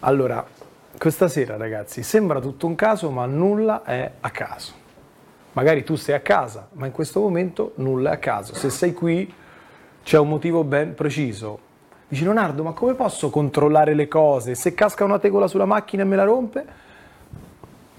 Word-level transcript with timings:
Allora, 0.00 0.46
questa 0.96 1.26
sera 1.26 1.56
ragazzi 1.56 2.04
sembra 2.04 2.38
tutto 2.38 2.68
un 2.68 2.76
caso, 2.76 3.10
ma 3.10 3.26
nulla 3.26 3.82
è 3.82 4.08
a 4.20 4.30
caso. 4.30 4.72
Magari 5.54 5.82
tu 5.82 5.96
sei 5.96 6.14
a 6.14 6.20
casa, 6.20 6.68
ma 6.74 6.86
in 6.86 6.92
questo 6.92 7.18
momento 7.18 7.72
nulla 7.76 8.10
è 8.10 8.14
a 8.14 8.18
caso. 8.18 8.54
Se 8.54 8.70
sei 8.70 8.94
qui 8.94 9.32
c'è 10.04 10.16
un 10.16 10.28
motivo 10.28 10.62
ben 10.62 10.94
preciso. 10.94 11.58
Dici 12.06 12.22
Leonardo, 12.22 12.62
ma 12.62 12.70
come 12.74 12.94
posso 12.94 13.28
controllare 13.28 13.94
le 13.94 14.06
cose? 14.06 14.54
Se 14.54 14.72
casca 14.72 15.02
una 15.02 15.18
tegola 15.18 15.48
sulla 15.48 15.64
macchina 15.64 16.02
e 16.02 16.06
me 16.06 16.14
la 16.14 16.24
rompe, 16.24 16.64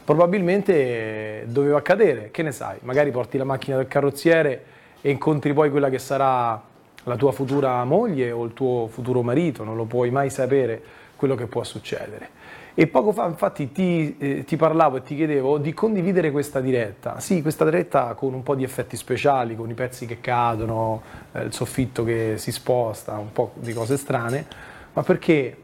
probabilmente 0.05 1.47
doveva 1.49 1.79
accadere, 1.79 2.31
che 2.31 2.43
ne 2.43 2.53
sai? 2.53 2.77
Magari 2.83 3.11
porti 3.11 3.37
la 3.37 3.43
macchina 3.43 3.75
del 3.75 3.89
carrozziere 3.89 4.63
e 5.01 5.09
incontri 5.09 5.51
poi 5.51 5.69
quella 5.69 5.89
che 5.89 5.99
sarà 5.99 6.61
la 7.03 7.15
tua 7.17 7.33
futura 7.33 7.83
moglie 7.83 8.31
o 8.31 8.45
il 8.45 8.53
tuo 8.53 8.87
futuro 8.87 9.21
marito, 9.21 9.65
non 9.65 9.75
lo 9.75 9.83
puoi 9.83 10.11
mai 10.11 10.29
sapere 10.29 10.98
quello 11.19 11.35
che 11.35 11.47
può 11.47 11.65
succedere. 11.65 12.29
E 12.73 12.87
poco 12.87 13.11
fa 13.11 13.25
infatti 13.25 13.73
ti, 13.73 14.15
eh, 14.17 14.45
ti, 14.45 14.55
parlavo 14.55 14.97
e 14.97 15.01
ti 15.01 15.13
chiedevo 15.13 15.57
di 15.57 15.73
condividere 15.73 16.31
questa 16.31 16.61
diretta. 16.61 17.19
Sì, 17.19 17.41
questa 17.41 17.65
diretta 17.65 18.13
con 18.13 18.33
un 18.33 18.41
po' 18.41 18.55
di 18.55 18.63
effetti 18.63 18.95
speciali, 18.95 19.57
con 19.57 19.69
i 19.69 19.73
pezzi 19.73 20.05
che 20.05 20.21
cadono, 20.21 21.01
eh, 21.33 21.43
il 21.43 21.53
soffitto 21.53 22.05
che 22.05 22.35
si 22.37 22.53
sposta, 22.53 23.17
un 23.17 23.33
po' 23.33 23.51
di 23.55 23.73
cose 23.73 23.97
strane, 23.97 24.45
ma 24.93 25.03
perché 25.03 25.57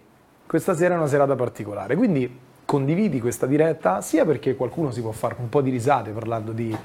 questa 0.46 0.76
sera 0.76 0.96
è 0.96 0.98
una 0.98 1.08
serata 1.08 1.36
particolare. 1.36 1.96
Quindi 1.96 2.40
condividi 2.66 3.22
questa 3.22 3.46
diretta 3.46 4.02
sia 4.02 4.26
perché 4.26 4.56
qualcuno 4.56 4.92
si 4.92 5.00
può 5.00 5.12
fare 5.12 5.36
un 5.40 5.48
po' 5.48 5.62
di 5.62 5.70
risate 5.70 6.12
parlando 6.12 6.52
di 6.52 6.76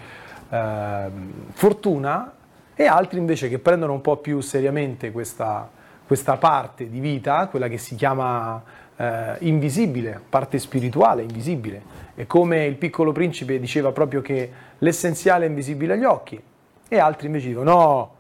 eh, 0.51 1.11
fortuna 1.55 2.35
e 2.77 2.87
altri 2.87 3.19
invece 3.19 3.49
che 3.49 3.59
prendono 3.59 3.95
un 3.95 4.01
po' 4.01 4.19
più 4.19 4.41
seriamente 4.41 5.11
questa, 5.11 5.69
questa 6.11 6.39
parte 6.39 6.91
di 6.91 6.99
vita, 6.99 7.47
quella 7.47 7.69
che 7.69 7.79
si 7.79 7.95
chiama 7.95 8.61
eh, 8.97 9.37
invisibile, 9.43 10.21
parte 10.29 10.59
spirituale, 10.59 11.23
invisibile. 11.23 11.81
E 12.17 12.27
come 12.27 12.65
il 12.67 12.75
piccolo 12.75 13.13
principe 13.13 13.61
diceva 13.61 13.93
proprio 13.93 14.21
che 14.21 14.51
l'essenziale 14.79 15.45
è 15.45 15.49
invisibile 15.49 15.93
agli 15.93 16.03
occhi, 16.03 16.43
e 16.89 16.99
altri 16.99 17.29
invece 17.29 17.47
dicono 17.47 17.71
no, 17.71 18.15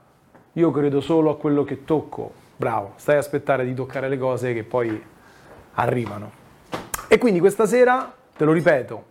io 0.53 0.70
credo 0.70 1.01
solo 1.01 1.31
a 1.31 1.37
quello 1.37 1.64
che 1.64 1.84
tocco. 1.84 2.33
Bravo, 2.56 2.92
stai 2.95 3.17
a 3.17 3.19
aspettare 3.19 3.64
di 3.64 3.75
toccare 3.75 4.09
le 4.09 4.19
cose 4.19 4.55
che 4.55 4.62
poi 4.62 5.03
arrivano. 5.73 6.31
E 7.09 7.19
quindi 7.19 7.41
questa 7.41 7.67
sera, 7.67 8.14
te 8.36 8.45
lo 8.45 8.53
ripeto, 8.53 9.05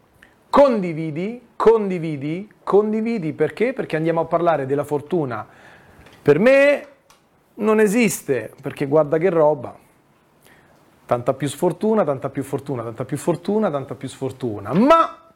condividi, 0.50 1.48
condividi, 1.58 2.50
condividi 2.64 3.34
perché? 3.34 3.74
Perché 3.74 3.98
andiamo 3.98 4.22
a 4.22 4.26
parlare 4.26 4.66
della 4.66 4.86
fortuna. 4.86 5.46
Per 6.22 6.40
me 6.40 6.88
non 7.60 7.80
esiste, 7.80 8.54
perché 8.62 8.86
guarda 8.86 9.18
che 9.18 9.30
roba. 9.30 9.76
Tanta 11.06 11.34
più 11.34 11.48
sfortuna, 11.48 12.04
tanta 12.04 12.30
più 12.30 12.44
fortuna, 12.44 12.84
tanta 12.84 13.06
più 13.06 13.18
fortuna, 13.18 13.72
tanta 13.72 13.96
più 13.96 14.08
sfortuna. 14.08 14.74
Ma 14.74 15.32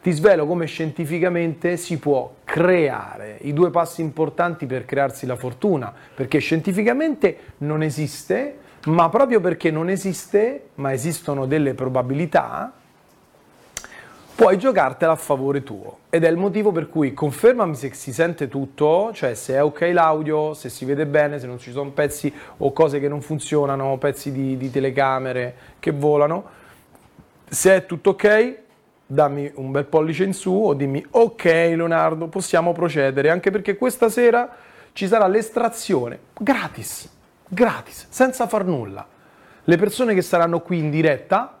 ti 0.00 0.10
svelo 0.10 0.46
come 0.46 0.66
scientificamente 0.66 1.76
si 1.76 1.98
può 1.98 2.34
creare 2.44 3.38
i 3.42 3.52
due 3.52 3.70
passi 3.70 4.00
importanti 4.00 4.66
per 4.66 4.84
crearsi 4.84 5.26
la 5.26 5.36
fortuna, 5.36 5.92
perché 6.14 6.38
scientificamente 6.38 7.38
non 7.58 7.82
esiste, 7.82 8.58
ma 8.86 9.08
proprio 9.08 9.40
perché 9.40 9.70
non 9.70 9.88
esiste, 9.88 10.70
ma 10.76 10.92
esistono 10.92 11.46
delle 11.46 11.74
probabilità, 11.74 12.72
puoi 14.34 14.58
giocartela 14.58 15.12
a 15.12 15.16
favore 15.16 15.62
tuo. 15.62 15.98
Ed 16.10 16.24
è 16.24 16.28
il 16.28 16.36
motivo 16.36 16.72
per 16.72 16.88
cui 16.88 17.14
confermami 17.14 17.74
se 17.74 17.92
si 17.94 18.12
sente 18.12 18.48
tutto, 18.48 19.10
cioè 19.12 19.34
se 19.34 19.54
è 19.54 19.62
ok 19.62 19.90
l'audio, 19.92 20.54
se 20.54 20.68
si 20.68 20.84
vede 20.84 21.06
bene, 21.06 21.38
se 21.38 21.46
non 21.46 21.58
ci 21.58 21.70
sono 21.70 21.90
pezzi 21.90 22.32
o 22.58 22.72
cose 22.72 23.00
che 23.00 23.08
non 23.08 23.20
funzionano, 23.20 23.96
pezzi 23.98 24.32
di, 24.32 24.56
di 24.56 24.70
telecamere 24.70 25.54
che 25.78 25.90
volano. 25.90 26.60
Se 27.48 27.74
è 27.74 27.86
tutto 27.86 28.10
ok, 28.10 28.58
dammi 29.06 29.50
un 29.56 29.70
bel 29.70 29.84
pollice 29.84 30.24
in 30.24 30.32
su 30.32 30.52
o 30.52 30.74
dimmi 30.74 31.04
ok 31.10 31.44
Leonardo, 31.44 32.28
possiamo 32.28 32.72
procedere, 32.72 33.30
anche 33.30 33.50
perché 33.50 33.76
questa 33.76 34.08
sera 34.08 34.48
ci 34.92 35.06
sarà 35.06 35.26
l'estrazione 35.26 36.18
gratis, 36.38 37.08
gratis, 37.46 38.06
senza 38.08 38.46
far 38.46 38.64
nulla. 38.64 39.06
Le 39.64 39.76
persone 39.76 40.14
che 40.14 40.22
saranno 40.22 40.60
qui 40.60 40.78
in 40.78 40.90
diretta 40.90 41.58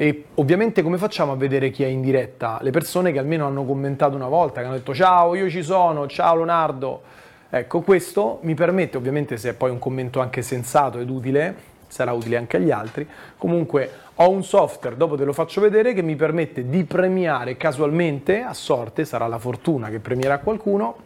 e 0.00 0.26
ovviamente 0.34 0.82
come 0.82 0.96
facciamo 0.96 1.32
a 1.32 1.34
vedere 1.34 1.72
chi 1.72 1.82
è 1.82 1.88
in 1.88 2.00
diretta? 2.00 2.60
Le 2.62 2.70
persone 2.70 3.10
che 3.10 3.18
almeno 3.18 3.46
hanno 3.46 3.64
commentato 3.64 4.14
una 4.14 4.28
volta, 4.28 4.60
che 4.60 4.66
hanno 4.66 4.76
detto 4.76 4.94
ciao, 4.94 5.34
io 5.34 5.50
ci 5.50 5.64
sono, 5.64 6.06
ciao 6.06 6.36
Leonardo. 6.36 7.02
Ecco, 7.50 7.80
questo 7.80 8.38
mi 8.42 8.54
permette, 8.54 8.96
ovviamente 8.96 9.36
se 9.36 9.50
è 9.50 9.54
poi 9.54 9.70
un 9.70 9.80
commento 9.80 10.20
anche 10.20 10.40
sensato 10.40 11.00
ed 11.00 11.10
utile, 11.10 11.52
sarà 11.88 12.12
utile 12.12 12.36
anche 12.36 12.58
agli 12.58 12.70
altri. 12.70 13.08
Comunque 13.36 13.90
ho 14.14 14.30
un 14.30 14.44
software, 14.44 14.96
dopo 14.96 15.16
te 15.16 15.24
lo 15.24 15.32
faccio 15.32 15.60
vedere, 15.60 15.92
che 15.94 16.02
mi 16.02 16.14
permette 16.14 16.68
di 16.68 16.84
premiare 16.84 17.56
casualmente, 17.56 18.42
a 18.42 18.54
sorte, 18.54 19.04
sarà 19.04 19.26
la 19.26 19.38
fortuna 19.40 19.90
che 19.90 19.98
premierà 19.98 20.38
qualcuno, 20.38 20.96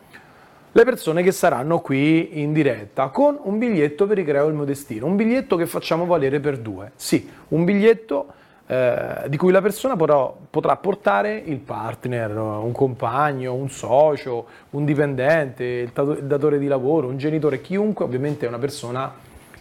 le 0.71 0.85
persone 0.85 1.23
che 1.23 1.33
saranno 1.33 1.81
qui 1.81 2.43
in 2.43 2.53
diretta 2.53 3.09
con 3.09 3.39
un 3.41 3.57
biglietto 3.57 4.07
per 4.07 4.19
Ricreo 4.19 4.49
il 4.49 4.55
mio 4.55 4.65
destino, 4.65 5.07
un 5.07 5.17
biglietto 5.17 5.57
che 5.57 5.65
facciamo 5.65 6.05
valere 6.05 6.41
per 6.41 6.59
due. 6.59 6.93
Sì, 6.95 7.27
un 7.49 7.65
biglietto 7.65 8.35
eh, 8.67 9.25
di 9.29 9.37
cui 9.37 9.53
la 9.53 9.61
persona 9.61 9.97
potrà, 9.97 10.33
potrà, 10.51 10.77
portare 10.77 11.37
il 11.37 11.59
partner, 11.59 12.37
un 12.37 12.73
compagno, 12.73 13.55
un 13.55 13.69
socio, 13.69 14.47
un 14.71 14.85
dipendente, 14.85 15.65
il, 15.65 15.93
il 15.95 16.25
datore 16.25 16.59
di 16.59 16.67
lavoro, 16.67 17.09
un 17.09 17.19
genitore, 17.19 17.61
chiunque 17.61 18.05
ovviamente 18.05 18.47
è 18.47 18.49
una 18.49 18.59
persona 18.59 19.13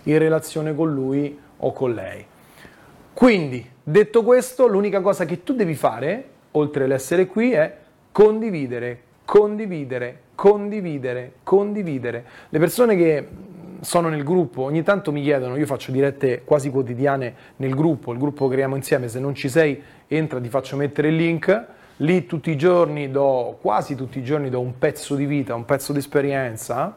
in 0.03 0.17
relazione 0.17 0.75
con 0.75 0.93
lui 0.93 1.37
o 1.57 1.71
con 1.73 1.93
lei. 1.93 2.25
Quindi, 3.13 3.67
detto 3.83 4.23
questo, 4.23 4.67
l'unica 4.67 5.01
cosa 5.01 5.25
che 5.25 5.43
tu 5.43 5.53
devi 5.53 5.75
fare, 5.75 6.29
oltre 6.51 6.85
all'essere 6.85 7.27
qui, 7.27 7.51
è 7.51 7.77
condividere, 8.11 9.01
condividere, 9.25 10.19
condividere, 10.35 11.33
condividere. 11.43 12.25
Le 12.49 12.59
persone 12.59 12.95
che 12.95 13.27
sono 13.81 14.09
nel 14.09 14.23
gruppo, 14.23 14.61
ogni 14.61 14.83
tanto 14.83 15.11
mi 15.11 15.21
chiedono, 15.21 15.57
io 15.57 15.65
faccio 15.65 15.91
dirette 15.91 16.43
quasi 16.45 16.69
quotidiane 16.69 17.33
nel 17.57 17.73
gruppo, 17.73 18.11
il 18.11 18.19
gruppo 18.19 18.47
creiamo 18.47 18.75
insieme, 18.75 19.07
se 19.07 19.19
non 19.19 19.35
ci 19.35 19.49
sei 19.49 19.81
entra, 20.07 20.39
ti 20.39 20.49
faccio 20.49 20.75
mettere 20.75 21.09
il 21.09 21.15
link, 21.15 21.65
lì 21.97 22.25
tutti 22.25 22.51
i 22.51 22.57
giorni 22.57 23.09
do, 23.09 23.57
quasi 23.59 23.95
tutti 23.95 24.19
i 24.19 24.23
giorni 24.23 24.49
do 24.49 24.59
un 24.59 24.77
pezzo 24.77 25.15
di 25.15 25.25
vita, 25.25 25.55
un 25.55 25.65
pezzo 25.65 25.93
di 25.93 25.99
esperienza. 25.99 26.95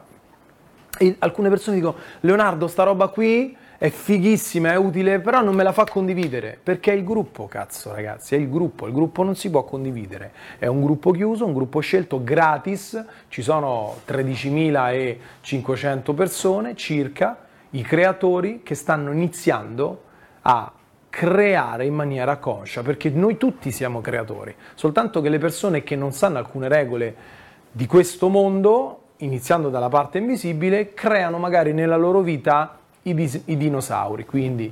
E 0.97 1.15
alcune 1.19 1.49
persone 1.49 1.75
dicono, 1.75 1.95
Leonardo 2.21 2.67
sta 2.67 2.83
roba 2.83 3.07
qui 3.07 3.55
è 3.77 3.89
fighissima, 3.89 4.71
è 4.71 4.77
utile, 4.77 5.19
però 5.19 5.41
non 5.41 5.53
me 5.53 5.63
la 5.63 5.73
fa 5.73 5.83
condividere, 5.83 6.57
perché 6.61 6.93
è 6.93 6.95
il 6.95 7.03
gruppo, 7.03 7.47
cazzo 7.47 7.93
ragazzi, 7.93 8.35
è 8.35 8.37
il 8.37 8.49
gruppo, 8.49 8.87
il 8.87 8.93
gruppo 8.93 9.23
non 9.23 9.35
si 9.35 9.49
può 9.49 9.63
condividere, 9.63 10.31
è 10.57 10.67
un 10.67 10.81
gruppo 10.81 11.11
chiuso, 11.11 11.45
un 11.45 11.53
gruppo 11.53 11.81
scelto 11.81 12.23
gratis, 12.23 13.03
ci 13.27 13.41
sono 13.41 13.97
13.500 14.07 16.15
persone 16.15 16.75
circa, 16.75 17.39
i 17.71 17.81
creatori 17.81 18.61
che 18.63 18.75
stanno 18.75 19.11
iniziando 19.11 20.03
a 20.43 20.71
creare 21.09 21.85
in 21.85 21.93
maniera 21.93 22.37
conscia, 22.37 22.81
perché 22.81 23.09
noi 23.09 23.35
tutti 23.37 23.71
siamo 23.71 23.99
creatori, 23.99 24.55
soltanto 24.75 25.19
che 25.21 25.29
le 25.29 25.37
persone 25.37 25.83
che 25.83 25.95
non 25.95 26.13
sanno 26.13 26.37
alcune 26.37 26.69
regole 26.69 27.15
di 27.71 27.87
questo 27.87 28.29
mondo, 28.29 29.01
iniziando 29.17 29.69
dalla 29.69 29.89
parte 29.89 30.19
invisibile, 30.19 30.93
creano 30.93 31.37
magari 31.37 31.73
nella 31.73 31.97
loro 31.97 32.21
vita 32.21 32.79
i, 33.07 33.13
dis- 33.13 33.41
i 33.45 33.57
dinosauri, 33.57 34.25
quindi 34.25 34.71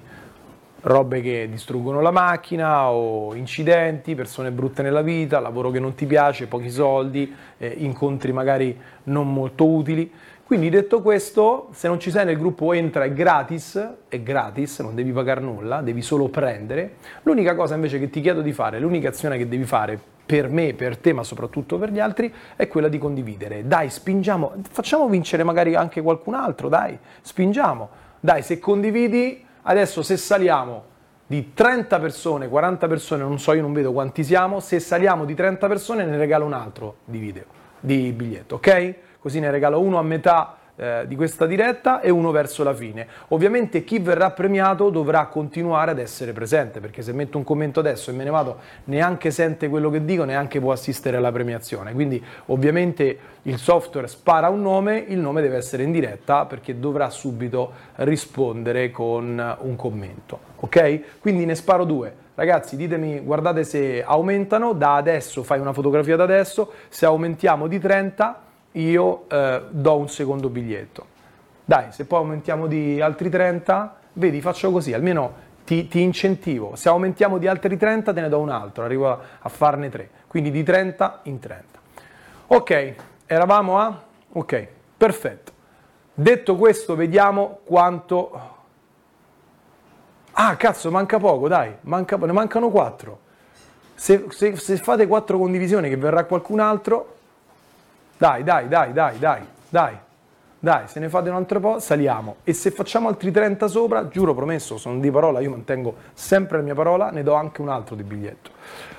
robe 0.81 1.21
che 1.21 1.47
distruggono 1.49 2.01
la 2.01 2.11
macchina 2.11 2.89
o 2.89 3.33
incidenti, 3.35 4.15
persone 4.15 4.51
brutte 4.51 4.81
nella 4.81 5.01
vita, 5.01 5.39
lavoro 5.39 5.69
che 5.69 5.79
non 5.79 5.93
ti 5.93 6.05
piace, 6.05 6.47
pochi 6.47 6.69
soldi, 6.69 7.33
eh, 7.57 7.73
incontri 7.77 8.31
magari 8.31 8.77
non 9.03 9.31
molto 9.31 9.67
utili. 9.67 10.11
Quindi 10.45 10.69
detto 10.69 11.01
questo, 11.01 11.69
se 11.71 11.87
non 11.87 11.99
ci 11.99 12.11
sei 12.11 12.25
nel 12.25 12.37
gruppo 12.37 12.73
entra, 12.73 13.05
è 13.05 13.13
gratis, 13.13 13.91
è 14.07 14.21
gratis, 14.21 14.79
non 14.79 14.93
devi 14.93 15.11
pagare 15.11 15.39
nulla, 15.39 15.81
devi 15.81 16.01
solo 16.01 16.27
prendere. 16.27 16.95
L'unica 17.23 17.55
cosa 17.55 17.75
invece 17.75 17.97
che 17.97 18.09
ti 18.09 18.19
chiedo 18.19 18.41
di 18.41 18.51
fare, 18.51 18.79
l'unica 18.79 19.09
azione 19.09 19.37
che 19.37 19.47
devi 19.47 19.63
fare 19.63 19.97
per 20.25 20.49
me, 20.49 20.73
per 20.73 20.97
te, 20.97 21.13
ma 21.13 21.23
soprattutto 21.23 21.77
per 21.77 21.91
gli 21.91 21.99
altri, 21.99 22.33
è 22.55 22.67
quella 22.67 22.87
di 22.87 22.97
condividere. 22.97 23.65
Dai, 23.67 23.89
spingiamo, 23.89 24.53
facciamo 24.69 25.07
vincere 25.07 25.43
magari 25.43 25.75
anche 25.75 26.01
qualcun 26.01 26.33
altro, 26.33 26.67
dai, 26.67 26.97
spingiamo 27.21 28.01
dai, 28.23 28.41
se 28.41 28.57
condividi, 28.57 29.45
adesso 29.63 30.01
se 30.01 30.15
saliamo 30.15 30.85
di 31.27 31.51
30 31.53 31.99
persone, 31.99 32.47
40 32.47 32.87
persone, 32.87 33.21
non 33.21 33.37
so, 33.37 33.51
io 33.51 33.61
non 33.61 33.73
vedo 33.73 33.91
quanti 33.91 34.23
siamo, 34.23 34.61
se 34.61 34.79
saliamo 34.79 35.25
di 35.25 35.35
30 35.35 35.67
persone 35.67 36.05
ne 36.05 36.15
regalo 36.15 36.45
un 36.45 36.53
altro 36.53 36.99
di 37.03 37.17
video, 37.17 37.43
di 37.81 38.13
biglietto, 38.13 38.55
ok? 38.55 38.95
Così 39.19 39.41
ne 39.41 39.51
regalo 39.51 39.81
uno 39.81 39.99
a 39.99 40.03
metà 40.03 40.55
eh, 40.75 41.05
di 41.07 41.15
questa 41.15 41.45
diretta 41.45 42.01
e 42.01 42.09
uno 42.09 42.31
verso 42.31 42.63
la 42.63 42.73
fine. 42.73 43.05
Ovviamente 43.29 43.83
chi 43.83 43.99
verrà 43.99 44.31
premiato 44.31 44.89
dovrà 44.89 45.27
continuare 45.27 45.91
ad 45.91 45.99
essere 45.99 46.33
presente, 46.33 46.79
perché 46.79 47.03
se 47.03 47.13
metto 47.13 47.37
un 47.37 47.43
commento 47.43 47.79
adesso 47.79 48.09
e 48.09 48.13
me 48.13 48.23
ne 48.23 48.31
vado, 48.31 48.57
neanche 48.85 49.29
sente 49.29 49.69
quello 49.69 49.91
che 49.91 50.03
dico, 50.03 50.23
neanche 50.23 50.59
può 50.59 50.71
assistere 50.71 51.17
alla 51.17 51.31
premiazione. 51.31 51.93
Quindi 51.93 52.23
ovviamente 52.47 53.17
il 53.43 53.59
software 53.59 54.07
spara 54.07 54.49
un 54.49 54.61
nome, 54.61 54.97
il 55.07 55.19
nome 55.19 55.41
deve 55.41 55.57
essere 55.57 55.83
in 55.83 55.91
diretta 55.91 56.45
perché 56.45 56.79
dovrà 56.79 57.09
subito 57.11 57.71
rispondere 57.97 58.89
con 58.89 59.57
un 59.59 59.75
commento. 59.75 60.39
Ok? 60.61 61.19
Quindi 61.19 61.45
ne 61.45 61.53
sparo 61.53 61.83
due. 61.83 62.21
Ragazzi, 62.33 62.75
ditemi, 62.75 63.19
guardate 63.19 63.63
se 63.63 64.03
aumentano, 64.03 64.73
da 64.73 64.95
adesso 64.95 65.43
fai 65.43 65.59
una 65.59 65.71
fotografia 65.71 66.15
da 66.15 66.23
adesso, 66.23 66.71
se 66.89 67.05
aumentiamo 67.05 67.67
di 67.67 67.77
30 67.77 68.41
io 68.73 69.29
eh, 69.29 69.63
do 69.69 69.97
un 69.97 70.09
secondo 70.09 70.49
biglietto. 70.49 71.11
Dai, 71.65 71.91
se 71.91 72.05
poi 72.05 72.19
aumentiamo 72.19 72.67
di 72.67 73.01
altri 73.01 73.29
30, 73.29 73.95
vedi, 74.13 74.41
faccio 74.41 74.71
così, 74.71 74.93
almeno 74.93 75.51
ti, 75.63 75.87
ti, 75.87 76.01
incentivo. 76.01 76.75
Se 76.75 76.89
aumentiamo 76.89 77.37
di 77.37 77.47
altri 77.47 77.77
30 77.77 78.13
te 78.13 78.21
ne 78.21 78.29
do 78.29 78.39
un 78.39 78.49
altro, 78.49 78.83
arrivo 78.83 79.09
a, 79.09 79.19
a 79.39 79.49
farne 79.49 79.89
3, 79.89 80.09
quindi 80.27 80.51
di 80.51 80.63
30 80.63 81.21
in 81.23 81.39
30. 81.39 81.79
Ok, 82.47 82.95
eravamo 83.25 83.79
a? 83.79 84.01
Ok, 84.33 84.67
perfetto. 84.97 85.51
Detto 86.13 86.55
questo, 86.55 86.95
vediamo 86.95 87.59
quanto... 87.63 88.51
Ah, 90.33 90.55
cazzo, 90.55 90.89
manca 90.91 91.19
poco, 91.19 91.47
dai, 91.47 91.75
manca, 91.81 92.17
ne 92.17 92.31
mancano 92.31 92.69
4. 92.69 93.19
Se, 93.95 94.25
se, 94.29 94.55
se 94.57 94.77
fate 94.77 95.07
4 95.07 95.37
condivisioni 95.37 95.89
che 95.89 95.95
verrà 95.95 96.25
qualcun 96.25 96.59
altro, 96.59 97.12
dai, 98.23 98.41
dai, 98.41 98.69
dai, 98.69 98.93
dai, 98.93 99.19
dai, 99.19 99.41
dai. 99.67 99.97
Dai, 100.57 100.87
se 100.87 101.01
ne 101.01 101.09
fate 101.09 101.27
un 101.27 101.35
altro 101.35 101.59
po', 101.59 101.79
saliamo. 101.79 102.37
E 102.45 102.53
se 102.53 102.71
facciamo 102.71 103.09
altri 103.09 103.31
30 103.31 103.67
sopra, 103.67 104.07
giuro, 104.07 104.33
promesso, 104.33 104.77
sono 104.77 104.97
di 104.99 105.11
parola, 105.11 105.41
io 105.41 105.49
mantengo 105.49 105.93
sempre 106.13 106.59
la 106.59 106.63
mia 106.63 106.73
parola, 106.73 107.09
ne 107.09 107.21
do 107.21 107.33
anche 107.33 107.59
un 107.59 107.67
altro 107.67 107.95
di 107.95 108.03
biglietto. 108.03 108.51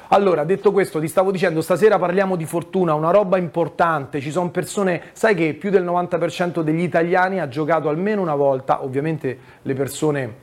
Allora, 0.08 0.44
detto 0.44 0.72
questo, 0.72 1.00
ti 1.00 1.08
stavo 1.08 1.30
dicendo, 1.30 1.62
stasera 1.62 1.98
parliamo 1.98 2.36
di 2.36 2.44
fortuna, 2.44 2.92
una 2.92 3.10
roba 3.10 3.38
importante, 3.38 4.20
ci 4.20 4.30
sono 4.30 4.50
persone, 4.50 5.04
sai 5.12 5.34
che 5.34 5.54
più 5.54 5.70
del 5.70 5.86
90% 5.86 6.60
degli 6.60 6.82
italiani 6.82 7.40
ha 7.40 7.48
giocato 7.48 7.88
almeno 7.88 8.20
una 8.20 8.34
volta, 8.34 8.84
ovviamente 8.84 9.38
le 9.62 9.72
persone 9.72 10.34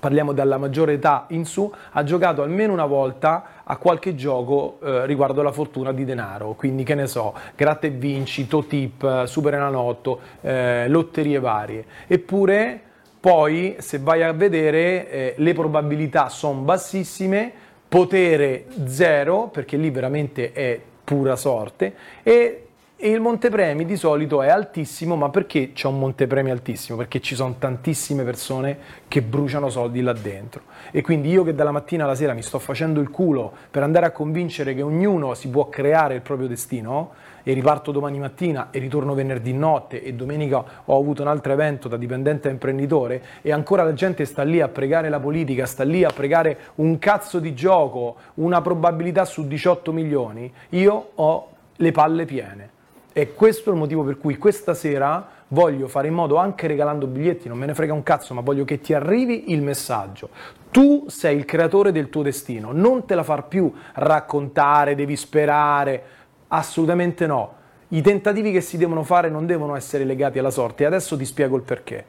parliamo 0.00 0.32
dalla 0.32 0.58
maggiore 0.58 0.94
età 0.94 1.26
in 1.28 1.44
su, 1.44 1.72
ha 1.90 2.02
giocato 2.04 2.42
almeno 2.42 2.72
una 2.72 2.86
volta 2.86 3.62
a 3.64 3.76
qualche 3.76 4.14
gioco 4.14 4.78
eh, 4.82 5.06
riguardo 5.06 5.42
la 5.42 5.52
fortuna 5.52 5.92
di 5.92 6.04
denaro, 6.04 6.54
quindi 6.54 6.82
che 6.82 6.94
ne 6.94 7.06
so, 7.06 7.34
gratta 7.56 7.86
e 7.86 7.90
vinci, 7.90 8.46
Totip, 8.46 9.24
Super 9.24 9.54
Enalotto, 9.54 10.20
eh, 10.40 10.88
lotterie 10.88 11.38
varie. 11.38 11.84
Eppure 12.06 12.80
poi 13.20 13.76
se 13.78 13.98
vai 13.98 14.22
a 14.22 14.32
vedere 14.32 15.10
eh, 15.10 15.34
le 15.36 15.52
probabilità 15.52 16.28
sono 16.28 16.60
bassissime, 16.60 17.52
potere 17.88 18.66
zero, 18.86 19.48
perché 19.48 19.76
lì 19.76 19.90
veramente 19.90 20.52
è 20.52 20.80
pura 21.04 21.36
sorte, 21.36 21.94
e 22.22 22.66
e 23.04 23.10
il 23.10 23.18
montepremi 23.18 23.84
di 23.84 23.96
solito 23.96 24.42
è 24.42 24.48
altissimo, 24.48 25.16
ma 25.16 25.28
perché 25.28 25.72
c'è 25.72 25.88
un 25.88 25.98
montepremi 25.98 26.52
altissimo? 26.52 26.96
Perché 26.96 27.18
ci 27.18 27.34
sono 27.34 27.56
tantissime 27.58 28.22
persone 28.22 28.78
che 29.08 29.22
bruciano 29.22 29.68
soldi 29.70 30.00
là 30.02 30.12
dentro. 30.12 30.60
E 30.92 31.02
quindi 31.02 31.28
io 31.28 31.42
che 31.42 31.52
dalla 31.52 31.72
mattina 31.72 32.04
alla 32.04 32.14
sera 32.14 32.32
mi 32.32 32.42
sto 32.42 32.60
facendo 32.60 33.00
il 33.00 33.10
culo 33.10 33.52
per 33.72 33.82
andare 33.82 34.06
a 34.06 34.12
convincere 34.12 34.72
che 34.72 34.82
ognuno 34.82 35.34
si 35.34 35.48
può 35.48 35.68
creare 35.68 36.14
il 36.14 36.20
proprio 36.20 36.46
destino, 36.46 37.10
e 37.42 37.54
riparto 37.54 37.90
domani 37.90 38.20
mattina 38.20 38.68
e 38.70 38.78
ritorno 38.78 39.14
venerdì 39.14 39.52
notte 39.52 40.00
e 40.00 40.14
domenica 40.14 40.64
ho 40.84 40.96
avuto 40.96 41.22
un 41.22 41.28
altro 41.28 41.52
evento 41.52 41.88
da 41.88 41.96
dipendente 41.96 42.46
a 42.46 42.52
imprenditore 42.52 43.20
e 43.42 43.50
ancora 43.50 43.82
la 43.82 43.94
gente 43.94 44.24
sta 44.24 44.44
lì 44.44 44.60
a 44.60 44.68
pregare 44.68 45.08
la 45.08 45.18
politica, 45.18 45.66
sta 45.66 45.82
lì 45.82 46.04
a 46.04 46.10
pregare 46.10 46.56
un 46.76 47.00
cazzo 47.00 47.40
di 47.40 47.52
gioco, 47.52 48.14
una 48.34 48.60
probabilità 48.60 49.24
su 49.24 49.48
18 49.48 49.90
milioni, 49.90 50.52
io 50.68 51.10
ho 51.16 51.48
le 51.74 51.90
palle 51.90 52.26
piene. 52.26 52.71
E 53.12 53.34
questo 53.34 53.70
è 53.70 53.72
il 53.72 53.78
motivo 53.78 54.02
per 54.02 54.18
cui 54.18 54.38
questa 54.38 54.74
sera 54.74 55.40
voglio 55.48 55.86
fare 55.86 56.08
in 56.08 56.14
modo, 56.14 56.36
anche 56.36 56.66
regalando 56.66 57.06
biglietti, 57.06 57.48
non 57.48 57.58
me 57.58 57.66
ne 57.66 57.74
frega 57.74 57.92
un 57.92 58.02
cazzo, 58.02 58.32
ma 58.32 58.40
voglio 58.40 58.64
che 58.64 58.80
ti 58.80 58.94
arrivi 58.94 59.52
il 59.52 59.60
messaggio. 59.60 60.30
Tu 60.70 61.04
sei 61.08 61.36
il 61.36 61.44
creatore 61.44 61.92
del 61.92 62.08
tuo 62.08 62.22
destino, 62.22 62.72
non 62.72 63.04
te 63.04 63.14
la 63.14 63.22
far 63.22 63.48
più 63.48 63.70
raccontare, 63.94 64.94
devi 64.94 65.16
sperare, 65.16 66.02
assolutamente 66.48 67.26
no. 67.26 67.54
I 67.88 68.00
tentativi 68.00 68.50
che 68.50 68.62
si 68.62 68.78
devono 68.78 69.02
fare 69.02 69.28
non 69.28 69.44
devono 69.44 69.76
essere 69.76 70.04
legati 70.04 70.38
alla 70.38 70.48
sorte 70.48 70.84
e 70.84 70.86
adesso 70.86 71.14
ti 71.18 71.26
spiego 71.26 71.56
il 71.56 71.62
perché. 71.62 72.06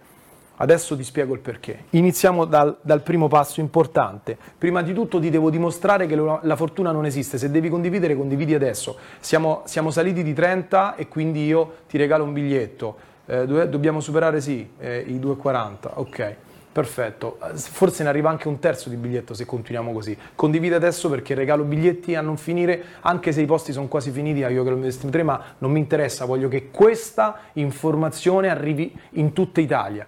Adesso 0.56 0.96
ti 0.96 1.04
spiego 1.04 1.34
il 1.34 1.40
perché. 1.40 1.86
Iniziamo 1.92 2.46
dal, 2.46 2.78
dal, 2.82 3.02
primo 3.02 3.28
passo 3.28 3.60
importante. 3.60 4.38
Prima 4.58 4.84
di 4.84 4.94
tutto 4.94 5.20
ti 5.20 5.32
devo 5.32 5.50
dimostrare 5.50 6.06
che 6.06 6.16
la, 6.16 6.40
la 6.44 6.56
fortuna 6.56 6.92
non 6.92 7.06
esiste. 7.06 7.40
Se 7.40 7.50
devi 7.50 7.70
condividere, 7.70 8.16
condividi 8.16 8.54
adesso. 8.54 8.98
Siamo, 9.20 9.64
siamo, 9.66 9.90
saliti 9.90 10.22
di 10.22 10.34
30 10.34 10.96
e 10.96 11.08
quindi 11.08 11.46
io 11.46 11.78
ti 11.88 11.98
regalo 11.98 12.24
un 12.24 12.34
biglietto. 12.34 13.12
Eh, 13.26 13.48
dobbiamo 13.48 14.00
superare 14.00 14.42
sì, 14.42 14.70
eh, 14.78 15.00
i 15.00 15.20
2,40. 15.20 15.92
Ok, 15.96 16.36
perfetto. 16.72 17.40
Forse 17.56 18.04
ne 18.04 18.10
arriva 18.10 18.30
anche 18.30 18.48
un 18.48 18.60
terzo 18.60 18.90
di 18.90 18.96
biglietto 18.96 19.34
se 19.34 19.46
continuiamo 19.46 19.92
così. 19.92 20.16
Condividi 20.36 20.76
adesso 20.76 21.10
perché 21.10 21.34
regalo 21.34 21.64
biglietti 21.64 22.14
a 22.14 22.22
non 22.22 22.38
finire, 22.38 22.84
anche 23.02 23.32
se 23.32 23.42
i 23.42 23.46
posti 23.46 23.72
sono 23.72 23.88
quasi 23.88 24.12
finiti, 24.12 24.42
io 24.42 24.64
che 24.64 24.70
lo 24.70 25.10
3, 25.10 25.24
ma 25.24 25.44
non 25.58 25.72
mi 25.72 25.80
interessa. 25.80 26.26
Voglio 26.26 26.48
che 26.48 26.70
questa 26.70 27.40
informazione 27.54 28.50
arrivi 28.50 28.96
in 29.14 29.34
tutta 29.34 29.60
Italia. 29.60 30.08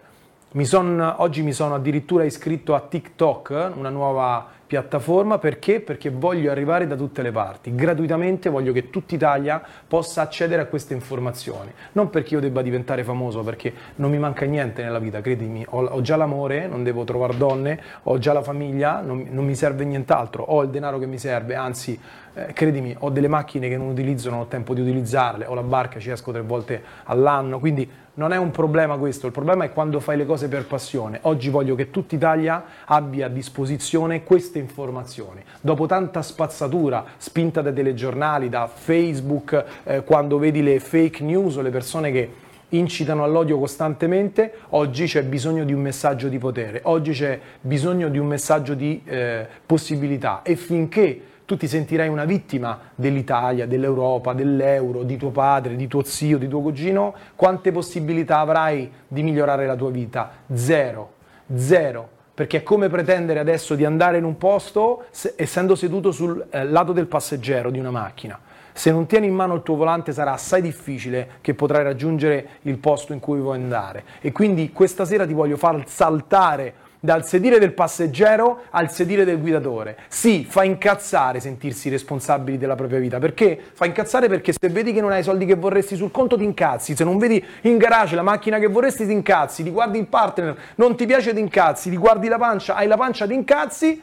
Mi 0.55 0.63
son, 0.63 1.15
oggi 1.17 1.41
mi 1.41 1.51
sono 1.51 1.75
addirittura 1.75 2.23
iscritto 2.23 2.75
a 2.75 2.79
TikTok, 2.79 3.73
una 3.75 3.89
nuova 3.89 4.47
piattaforma, 4.65 5.37
perché? 5.37 5.81
Perché 5.81 6.09
voglio 6.09 6.49
arrivare 6.49 6.87
da 6.87 6.95
tutte 6.95 7.21
le 7.21 7.33
parti, 7.33 7.75
gratuitamente 7.75 8.49
voglio 8.49 8.71
che 8.71 8.89
tutta 8.89 9.15
Italia 9.15 9.61
possa 9.85 10.21
accedere 10.21 10.61
a 10.61 10.65
queste 10.67 10.93
informazioni, 10.93 11.73
non 11.91 12.09
perché 12.09 12.35
io 12.35 12.39
debba 12.39 12.61
diventare 12.61 13.03
famoso, 13.03 13.43
perché 13.43 13.73
non 13.95 14.09
mi 14.09 14.17
manca 14.17 14.45
niente 14.45 14.81
nella 14.81 14.99
vita, 14.99 15.19
credimi, 15.19 15.65
ho, 15.67 15.83
ho 15.83 15.99
già 15.99 16.15
l'amore, 16.15 16.67
non 16.67 16.83
devo 16.83 17.03
trovare 17.03 17.35
donne, 17.35 17.81
ho 18.03 18.17
già 18.17 18.31
la 18.31 18.41
famiglia, 18.41 19.01
non, 19.01 19.27
non 19.29 19.43
mi 19.43 19.55
serve 19.55 19.83
nient'altro, 19.83 20.41
ho 20.41 20.63
il 20.63 20.69
denaro 20.69 20.99
che 20.99 21.05
mi 21.05 21.17
serve, 21.17 21.55
anzi 21.55 21.99
eh, 22.33 22.53
credimi, 22.53 22.95
ho 22.99 23.09
delle 23.09 23.27
macchine 23.27 23.67
che 23.67 23.75
non 23.75 23.87
utilizzo, 23.87 24.29
non 24.29 24.39
ho 24.39 24.45
tempo 24.45 24.73
di 24.73 24.79
utilizzarle, 24.79 25.47
ho 25.47 25.53
la 25.53 25.63
barca, 25.63 25.99
ci 25.99 26.11
esco 26.11 26.31
tre 26.31 26.41
volte 26.41 26.81
all'anno, 27.03 27.59
quindi 27.59 28.03
non 28.15 28.31
è 28.31 28.37
un 28.37 28.51
problema 28.51 28.97
questo, 28.97 29.25
il 29.25 29.31
problema 29.31 29.65
è 29.65 29.73
quando 29.73 29.99
fai 29.99 30.17
le 30.17 30.25
cose 30.25 30.47
per 30.47 30.65
passione. 30.65 31.19
Oggi 31.23 31.49
voglio 31.49 31.75
che 31.75 31.91
tutta 31.91 32.15
Italia 32.15 32.63
abbia 32.85 33.25
a 33.25 33.29
disposizione 33.29 34.23
queste 34.23 34.59
informazioni. 34.59 35.43
Dopo 35.61 35.85
tanta 35.85 36.21
spazzatura 36.21 37.05
spinta 37.17 37.61
dai 37.61 37.73
telegiornali, 37.73 38.49
da 38.49 38.67
Facebook, 38.67 39.65
eh, 39.83 40.03
quando 40.03 40.37
vedi 40.37 40.63
le 40.63 40.79
fake 40.79 41.23
news 41.23 41.57
o 41.57 41.61
le 41.61 41.71
persone 41.71 42.11
che 42.11 42.29
incitano 42.69 43.23
all'odio 43.23 43.59
costantemente, 43.59 44.53
oggi 44.69 45.05
c'è 45.05 45.23
bisogno 45.23 45.63
di 45.65 45.73
un 45.73 45.81
messaggio 45.81 46.29
di 46.29 46.37
potere, 46.37 46.81
oggi 46.83 47.11
c'è 47.11 47.39
bisogno 47.61 48.09
di 48.09 48.17
un 48.17 48.27
messaggio 48.27 48.73
di 48.73 49.01
eh, 49.05 49.45
possibilità 49.65 50.41
e 50.41 50.55
finché 50.55 51.21
tu 51.45 51.57
ti 51.57 51.67
sentirai 51.67 52.07
una 52.07 52.25
vittima 52.25 52.79
dell'Italia, 52.95 53.67
dell'Europa, 53.67 54.33
dell'euro, 54.33 55.03
di 55.03 55.15
tuo 55.15 55.29
padre, 55.29 55.75
di 55.75 55.87
tuo 55.87 56.03
zio, 56.03 56.37
di 56.37 56.47
tuo 56.47 56.61
cugino, 56.61 57.13
quante 57.35 57.71
possibilità 57.71 58.39
avrai 58.39 58.91
di 59.07 59.21
migliorare 59.21 59.67
la 59.67 59.75
tua 59.75 59.91
vita? 59.91 60.31
Zero, 60.53 61.13
zero. 61.55 62.09
Perché 62.33 62.57
è 62.57 62.63
come 62.63 62.89
pretendere 62.89 63.39
adesso 63.39 63.75
di 63.75 63.85
andare 63.85 64.17
in 64.17 64.25
un 64.25 64.37
posto 64.37 65.05
essendo 65.35 65.75
seduto 65.75 66.11
sul 66.11 66.45
eh, 66.49 66.65
lato 66.65 66.91
del 66.91 67.05
passeggero 67.05 67.69
di 67.69 67.79
una 67.79 67.91
macchina. 67.91 68.37
Se 68.73 68.91
non 68.91 69.05
tieni 69.05 69.27
in 69.27 69.33
mano 69.33 69.53
il 69.53 69.63
tuo 69.63 69.75
volante 69.75 70.11
sarà 70.11 70.33
assai 70.33 70.61
difficile 70.61 71.35
che 71.39 71.53
potrai 71.53 71.83
raggiungere 71.83 72.47
il 72.63 72.77
posto 72.77 73.13
in 73.13 73.21
cui 73.21 73.39
vuoi 73.39 73.55
andare. 73.55 74.03
E 74.19 74.33
quindi 74.33 74.73
questa 74.73 75.05
sera 75.05 75.25
ti 75.25 75.31
voglio 75.31 75.55
far 75.55 75.81
saltare 75.87 76.73
dal 77.05 77.25
sedile 77.25 77.57
del 77.59 77.71
passeggero 77.71 78.63
al 78.71 78.91
sedile 78.91 79.23
del 79.23 79.39
guidatore. 79.39 79.95
Sì, 80.09 80.45
fa 80.47 80.65
incazzare 80.65 81.39
sentirsi 81.39 81.87
responsabili 81.87 82.57
della 82.57 82.75
propria 82.75 82.99
vita. 82.99 83.19
Perché? 83.19 83.57
Fa 83.71 83.85
incazzare 83.85 84.27
perché 84.27 84.51
se 84.51 84.67
vedi 84.67 84.91
che 84.91 84.99
non 84.99 85.13
hai 85.13 85.21
i 85.21 85.23
soldi 85.23 85.45
che 85.45 85.55
vorresti 85.55 85.95
sul 85.95 86.11
conto 86.11 86.35
ti 86.35 86.43
incazzi, 86.43 86.95
se 86.95 87.05
non 87.05 87.17
vedi 87.17 87.41
in 87.61 87.77
garage 87.77 88.15
la 88.15 88.23
macchina 88.23 88.59
che 88.59 88.67
vorresti 88.67 89.05
ti 89.05 89.13
incazzi, 89.13 89.63
ti 89.63 89.69
guardi 89.69 89.99
il 89.99 90.07
partner, 90.07 90.57
non 90.75 90.97
ti 90.97 91.05
piace 91.05 91.33
ti 91.33 91.39
incazzi, 91.39 91.89
ti 91.89 91.97
guardi 91.97 92.27
la 92.27 92.37
pancia, 92.37 92.75
hai 92.75 92.87
la 92.87 92.97
pancia 92.97 93.25
ti 93.25 93.33
incazzi, 93.33 94.01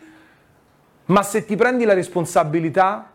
ma 1.06 1.22
se 1.22 1.44
ti 1.44 1.56
prendi 1.56 1.84
la 1.84 1.92
responsabilità 1.92 3.11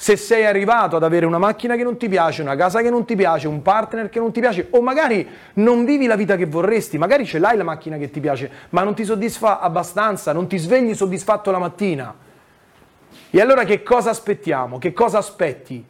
se 0.00 0.16
sei 0.16 0.46
arrivato 0.46 0.96
ad 0.96 1.02
avere 1.02 1.26
una 1.26 1.36
macchina 1.36 1.76
che 1.76 1.82
non 1.82 1.98
ti 1.98 2.08
piace, 2.08 2.40
una 2.40 2.56
casa 2.56 2.80
che 2.80 2.88
non 2.88 3.04
ti 3.04 3.14
piace, 3.16 3.48
un 3.48 3.60
partner 3.60 4.08
che 4.08 4.18
non 4.18 4.32
ti 4.32 4.40
piace, 4.40 4.68
o 4.70 4.80
magari 4.80 5.28
non 5.56 5.84
vivi 5.84 6.06
la 6.06 6.16
vita 6.16 6.36
che 6.36 6.46
vorresti, 6.46 6.96
magari 6.96 7.26
ce 7.26 7.38
l'hai 7.38 7.54
la 7.58 7.64
macchina 7.64 7.98
che 7.98 8.10
ti 8.10 8.18
piace, 8.18 8.50
ma 8.70 8.82
non 8.82 8.94
ti 8.94 9.04
soddisfa 9.04 9.60
abbastanza, 9.60 10.32
non 10.32 10.46
ti 10.46 10.56
svegli 10.56 10.94
soddisfatto 10.94 11.50
la 11.50 11.58
mattina. 11.58 12.14
E 13.28 13.40
allora 13.42 13.64
che 13.64 13.82
cosa 13.82 14.08
aspettiamo? 14.08 14.78
Che 14.78 14.94
cosa 14.94 15.18
aspetti? 15.18 15.84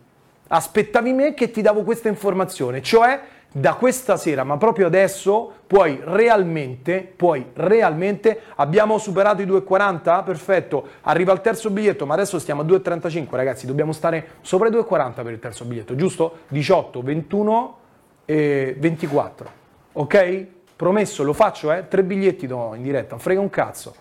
Aspettavi 0.48 1.12
me 1.12 1.32
che 1.32 1.52
ti 1.52 1.62
davo 1.62 1.84
questa 1.84 2.08
informazione, 2.08 2.82
cioè 2.82 3.20
da 3.52 3.74
questa 3.74 4.16
sera, 4.16 4.44
ma 4.44 4.56
proprio 4.56 4.86
adesso, 4.86 5.52
puoi 5.66 6.00
realmente, 6.04 7.12
puoi 7.16 7.46
realmente, 7.54 8.40
abbiamo 8.56 8.98
superato 8.98 9.42
i 9.42 9.46
2,40? 9.46 10.24
Perfetto, 10.24 10.86
arriva 11.02 11.32
il 11.32 11.40
terzo 11.40 11.70
biglietto, 11.70 12.06
ma 12.06 12.14
adesso 12.14 12.38
stiamo 12.38 12.62
a 12.62 12.64
2,35 12.64 13.26
ragazzi, 13.30 13.66
dobbiamo 13.66 13.92
stare 13.92 14.28
sopra 14.42 14.68
i 14.68 14.70
2,40 14.70 15.14
per 15.14 15.32
il 15.32 15.38
terzo 15.38 15.64
biglietto, 15.64 15.96
giusto? 15.96 16.38
18, 16.48 17.02
21 17.02 17.78
e 18.24 18.76
24, 18.78 19.50
ok? 19.92 20.46
Promesso, 20.76 21.24
lo 21.24 21.32
faccio, 21.32 21.72
eh? 21.72 21.88
Tre 21.88 22.04
biglietti 22.04 22.46
do 22.46 22.74
in 22.74 22.82
diretta, 22.82 23.18
frega 23.18 23.40
un 23.40 23.50
cazzo. 23.50 23.94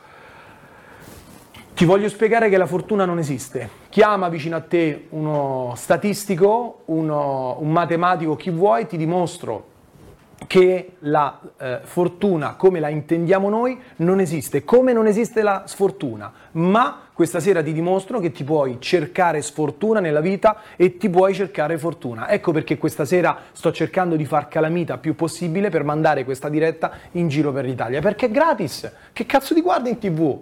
Ti 1.79 1.85
voglio 1.85 2.09
spiegare 2.09 2.49
che 2.49 2.57
la 2.57 2.65
fortuna 2.65 3.05
non 3.05 3.19
esiste. 3.19 3.69
Chiama 3.87 4.27
vicino 4.27 4.57
a 4.57 4.59
te 4.59 5.05
uno 5.11 5.71
statistico, 5.77 6.81
uno, 6.87 7.55
un 7.57 7.71
matematico, 7.71 8.35
chi 8.35 8.49
vuoi, 8.49 8.85
ti 8.85 8.97
dimostro 8.97 9.67
che 10.45 10.95
la 10.99 11.39
eh, 11.57 11.79
fortuna 11.83 12.55
come 12.55 12.81
la 12.81 12.89
intendiamo 12.89 13.47
noi 13.47 13.79
non 13.97 14.19
esiste, 14.19 14.65
come 14.65 14.91
non 14.91 15.07
esiste 15.07 15.41
la 15.41 15.63
sfortuna, 15.67 16.29
ma 16.51 17.03
questa 17.13 17.39
sera 17.39 17.63
ti 17.63 17.71
dimostro 17.71 18.19
che 18.19 18.33
ti 18.33 18.43
puoi 18.43 18.81
cercare 18.81 19.41
sfortuna 19.41 20.01
nella 20.01 20.19
vita 20.19 20.57
e 20.75 20.97
ti 20.97 21.09
puoi 21.09 21.33
cercare 21.33 21.77
fortuna. 21.77 22.27
Ecco 22.27 22.51
perché 22.51 22.77
questa 22.77 23.05
sera 23.05 23.43
sto 23.53 23.71
cercando 23.71 24.17
di 24.17 24.25
far 24.25 24.49
calamita 24.49 24.97
più 24.97 25.15
possibile 25.15 25.69
per 25.69 25.85
mandare 25.85 26.25
questa 26.25 26.49
diretta 26.49 26.91
in 27.11 27.29
giro 27.29 27.53
per 27.53 27.63
l'Italia, 27.63 28.01
perché 28.01 28.25
è 28.25 28.31
gratis. 28.31 28.91
Che 29.13 29.25
cazzo 29.25 29.53
ti 29.53 29.61
guardi 29.61 29.91
in 29.91 29.97
tv? 29.97 30.41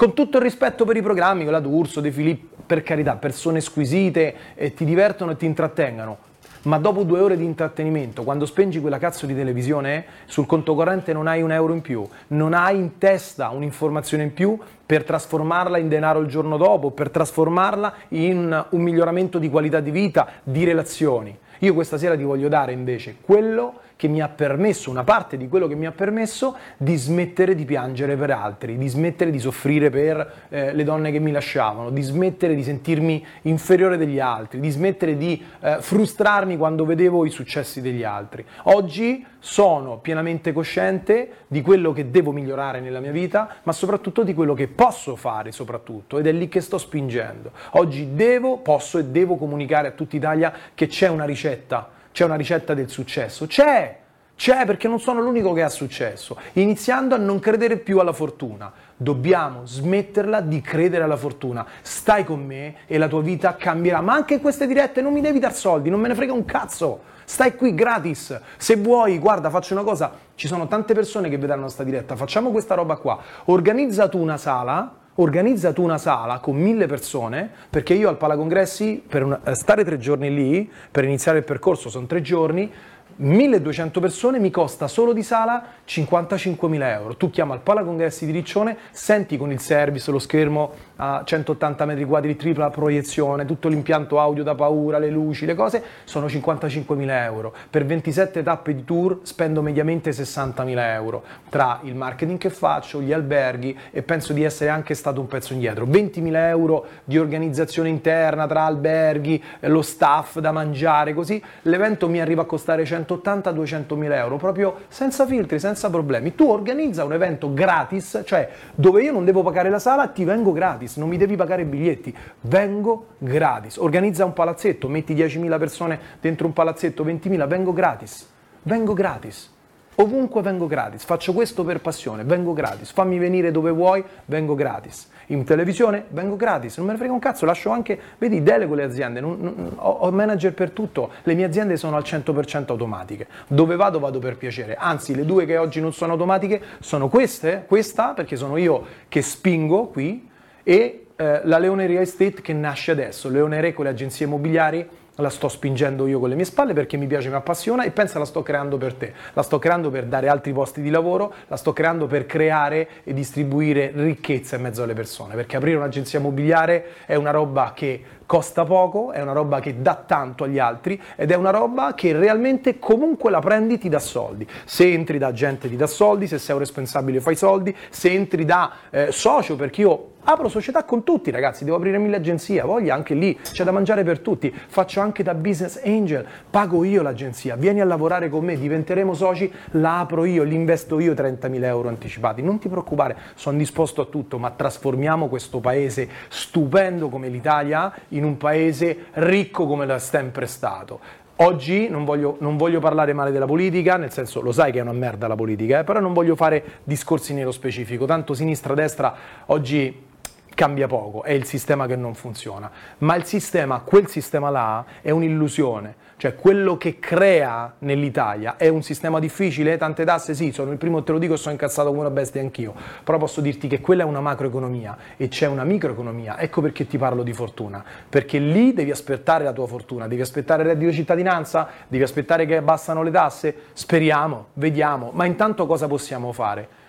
Con 0.00 0.14
tutto 0.14 0.38
il 0.38 0.42
rispetto 0.44 0.86
per 0.86 0.96
i 0.96 1.02
programmi, 1.02 1.42
quella 1.42 1.60
d'Urso, 1.60 2.00
De 2.00 2.10
Filippo, 2.10 2.62
per 2.64 2.82
carità, 2.82 3.16
persone 3.16 3.60
squisite 3.60 4.34
e 4.54 4.72
ti 4.72 4.86
divertono 4.86 5.32
e 5.32 5.36
ti 5.36 5.44
intrattengano. 5.44 6.16
Ma 6.62 6.78
dopo 6.78 7.02
due 7.02 7.20
ore 7.20 7.36
di 7.36 7.44
intrattenimento, 7.44 8.22
quando 8.22 8.46
spengi 8.46 8.80
quella 8.80 8.96
cazzo 8.96 9.26
di 9.26 9.34
televisione, 9.34 10.06
sul 10.24 10.46
conto 10.46 10.74
corrente 10.74 11.12
non 11.12 11.26
hai 11.26 11.42
un 11.42 11.52
euro 11.52 11.74
in 11.74 11.82
più, 11.82 12.08
non 12.28 12.54
hai 12.54 12.78
in 12.78 12.96
testa 12.96 13.50
un'informazione 13.50 14.22
in 14.22 14.32
più 14.32 14.58
per 14.86 15.04
trasformarla 15.04 15.76
in 15.76 15.90
denaro 15.90 16.20
il 16.20 16.28
giorno 16.28 16.56
dopo, 16.56 16.92
per 16.92 17.10
trasformarla 17.10 17.92
in 18.08 18.66
un 18.70 18.80
miglioramento 18.80 19.38
di 19.38 19.50
qualità 19.50 19.80
di 19.80 19.90
vita, 19.90 20.26
di 20.42 20.64
relazioni. 20.64 21.36
Io 21.58 21.74
questa 21.74 21.98
sera 21.98 22.16
ti 22.16 22.22
voglio 22.22 22.48
dare 22.48 22.72
invece 22.72 23.16
quello 23.20 23.80
che 24.00 24.08
mi 24.08 24.22
ha 24.22 24.28
permesso, 24.28 24.88
una 24.88 25.04
parte 25.04 25.36
di 25.36 25.46
quello 25.46 25.66
che 25.66 25.74
mi 25.74 25.84
ha 25.84 25.92
permesso 25.92 26.56
di 26.78 26.96
smettere 26.96 27.54
di 27.54 27.66
piangere 27.66 28.16
per 28.16 28.30
altri, 28.30 28.78
di 28.78 28.88
smettere 28.88 29.30
di 29.30 29.38
soffrire 29.38 29.90
per 29.90 30.46
eh, 30.48 30.72
le 30.72 30.84
donne 30.84 31.12
che 31.12 31.18
mi 31.18 31.30
lasciavano, 31.30 31.90
di 31.90 32.00
smettere 32.00 32.54
di 32.54 32.62
sentirmi 32.62 33.22
inferiore 33.42 33.98
degli 33.98 34.18
altri, 34.18 34.58
di 34.58 34.70
smettere 34.70 35.18
di 35.18 35.44
eh, 35.60 35.76
frustrarmi 35.80 36.56
quando 36.56 36.86
vedevo 36.86 37.26
i 37.26 37.30
successi 37.30 37.82
degli 37.82 38.02
altri. 38.02 38.42
Oggi 38.62 39.22
sono 39.38 39.98
pienamente 39.98 40.54
cosciente 40.54 41.32
di 41.46 41.60
quello 41.60 41.92
che 41.92 42.10
devo 42.10 42.32
migliorare 42.32 42.80
nella 42.80 43.00
mia 43.00 43.12
vita, 43.12 43.56
ma 43.64 43.72
soprattutto 43.72 44.22
di 44.22 44.32
quello 44.32 44.54
che 44.54 44.66
posso 44.66 45.14
fare 45.14 45.52
soprattutto 45.52 46.16
ed 46.16 46.26
è 46.26 46.32
lì 46.32 46.48
che 46.48 46.62
sto 46.62 46.78
spingendo. 46.78 47.50
Oggi 47.72 48.14
devo, 48.14 48.60
posso 48.60 48.96
e 48.96 49.04
devo 49.04 49.36
comunicare 49.36 49.88
a 49.88 49.90
tutta 49.90 50.16
Italia 50.16 50.54
che 50.72 50.86
c'è 50.86 51.08
una 51.08 51.26
ricetta 51.26 51.98
c'è 52.12 52.24
una 52.24 52.36
ricetta 52.36 52.74
del 52.74 52.88
successo? 52.88 53.46
C'è! 53.46 53.98
C'è 54.40 54.64
perché 54.64 54.88
non 54.88 54.98
sono 55.00 55.20
l'unico 55.20 55.52
che 55.52 55.62
ha 55.62 55.68
successo, 55.68 56.34
iniziando 56.54 57.14
a 57.14 57.18
non 57.18 57.40
credere 57.40 57.76
più 57.76 57.98
alla 57.98 58.14
fortuna. 58.14 58.72
Dobbiamo 58.96 59.66
smetterla 59.66 60.40
di 60.40 60.62
credere 60.62 61.04
alla 61.04 61.18
fortuna. 61.18 61.66
Stai 61.82 62.24
con 62.24 62.46
me 62.46 62.76
e 62.86 62.96
la 62.96 63.06
tua 63.06 63.20
vita 63.20 63.54
cambierà. 63.56 64.00
Ma 64.00 64.14
anche 64.14 64.32
in 64.32 64.40
queste 64.40 64.66
dirette 64.66 65.02
non 65.02 65.12
mi 65.12 65.20
devi 65.20 65.38
dar 65.40 65.52
soldi, 65.52 65.90
non 65.90 66.00
me 66.00 66.08
ne 66.08 66.14
frega 66.14 66.32
un 66.32 66.46
cazzo. 66.46 67.00
Stai 67.26 67.54
qui 67.54 67.74
gratis. 67.74 68.40
Se 68.56 68.76
vuoi, 68.76 69.18
guarda, 69.18 69.50
faccio 69.50 69.74
una 69.74 69.82
cosa. 69.82 70.10
Ci 70.34 70.46
sono 70.46 70.66
tante 70.66 70.94
persone 70.94 71.28
che 71.28 71.36
vedranno 71.36 71.64
questa 71.64 71.84
diretta. 71.84 72.16
Facciamo 72.16 72.50
questa 72.50 72.74
roba 72.74 72.96
qua. 72.96 73.18
Organizza 73.44 74.08
tu 74.08 74.18
una 74.18 74.38
sala 74.38 74.90
organizza 75.16 75.72
tu 75.72 75.82
una 75.82 75.98
sala 75.98 76.38
con 76.38 76.56
mille 76.56 76.86
persone, 76.86 77.50
perché 77.68 77.94
io 77.94 78.08
al 78.08 78.16
Palacongressi, 78.16 79.02
per 79.06 79.40
stare 79.52 79.84
tre 79.84 79.98
giorni 79.98 80.32
lì, 80.32 80.70
per 80.90 81.04
iniziare 81.04 81.38
il 81.38 81.44
percorso 81.44 81.88
sono 81.88 82.06
tre 82.06 82.20
giorni, 82.20 82.70
1200 83.16 84.00
persone 84.00 84.38
mi 84.38 84.50
costa 84.50 84.88
solo 84.88 85.12
di 85.12 85.22
sala 85.22 85.64
55.000 85.86 86.82
euro. 86.82 87.16
Tu 87.16 87.30
chiama 87.30 87.54
al 87.54 87.60
Palacongressi 87.60 88.26
di 88.26 88.32
Riccione, 88.32 88.76
senti 88.90 89.36
con 89.36 89.50
il 89.50 89.60
service, 89.60 90.10
lo 90.10 90.18
schermo 90.18 90.72
a 90.96 91.22
180 91.24 91.84
metri 91.84 92.04
quadri, 92.04 92.36
tripla 92.36 92.70
proiezione, 92.70 93.44
tutto 93.44 93.68
l'impianto 93.68 94.20
audio 94.20 94.42
da 94.42 94.54
paura, 94.54 94.98
le 94.98 95.10
luci, 95.10 95.46
le 95.46 95.54
cose, 95.54 95.82
sono 96.04 96.26
55.000 96.26 97.08
euro. 97.24 97.54
Per 97.68 97.84
27 97.84 98.42
tappe 98.42 98.74
di 98.74 98.84
tour 98.84 99.20
spendo 99.22 99.62
mediamente 99.62 100.10
60.000 100.10 100.78
euro 100.78 101.22
tra 101.48 101.80
il 101.84 101.94
marketing 101.94 102.38
che 102.38 102.50
faccio, 102.50 103.00
gli 103.00 103.12
alberghi 103.12 103.76
e 103.90 104.02
penso 104.02 104.32
di 104.32 104.44
essere 104.44 104.70
anche 104.70 104.94
stato 104.94 105.20
un 105.20 105.26
pezzo 105.26 105.52
indietro. 105.52 105.86
20.000 105.86 106.34
euro 106.48 106.86
di 107.04 107.18
organizzazione 107.18 107.88
interna 107.88 108.46
tra 108.46 108.64
alberghi, 108.64 109.42
lo 109.60 109.82
staff 109.82 110.38
da 110.38 110.52
mangiare, 110.52 111.14
così 111.14 111.42
l'evento 111.62 112.08
mi 112.08 112.20
arriva 112.20 112.42
a 112.42 112.46
costare 112.46 112.84
180-200.000 113.14 114.12
euro, 114.12 114.36
proprio 114.36 114.76
senza 114.88 115.26
filtri, 115.26 115.58
senza 115.58 115.90
problemi. 115.90 116.34
Tu 116.34 116.48
organizza 116.48 117.04
un 117.04 117.12
evento 117.12 117.52
gratis, 117.52 118.22
cioè 118.24 118.48
dove 118.74 119.02
io 119.02 119.12
non 119.12 119.24
devo 119.24 119.42
pagare 119.42 119.70
la 119.70 119.78
sala, 119.78 120.08
ti 120.08 120.24
vengo 120.24 120.52
gratis, 120.52 120.96
non 120.96 121.08
mi 121.08 121.16
devi 121.16 121.36
pagare 121.36 121.62
i 121.62 121.66
biglietti, 121.66 122.16
vengo 122.42 123.06
gratis. 123.18 123.76
Organizza 123.76 124.24
un 124.24 124.32
palazzetto, 124.32 124.88
metti 124.88 125.14
10.000 125.14 125.58
persone 125.58 125.98
dentro 126.20 126.46
un 126.46 126.52
palazzetto, 126.52 127.04
20.000, 127.04 127.46
vengo 127.46 127.72
gratis, 127.72 128.28
vengo 128.62 128.92
gratis. 128.92 129.58
Ovunque 130.00 130.40
vengo 130.40 130.66
gratis, 130.66 131.04
faccio 131.04 131.34
questo 131.34 131.62
per 131.62 131.82
passione, 131.82 132.24
vengo 132.24 132.54
gratis, 132.54 132.90
fammi 132.90 133.18
venire 133.18 133.50
dove 133.50 133.70
vuoi, 133.70 134.02
vengo 134.24 134.54
gratis. 134.54 135.10
In 135.26 135.44
televisione 135.44 136.06
vengo 136.08 136.36
gratis, 136.36 136.78
non 136.78 136.86
me 136.86 136.92
ne 136.92 136.98
frega 136.98 137.12
un 137.12 137.18
cazzo, 137.18 137.44
lascio 137.44 137.68
anche, 137.68 138.00
vedi, 138.16 138.42
delego 138.42 138.74
le 138.74 138.82
aziende, 138.82 139.20
non, 139.20 139.36
non, 139.38 139.72
ho, 139.76 140.10
manager 140.10 140.54
per 140.54 140.70
tutto, 140.70 141.10
le 141.24 141.34
mie 141.34 141.44
aziende 141.44 141.76
sono 141.76 141.96
al 141.96 142.02
100% 142.02 142.70
automatiche, 142.70 143.26
dove 143.46 143.76
vado 143.76 143.98
vado 143.98 144.18
per 144.20 144.38
piacere, 144.38 144.74
anzi 144.74 145.14
le 145.14 145.26
due 145.26 145.44
che 145.44 145.58
oggi 145.58 145.82
non 145.82 145.92
sono 145.92 146.12
automatiche 146.12 146.62
sono 146.80 147.08
queste, 147.08 147.64
questa 147.68 148.14
perché 148.14 148.36
sono 148.36 148.56
io 148.56 148.86
che 149.06 149.20
spingo 149.20 149.88
qui 149.88 150.28
e 150.62 151.08
eh, 151.14 151.40
la 151.44 151.58
Leone 151.58 151.86
Real 151.86 152.00
Estate 152.00 152.40
che 152.40 152.54
nasce 152.54 152.92
adesso, 152.92 153.28
Leone 153.28 153.60
Re 153.60 153.74
con 153.74 153.84
le 153.84 153.90
agenzie 153.90 154.24
immobiliari 154.24 154.88
la 155.16 155.28
sto 155.28 155.48
spingendo 155.48 156.06
io 156.06 156.18
con 156.18 156.28
le 156.28 156.34
mie 156.34 156.44
spalle 156.44 156.72
perché 156.72 156.96
mi 156.96 157.06
piace, 157.06 157.28
mi 157.28 157.34
appassiona 157.34 157.84
e 157.84 157.90
pensa 157.90 158.18
la 158.18 158.24
sto 158.24 158.42
creando 158.42 158.78
per 158.78 158.94
te, 158.94 159.12
la 159.32 159.42
sto 159.42 159.58
creando 159.58 159.90
per 159.90 160.06
dare 160.06 160.28
altri 160.28 160.52
posti 160.52 160.80
di 160.80 160.90
lavoro, 160.90 161.32
la 161.48 161.56
sto 161.56 161.72
creando 161.72 162.06
per 162.06 162.26
creare 162.26 162.88
e 163.04 163.12
distribuire 163.12 163.92
ricchezza 163.94 164.56
in 164.56 164.62
mezzo 164.62 164.82
alle 164.82 164.94
persone, 164.94 165.34
perché 165.34 165.56
aprire 165.56 165.76
un'agenzia 165.76 166.18
immobiliare 166.18 166.84
è 167.06 167.14
una 167.14 167.30
roba 167.30 167.72
che 167.74 168.02
costa 168.30 168.64
poco, 168.64 169.10
è 169.10 169.20
una 169.20 169.32
roba 169.32 169.58
che 169.58 169.82
dà 169.82 170.04
tanto 170.06 170.44
agli 170.44 170.60
altri 170.60 171.02
ed 171.16 171.32
è 171.32 171.34
una 171.34 171.50
roba 171.50 171.94
che 171.94 172.12
realmente 172.12 172.78
comunque 172.78 173.28
la 173.28 173.40
prendi 173.40 173.76
ti 173.76 173.88
dà 173.88 173.98
soldi. 173.98 174.46
Se 174.64 174.88
entri 174.88 175.18
da 175.18 175.32
gente 175.32 175.68
ti 175.68 175.74
dà 175.74 175.88
soldi, 175.88 176.28
se 176.28 176.38
sei 176.38 176.54
un 176.54 176.60
responsabile 176.60 177.20
fai 177.20 177.34
soldi, 177.34 177.74
se 177.88 178.08
entri 178.12 178.44
da 178.44 178.70
eh, 178.90 179.10
socio, 179.10 179.56
perché 179.56 179.80
io 179.80 180.10
apro 180.22 180.48
società 180.48 180.84
con 180.84 181.02
tutti 181.02 181.30
ragazzi, 181.30 181.64
devo 181.64 181.76
aprire 181.76 181.98
mille 181.98 182.16
agenzie, 182.16 182.60
voglia 182.62 182.94
anche 182.94 183.14
lì, 183.14 183.38
c'è 183.40 183.64
da 183.64 183.70
mangiare 183.70 184.04
per 184.04 184.20
tutti, 184.20 184.52
faccio 184.52 185.00
anche 185.00 185.22
da 185.22 185.34
business 185.34 185.80
angel, 185.84 186.26
pago 186.50 186.84
io 186.84 187.02
l'agenzia, 187.02 187.56
vieni 187.56 187.80
a 187.80 187.84
lavorare 187.84 188.28
con 188.28 188.44
me, 188.44 188.56
diventeremo 188.56 189.14
soci, 189.14 189.50
la 189.72 190.00
apro 190.00 190.24
io, 190.24 190.42
li 190.42 190.54
investo 190.54 191.00
io 191.00 191.14
30.000 191.14 191.64
euro 191.64 191.88
anticipati, 191.88 192.42
non 192.42 192.58
ti 192.58 192.68
preoccupare, 192.68 193.16
sono 193.34 193.56
disposto 193.56 194.02
a 194.02 194.04
tutto, 194.06 194.38
ma 194.38 194.50
trasformiamo 194.50 195.28
questo 195.28 195.58
paese 195.58 196.08
stupendo 196.28 197.08
come 197.08 197.28
l'Italia 197.28 197.92
in 198.08 198.19
in 198.20 198.24
un 198.24 198.36
paese 198.36 199.06
ricco 199.12 199.66
come 199.66 199.86
lo 199.86 199.94
è 199.94 199.98
sempre 199.98 200.46
stato. 200.46 201.00
Oggi 201.36 201.88
non 201.88 202.04
voglio, 202.04 202.36
non 202.40 202.58
voglio, 202.58 202.80
parlare 202.80 203.14
male 203.14 203.32
della 203.32 203.46
politica, 203.46 203.96
nel 203.96 204.12
senso 204.12 204.42
lo 204.42 204.52
sai 204.52 204.72
che 204.72 204.78
è 204.78 204.82
una 204.82 204.92
merda 204.92 205.26
la 205.26 205.34
politica, 205.34 205.78
eh, 205.78 205.84
però 205.84 205.98
non 205.98 206.12
voglio 206.12 206.36
fare 206.36 206.80
discorsi 206.84 207.32
nello 207.32 207.50
specifico, 207.50 208.04
tanto 208.04 208.34
sinistra, 208.34 208.74
destra, 208.74 209.14
oggi 209.46 210.08
cambia 210.54 210.86
poco, 210.86 211.22
è 211.22 211.32
il 211.32 211.46
sistema 211.46 211.86
che 211.86 211.96
non 211.96 212.14
funziona, 212.14 212.70
ma 212.98 213.14
il 213.14 213.24
sistema, 213.24 213.80
quel 213.80 214.06
sistema 214.08 214.50
là 214.50 214.84
è 215.00 215.10
un'illusione, 215.10 215.94
cioè 216.20 216.34
quello 216.34 216.76
che 216.76 216.98
crea 216.98 217.76
nell'Italia 217.78 218.58
è 218.58 218.68
un 218.68 218.82
sistema 218.82 219.18
difficile, 219.18 219.78
tante 219.78 220.04
tasse, 220.04 220.34
sì, 220.34 220.52
sono 220.52 220.70
il 220.70 220.76
primo, 220.76 221.02
te 221.02 221.12
lo 221.12 221.18
dico, 221.18 221.34
sono 221.36 221.52
incazzato 221.52 221.88
come 221.88 222.00
una 222.00 222.10
bestia 222.10 222.42
anch'io, 222.42 222.74
però 223.02 223.16
posso 223.16 223.40
dirti 223.40 223.68
che 223.68 223.80
quella 223.80 224.02
è 224.02 224.04
una 224.04 224.20
macroeconomia 224.20 224.98
e 225.16 225.28
c'è 225.28 225.46
una 225.46 225.64
microeconomia, 225.64 226.38
ecco 226.38 226.60
perché 226.60 226.86
ti 226.86 226.98
parlo 226.98 227.22
di 227.22 227.32
fortuna, 227.32 227.82
perché 228.06 228.38
lì 228.38 228.74
devi 228.74 228.90
aspettare 228.90 229.44
la 229.44 229.54
tua 229.54 229.66
fortuna, 229.66 230.08
devi 230.08 230.20
aspettare 230.20 230.60
il 230.60 230.68
reddito 230.68 230.90
di 230.90 230.96
cittadinanza, 230.96 231.66
devi 231.88 232.02
aspettare 232.02 232.44
che 232.44 232.58
abbassano 232.58 233.02
le 233.02 233.10
tasse, 233.10 233.54
speriamo, 233.72 234.48
vediamo, 234.52 235.12
ma 235.14 235.24
intanto 235.24 235.64
cosa 235.64 235.86
possiamo 235.86 236.32
fare? 236.32 236.79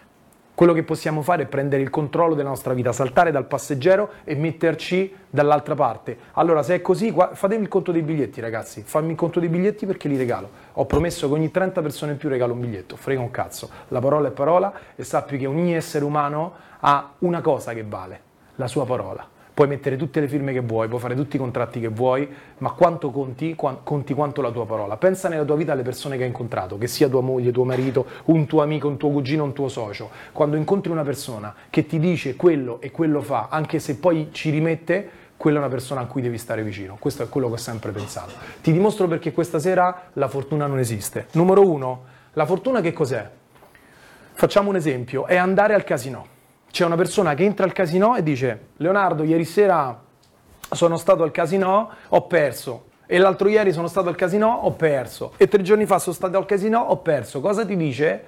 Quello 0.61 0.75
che 0.75 0.83
possiamo 0.83 1.23
fare 1.23 1.41
è 1.41 1.45
prendere 1.47 1.81
il 1.81 1.89
controllo 1.89 2.35
della 2.35 2.49
nostra 2.49 2.75
vita, 2.75 2.91
saltare 2.91 3.31
dal 3.31 3.47
passeggero 3.47 4.11
e 4.23 4.35
metterci 4.35 5.11
dall'altra 5.27 5.73
parte. 5.73 6.15
Allora, 6.33 6.61
se 6.61 6.75
è 6.75 6.81
così, 6.81 7.11
fatemi 7.33 7.63
il 7.63 7.67
conto 7.67 7.91
dei 7.91 8.03
biglietti, 8.03 8.41
ragazzi. 8.41 8.83
Fammi 8.85 9.09
il 9.09 9.17
conto 9.17 9.39
dei 9.39 9.49
biglietti 9.49 9.87
perché 9.87 10.07
li 10.07 10.17
regalo. 10.17 10.47
Ho 10.73 10.85
promesso 10.85 11.27
che 11.27 11.33
ogni 11.33 11.49
30 11.49 11.81
persone 11.81 12.11
in 12.11 12.19
più 12.19 12.29
regalo 12.29 12.53
un 12.53 12.59
biglietto. 12.59 12.95
Frega 12.95 13.19
un 13.19 13.31
cazzo. 13.31 13.71
La 13.87 13.99
parola 14.01 14.27
è 14.27 14.31
parola 14.31 14.71
e 14.95 15.03
sappi 15.03 15.39
che 15.39 15.47
ogni 15.47 15.73
essere 15.73 16.05
umano 16.05 16.53
ha 16.81 17.13
una 17.17 17.41
cosa 17.41 17.73
che 17.73 17.83
vale, 17.83 18.21
la 18.57 18.67
sua 18.67 18.85
parola 18.85 19.39
puoi 19.61 19.73
mettere 19.73 19.95
tutte 19.95 20.19
le 20.19 20.27
firme 20.27 20.53
che 20.53 20.61
vuoi, 20.61 20.87
puoi 20.87 20.99
fare 20.99 21.13
tutti 21.13 21.35
i 21.35 21.39
contratti 21.39 21.79
che 21.79 21.87
vuoi, 21.87 22.27
ma 22.57 22.71
quanto 22.71 23.11
conti? 23.11 23.53
Conti 23.55 24.15
quanto 24.15 24.41
la 24.41 24.49
tua 24.49 24.65
parola. 24.65 24.97
Pensa 24.97 25.29
nella 25.29 25.43
tua 25.43 25.55
vita 25.55 25.73
alle 25.73 25.83
persone 25.83 26.17
che 26.17 26.23
hai 26.23 26.29
incontrato, 26.29 26.79
che 26.79 26.87
sia 26.87 27.07
tua 27.07 27.21
moglie, 27.21 27.51
tuo 27.51 27.63
marito, 27.63 28.07
un 28.25 28.47
tuo 28.47 28.63
amico, 28.63 28.87
un 28.87 28.97
tuo 28.97 29.11
cugino, 29.11 29.43
un 29.43 29.53
tuo 29.53 29.67
socio. 29.67 30.09
Quando 30.31 30.55
incontri 30.55 30.91
una 30.91 31.03
persona 31.03 31.53
che 31.69 31.85
ti 31.85 31.99
dice 31.99 32.35
quello 32.35 32.81
e 32.81 32.89
quello 32.89 33.21
fa, 33.21 33.49
anche 33.51 33.77
se 33.77 33.97
poi 33.97 34.29
ci 34.31 34.49
rimette, 34.49 35.09
quella 35.37 35.57
è 35.57 35.59
una 35.59 35.69
persona 35.69 36.01
a 36.01 36.05
cui 36.05 36.23
devi 36.23 36.39
stare 36.39 36.63
vicino. 36.63 36.97
Questo 36.99 37.21
è 37.21 37.29
quello 37.29 37.45
che 37.45 37.53
ho 37.53 37.57
sempre 37.57 37.91
pensato. 37.91 38.31
Ti 38.63 38.71
dimostro 38.71 39.07
perché 39.07 39.31
questa 39.31 39.59
sera 39.59 40.09
la 40.13 40.27
fortuna 40.27 40.65
non 40.65 40.79
esiste. 40.79 41.27
Numero 41.33 41.69
uno, 41.69 42.05
la 42.33 42.47
fortuna 42.47 42.81
che 42.81 42.93
cos'è? 42.93 43.29
Facciamo 44.33 44.69
un 44.69 44.75
esempio, 44.75 45.27
è 45.27 45.35
andare 45.35 45.75
al 45.75 45.83
casino 45.83 46.30
c'è 46.71 46.85
una 46.85 46.95
persona 46.95 47.33
che 47.33 47.43
entra 47.43 47.65
al 47.65 47.73
casino 47.73 48.15
e 48.15 48.23
dice 48.23 48.67
Leonardo 48.77 49.23
ieri 49.23 49.45
sera 49.45 50.09
sono 50.71 50.97
stato 50.97 51.23
al 51.23 51.31
casino, 51.31 51.89
ho 52.07 52.21
perso. 52.27 52.85
E 53.05 53.17
l'altro 53.17 53.49
ieri 53.49 53.73
sono 53.73 53.87
stato 53.87 54.07
al 54.07 54.15
casino, 54.15 54.47
ho 54.47 54.71
perso. 54.71 55.33
E 55.35 55.49
tre 55.49 55.61
giorni 55.61 55.85
fa 55.85 55.99
sono 55.99 56.15
stato 56.15 56.37
al 56.37 56.45
casino, 56.45 56.79
ho 56.79 56.97
perso. 56.97 57.41
Cosa 57.41 57.65
ti 57.65 57.75
dice? 57.75 58.23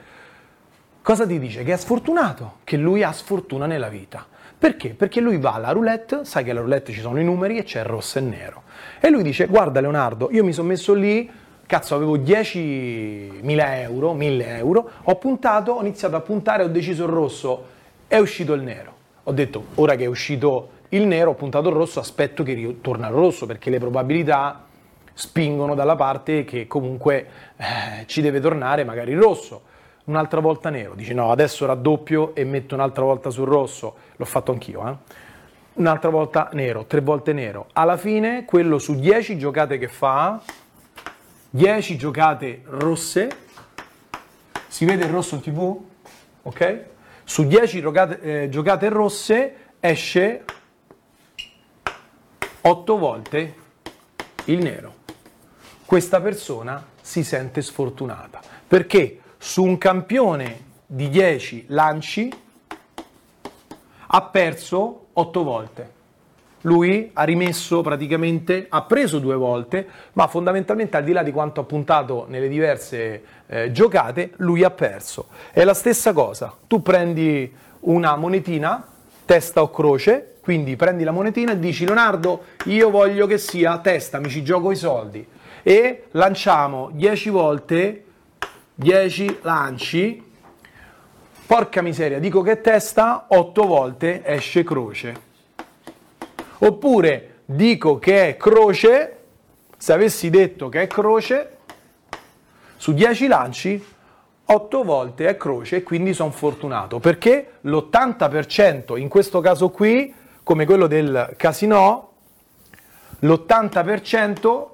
Cosa 1.01 1.25
ti 1.25 1.39
dice? 1.39 1.63
Che 1.63 1.71
è 1.71 1.77
sfortunato, 1.77 2.57
che 2.65 2.75
lui 2.75 3.01
ha 3.01 3.13
sfortuna 3.13 3.65
nella 3.65 3.88
vita. 3.88 4.25
Perché? 4.57 4.89
Perché 4.89 5.21
lui 5.21 5.38
va 5.38 5.53
alla 5.53 5.71
roulette, 5.71 6.25
sai 6.25 6.43
che 6.43 6.51
alla 6.51 6.59
roulette 6.59 6.91
ci 6.91 7.00
sono 7.00 7.19
i 7.19 7.23
numeri 7.23 7.57
e 7.57 7.63
c'è 7.63 7.83
rosso 7.83 8.17
e 8.17 8.21
nero. 8.21 8.63
E 9.00 9.09
lui 9.09 9.23
dice, 9.23 9.47
guarda 9.47 9.79
Leonardo, 9.79 10.29
io 10.31 10.43
mi 10.43 10.53
sono 10.53 10.67
messo 10.67 10.93
lì, 10.93 11.29
cazzo 11.65 11.95
avevo 11.95 12.17
10.000 12.17 13.41
euro, 13.81 14.13
1.000 14.13 14.41
euro, 14.57 14.89
ho 15.01 15.15
puntato, 15.15 15.73
ho 15.73 15.81
iniziato 15.81 16.15
a 16.15 16.21
puntare, 16.21 16.63
ho 16.63 16.67
deciso 16.67 17.03
il 17.03 17.09
rosso, 17.09 17.65
è 18.13 18.20
uscito 18.20 18.53
il 18.53 18.62
nero. 18.62 18.93
Ho 19.24 19.32
detto, 19.32 19.70
ora 19.75 19.96
che 19.96 20.03
è 20.03 20.08
uscito 20.08 20.70
il 20.89 21.08
nero, 21.08 21.32
ho 21.32 21.34
puntato 21.34 21.70
il 21.70 21.74
rosso, 21.74 22.00
aspetto 22.00 22.43
che 22.43 22.53
ritorna 22.53 23.08
il 23.08 23.13
rosso, 23.13 23.48
perché 23.48 23.72
le 23.72 23.79
probabilità 23.79 24.65
spingono 25.15 25.74
dalla 25.74 25.96
parte 25.96 26.43
che 26.43 26.67
comunque 26.67 27.27
eh, 27.58 28.05
ci 28.05 28.22
deve 28.22 28.39
tornare 28.39 28.84
magari 28.84 29.13
il 29.13 29.20
rosso. 29.20 29.63
Un'altra 30.03 30.41
volta 30.41 30.70
nero, 30.70 30.93
dici 30.93 31.15
no, 31.15 31.32
adesso 31.32 31.65
raddoppio 31.65 32.36
e 32.36 32.43
metto 32.43 32.75
un'altra 32.75 33.03
volta 33.03 33.32
sul 33.32 33.48
rosso, 33.48 33.96
l'ho 34.15 34.25
fatto 34.25 34.51
anch'io, 34.51 34.88
eh? 34.88 34.96
un'altra 35.74 36.12
volta 36.12 36.50
nero, 36.53 36.86
tre 36.86 37.01
volte 37.01 37.34
nero. 37.34 37.70
Alla 37.74 37.98
fine 37.98 38.46
quello 38.46 38.77
su 38.77 38.93
10 38.93 39.39
giocate 39.39 39.79
che 39.79 39.88
fa, 39.88 40.39
10 41.50 41.98
giocate 41.98 42.62
rosse, 42.65 43.29
si 44.67 44.86
vede 44.86 45.05
il 45.05 45.10
rosso 45.10 45.34
in 45.34 45.41
tv? 45.41 45.82
Ok? 46.43 46.91
Su 47.23 47.45
10 47.45 47.79
giocate, 47.81 48.43
eh, 48.43 48.49
giocate 48.49 48.89
rosse 48.89 49.55
esce 49.79 50.43
8 52.61 52.97
volte 52.97 53.55
il 54.45 54.59
nero. 54.61 55.01
Questa 55.85 56.19
persona 56.21 56.85
si 57.01 57.23
sente 57.23 57.61
sfortunata 57.61 58.41
perché 58.67 59.19
su 59.37 59.63
un 59.63 59.77
campione 59.77 60.71
di 60.85 61.09
10 61.09 61.65
lanci 61.67 62.31
ha 64.07 64.21
perso 64.21 65.07
8 65.13 65.43
volte 65.43 66.01
lui 66.63 67.09
ha 67.13 67.23
rimesso 67.23 67.81
praticamente, 67.81 68.65
ha 68.69 68.83
preso 68.83 69.19
due 69.19 69.35
volte, 69.35 69.87
ma 70.13 70.27
fondamentalmente 70.27 70.97
al 70.97 71.03
di 71.03 71.11
là 71.11 71.23
di 71.23 71.31
quanto 71.31 71.61
ha 71.61 71.63
puntato 71.63 72.25
nelle 72.27 72.47
diverse 72.47 73.21
eh, 73.53 73.72
giocate, 73.72 74.31
lui 74.38 74.63
ha 74.63 74.72
perso. 74.72 75.27
È 75.51 75.63
la 75.63 75.75
stessa 75.75 76.12
cosa, 76.12 76.57
tu 76.65 76.81
prendi 76.81 77.53
una 77.81 78.15
monetina, 78.15 78.83
testa 79.25 79.62
o 79.62 79.69
croce, 79.69 80.38
quindi 80.41 80.75
prendi 80.75 81.03
la 81.03 81.12
monetina 81.12 81.51
e 81.51 81.60
dici 81.60 81.86
Leonardo, 81.86 82.45
io 82.65 82.89
voglio 82.89 83.27
che 83.27 83.38
sia 83.38 83.77
testa, 83.77 84.19
mi 84.19 84.29
ci 84.29 84.43
gioco 84.43 84.72
i 84.72 84.75
soldi 84.75 85.25
e 85.62 86.05
lanciamo 86.12 86.89
10 86.93 87.29
volte 87.29 88.03
10 88.74 89.38
lanci. 89.43 90.31
Porca 91.45 91.83
miseria, 91.83 92.17
dico 92.17 92.41
che 92.41 92.60
testa, 92.60 93.25
8 93.27 93.65
volte 93.65 94.25
esce 94.25 94.63
croce. 94.63 95.31
Oppure 96.57 97.41
dico 97.45 97.99
che 97.99 98.30
è 98.30 98.38
croce, 98.38 99.17
se 99.77 99.93
avessi 99.93 100.32
detto 100.32 100.69
che 100.69 100.82
è 100.82 100.88
croce, 100.88 101.52
su 102.84 102.91
10 102.91 103.28
lanci 103.28 103.86
8 104.43 104.84
volte 104.84 105.30
è 105.30 105.38
croce 105.38 105.78
e 105.78 105.84
quindi 105.84 106.13
sono 106.13 106.32
fortunato 106.32 107.00
perché 107.00 107.60
l'80% 107.62 108.98
in 108.98 109.08
questo 109.08 109.39
caso 109.39 109.69
qui, 109.69 110.13
come 110.43 110.65
quello 110.65 110.88
del 110.88 111.34
casino, 111.38 112.10
l'80%, 113.19 114.65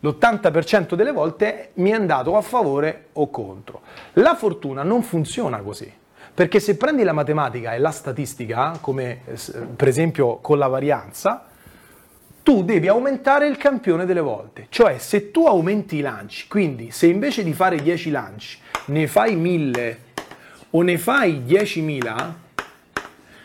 l'80% 0.00 0.94
delle 0.94 1.12
volte 1.12 1.70
mi 1.74 1.90
è 1.90 1.94
andato 1.94 2.36
a 2.36 2.40
favore 2.40 3.10
o 3.12 3.30
contro. 3.30 3.82
La 4.14 4.34
fortuna 4.34 4.82
non 4.82 5.04
funziona 5.04 5.58
così. 5.58 6.00
Perché 6.34 6.58
se 6.58 6.76
prendi 6.76 7.04
la 7.04 7.12
matematica 7.12 7.72
e 7.72 7.78
la 7.78 7.92
statistica, 7.92 8.78
come 8.80 9.20
eh, 9.26 9.36
per 9.76 9.86
esempio 9.86 10.38
con 10.38 10.58
la 10.58 10.66
varianza, 10.66 11.51
tu 12.42 12.64
devi 12.64 12.88
aumentare 12.88 13.46
il 13.46 13.56
campione 13.56 14.04
delle 14.04 14.20
volte. 14.20 14.66
Cioè 14.68 14.98
se 14.98 15.30
tu 15.30 15.46
aumenti 15.46 15.96
i 15.96 16.00
lanci, 16.00 16.48
quindi 16.48 16.90
se 16.90 17.06
invece 17.06 17.44
di 17.44 17.52
fare 17.52 17.76
10 17.76 18.10
lanci 18.10 18.58
ne 18.86 19.06
fai 19.06 19.36
1000 19.36 19.98
o 20.70 20.82
ne 20.82 20.98
fai 20.98 21.42
10.000, 21.46 22.32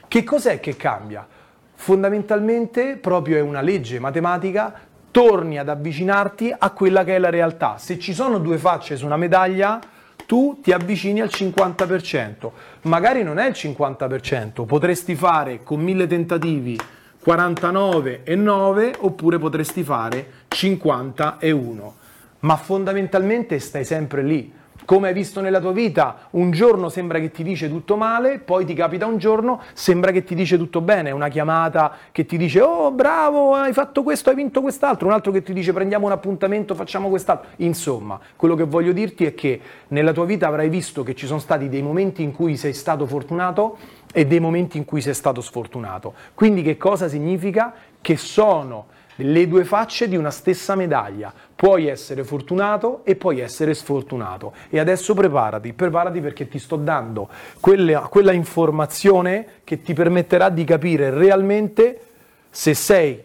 che 0.08 0.24
cos'è 0.24 0.60
che 0.60 0.76
cambia? 0.76 1.28
Fondamentalmente 1.76 2.96
proprio 2.96 3.38
è 3.38 3.42
una 3.42 3.62
legge 3.62 4.00
matematica, 4.00 4.74
torni 5.12 5.60
ad 5.60 5.70
avvicinarti 5.70 6.54
a 6.58 6.72
quella 6.72 7.04
che 7.04 7.16
è 7.16 7.20
la 7.20 7.30
realtà. 7.30 7.78
Se 7.78 8.00
ci 8.00 8.14
sono 8.14 8.40
due 8.40 8.58
facce 8.58 8.96
su 8.96 9.06
una 9.06 9.18
medaglia, 9.18 9.80
tu 10.26 10.60
ti 10.62 10.72
avvicini 10.72 11.22
al 11.22 11.30
50%. 11.32 12.50
Magari 12.84 13.24
non 13.24 13.38
è 13.38 13.48
il 13.48 13.54
50%, 13.54 14.66
potresti 14.66 15.16
fare 15.16 15.64
con 15.64 15.82
mille 15.82 16.08
tentativi 16.08 16.78
49 17.28 18.22
e 18.24 18.36
9 18.38 18.96
oppure 19.00 19.38
potresti 19.38 19.84
fare 19.84 20.46
50 20.48 21.40
e 21.40 21.52
1. 21.52 21.96
Ma 22.40 22.56
fondamentalmente 22.56 23.60
stai 23.60 23.84
sempre 23.84 24.24
lì 24.24 24.54
come 24.88 25.10
hai 25.10 25.14
visto 25.14 25.42
nella 25.42 25.60
tua 25.60 25.74
vita, 25.74 26.30
un 26.32 26.52
giorno 26.52 26.88
sembra 26.88 27.20
che 27.20 27.30
ti 27.30 27.44
dice 27.44 27.68
tutto 27.68 27.98
male, 27.98 28.40
poi 28.40 28.64
ti 28.64 28.74
capita 28.74 29.06
un 29.06 29.18
giorno, 29.18 29.62
sembra 29.74 30.12
che 30.12 30.24
ti 30.24 30.34
dice 30.34 30.58
tutto 30.58 30.80
bene, 30.80 31.12
una 31.12 31.28
chiamata 31.28 31.92
che 32.14 32.26
ti 32.26 32.38
dice 32.38 32.62
oh 32.62 32.92
bravo, 32.92 33.54
hai 33.54 33.74
fatto 33.74 34.02
questo, 34.02 34.30
hai 34.30 34.36
vinto 34.38 34.62
quest'altro, 34.62 35.08
un 35.08 35.12
altro 35.12 35.34
che 35.34 35.44
ti 35.44 35.52
dice 35.52 35.74
prendiamo 35.74 36.06
un 36.06 36.14
appuntamento, 36.14 36.74
facciamo 36.74 37.10
quest'altro. 37.10 37.50
Insomma, 37.58 38.18
quello 38.38 38.56
che 38.56 38.64
voglio 38.64 38.94
dirti 38.94 39.26
è 39.26 39.36
che 39.36 39.60
nella 39.90 40.14
tua 40.14 40.24
vita 40.24 40.48
avrai 40.48 40.70
visto 40.70 41.04
che 41.04 41.16
ci 41.16 41.26
sono 41.26 41.40
stati 41.40 41.68
dei 41.68 41.82
momenti 41.82 42.24
in 42.24 42.32
cui 42.32 42.56
sei 42.56 42.72
stato 42.72 43.06
fortunato 43.06 43.78
e 44.14 44.26
dei 44.26 44.40
momenti 44.40 44.78
in 44.78 44.86
cui 44.86 45.02
sei 45.02 45.14
stato 45.14 45.42
sfortunato. 45.42 46.14
Quindi 46.34 46.62
che 46.62 46.78
cosa 46.78 47.08
significa? 47.08 47.74
Che 48.02 48.18
sono 48.18 48.88
le 49.18 49.48
due 49.48 49.66
facce 49.66 50.08
di 50.08 50.16
una 50.16 50.32
stessa 50.32 50.76
medaglia. 50.76 51.34
Puoi 51.56 51.88
essere 51.88 52.24
fortunato 52.24 53.02
e 53.04 53.16
puoi 53.16 53.40
essere 53.40 53.74
sfortunato. 53.74 54.54
E 54.70 54.80
adesso 54.80 55.14
preparati, 55.14 55.74
preparati 55.74 56.20
perché 56.22 56.48
ti 56.48 56.60
sto 56.60 56.76
dando 56.76 57.30
quella, 57.60 58.02
quella 58.02 58.32
informazione 58.32 59.48
che 59.64 59.82
ti 59.82 59.94
permetterà 59.94 60.50
di 60.50 60.64
capire 60.64 61.10
realmente 61.10 62.02
se 62.50 62.74
sei, 62.74 63.22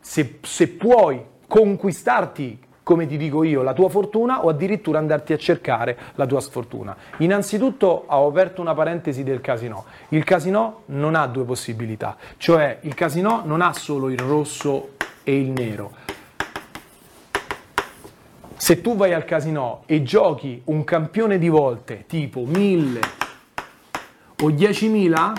se, 0.00 0.38
se 0.42 0.68
puoi 0.68 1.20
conquistarti 1.46 2.58
come 2.82 3.06
ti 3.06 3.16
dico 3.16 3.44
io, 3.44 3.62
la 3.62 3.72
tua 3.72 3.88
fortuna 3.88 4.44
o 4.44 4.48
addirittura 4.48 4.98
andarti 4.98 5.32
a 5.32 5.36
cercare 5.36 5.96
la 6.14 6.26
tua 6.26 6.40
sfortuna. 6.40 6.96
Innanzitutto 7.18 8.04
ho 8.06 8.26
aperto 8.26 8.60
una 8.60 8.74
parentesi 8.74 9.22
del 9.22 9.40
casino. 9.40 9.84
Il 10.08 10.24
casino 10.24 10.82
non 10.86 11.14
ha 11.14 11.26
due 11.26 11.44
possibilità, 11.44 12.16
cioè 12.36 12.78
il 12.82 12.94
casino 12.94 13.42
non 13.44 13.60
ha 13.60 13.72
solo 13.72 14.10
il 14.10 14.18
rosso 14.18 14.90
e 15.22 15.38
il 15.38 15.50
nero. 15.50 15.92
Se 18.56 18.80
tu 18.80 18.94
vai 18.94 19.12
al 19.12 19.24
casino 19.24 19.82
e 19.86 20.02
giochi 20.02 20.62
un 20.66 20.84
campione 20.84 21.38
di 21.38 21.48
volte 21.48 22.04
tipo 22.06 22.44
1000 22.44 23.00
o 24.42 24.50
10.000, 24.50 25.32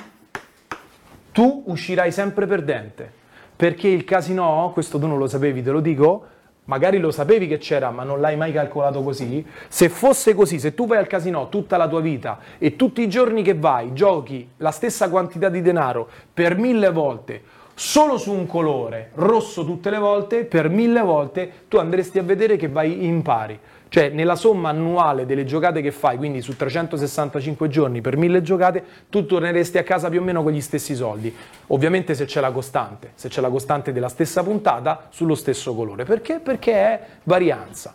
tu 1.32 1.64
uscirai 1.68 2.12
sempre 2.12 2.46
perdente. 2.48 3.22
Perché 3.56 3.88
il 3.88 4.04
casino, 4.04 4.72
questo 4.74 5.00
tu 5.00 5.08
non 5.08 5.18
lo 5.18 5.28
sapevi, 5.28 5.64
te 5.64 5.72
lo 5.72 5.80
dico, 5.80 6.26
magari 6.66 7.00
lo 7.00 7.12
sapevi 7.12 7.48
che 7.48 7.58
c'era 7.58 7.90
ma 7.92 8.04
non 8.04 8.22
l'hai 8.22 8.38
mai 8.38 8.52
calcolato 8.52 9.02
così, 9.04 9.46
se 9.68 9.90
fosse 9.90 10.34
così, 10.34 10.60
se 10.60 10.74
tu 10.74 10.88
vai 10.88 10.98
al 10.98 11.08
casino 11.08 11.50
tutta 11.50 11.78
la 11.78 11.88
tua 11.88 12.02
vita 12.02 12.40
e 12.58 12.76
tutti 12.76 13.02
i 13.02 13.10
giorni 13.10 13.44
che 13.44 13.54
vai 13.54 13.94
giochi 13.94 14.48
la 14.58 14.72
stessa 14.72 15.10
quantità 15.10 15.50
di 15.50 15.62
denaro 15.62 16.08
per 16.34 16.58
mille 16.58 16.92
volte, 16.92 17.42
solo 17.74 18.18
su 18.18 18.32
un 18.32 18.46
colore, 18.46 19.12
rosso 19.16 19.66
tutte 19.66 19.90
le 19.90 19.98
volte, 19.98 20.46
per 20.46 20.70
mille 20.70 21.02
volte 21.02 21.52
tu 21.68 21.78
andresti 21.78 22.20
a 22.20 22.24
vedere 22.24 22.56
che 22.56 22.70
vai 22.70 23.06
in 23.06 23.22
pari. 23.22 23.60
Cioè 23.94 24.10
nella 24.10 24.36
somma 24.36 24.70
annuale 24.70 25.28
delle 25.28 25.46
giocate 25.46 25.80
che 25.80 25.92
fai, 25.92 26.18
quindi 26.18 26.42
su 26.42 26.56
365 26.56 27.68
giorni 27.68 28.02
per 28.02 28.18
1000 28.18 28.42
giocate, 28.42 28.84
tu 29.08 29.28
torneresti 29.28 29.78
a 29.78 29.84
casa 29.84 30.10
più 30.10 30.20
o 30.20 30.24
meno 30.24 30.42
con 30.42 30.52
gli 30.52 30.62
stessi 30.62 30.96
soldi. 30.96 31.32
Ovviamente 31.68 32.16
se 32.16 32.26
c'è 32.26 32.40
la 32.40 32.50
costante, 32.50 33.12
se 33.14 33.30
c'è 33.30 33.40
la 33.40 33.52
costante 33.52 33.92
della 33.94 34.10
stessa 34.10 34.42
puntata 34.42 35.10
sullo 35.12 35.36
stesso 35.36 35.76
colore. 35.76 36.06
Perché? 36.06 36.40
Perché 36.40 36.74
è 36.74 37.06
varianza. 37.22 37.94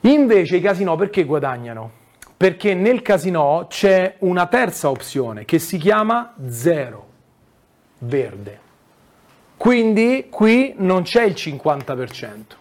Invece 0.00 0.56
i 0.56 0.60
casino 0.62 0.96
perché 0.96 1.24
guadagnano? 1.24 1.90
Perché 2.34 2.72
nel 2.72 3.02
casino 3.02 3.66
c'è 3.68 4.14
una 4.20 4.46
terza 4.46 4.88
opzione 4.88 5.44
che 5.44 5.58
si 5.58 5.76
chiama 5.76 6.32
zero, 6.48 7.06
verde. 7.98 8.60
Quindi 9.58 10.28
qui 10.30 10.72
non 10.78 11.02
c'è 11.02 11.22
il 11.24 11.34
50%. 11.34 12.60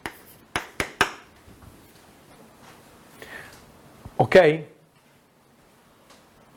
Ok? 4.21 4.59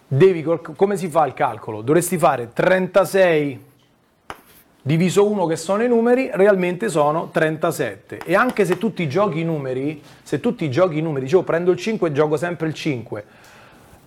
Devi, 0.06 0.42
come 0.42 0.98
si 0.98 1.08
fa 1.08 1.24
il 1.24 1.32
calcolo? 1.32 1.80
Dovresti 1.80 2.18
fare 2.18 2.52
36 2.52 3.64
diviso 4.82 5.26
1 5.26 5.46
che 5.46 5.56
sono 5.56 5.82
i 5.82 5.88
numeri, 5.88 6.28
realmente 6.34 6.90
sono 6.90 7.30
37. 7.32 8.18
E 8.26 8.34
anche 8.34 8.66
se 8.66 8.76
tutti 8.76 9.08
giochi 9.08 9.40
i 9.40 9.44
numeri, 9.44 10.02
se 10.22 10.40
tutti 10.40 10.70
giochi 10.70 10.98
i 10.98 11.00
numeri, 11.00 11.24
dicevo 11.24 11.42
prendo 11.42 11.70
il 11.70 11.78
5 11.78 12.08
e 12.08 12.12
gioco 12.12 12.36
sempre 12.36 12.66
il 12.66 12.74
5, 12.74 13.24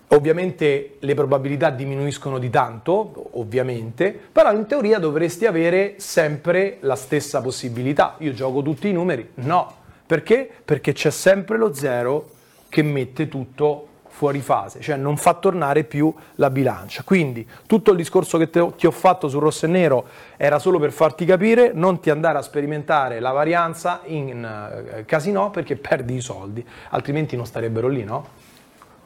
ovviamente 0.08 0.94
le 1.00 1.14
probabilità 1.14 1.70
diminuiscono 1.70 2.38
di 2.38 2.50
tanto, 2.50 3.30
ovviamente, 3.32 4.16
però 4.30 4.52
in 4.52 4.66
teoria 4.66 5.00
dovresti 5.00 5.46
avere 5.46 5.94
sempre 5.96 6.76
la 6.82 6.94
stessa 6.94 7.40
possibilità. 7.40 8.14
Io 8.18 8.32
gioco 8.32 8.62
tutti 8.62 8.88
i 8.88 8.92
numeri? 8.92 9.30
No. 9.34 9.74
Perché? 10.06 10.48
Perché 10.64 10.92
c'è 10.92 11.10
sempre 11.10 11.58
lo 11.58 11.74
0 11.74 12.36
che 12.68 12.82
mette 12.82 13.28
tutto 13.28 13.86
fuori 14.18 14.40
fase, 14.40 14.80
cioè 14.80 14.96
non 14.96 15.16
fa 15.16 15.34
tornare 15.34 15.84
più 15.84 16.12
la 16.34 16.50
bilancia. 16.50 17.04
Quindi 17.04 17.48
tutto 17.66 17.92
il 17.92 17.96
discorso 17.96 18.36
che 18.36 18.50
te, 18.50 18.74
ti 18.76 18.86
ho 18.86 18.90
fatto 18.90 19.28
sul 19.28 19.40
rosso 19.40 19.66
e 19.66 19.68
nero 19.68 20.06
era 20.36 20.58
solo 20.58 20.80
per 20.80 20.90
farti 20.90 21.24
capire, 21.24 21.70
non 21.72 22.00
ti 22.00 22.10
andare 22.10 22.38
a 22.38 22.42
sperimentare 22.42 23.20
la 23.20 23.30
varianza 23.30 24.00
in 24.06 24.98
uh, 24.98 25.04
casino 25.04 25.50
perché 25.50 25.76
perdi 25.76 26.16
i 26.16 26.20
soldi, 26.20 26.66
altrimenti 26.90 27.36
non 27.36 27.46
starebbero 27.46 27.86
lì, 27.86 28.02
no? 28.02 28.46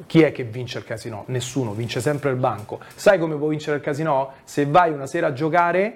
Chi 0.07 0.23
è 0.23 0.33
che 0.33 0.45
vince 0.45 0.79
il 0.79 0.85
casino? 0.85 1.25
Nessuno, 1.27 1.73
vince 1.73 2.01
sempre 2.01 2.31
il 2.31 2.37
banco. 2.37 2.81
Sai 2.95 3.19
come 3.19 3.37
può 3.37 3.49
vincere 3.49 3.77
il 3.77 3.83
casino? 3.83 4.33
Se 4.45 4.65
vai 4.65 4.91
una 4.93 5.07
sera 5.07 5.27
a 5.27 5.33
giocare 5.35 5.95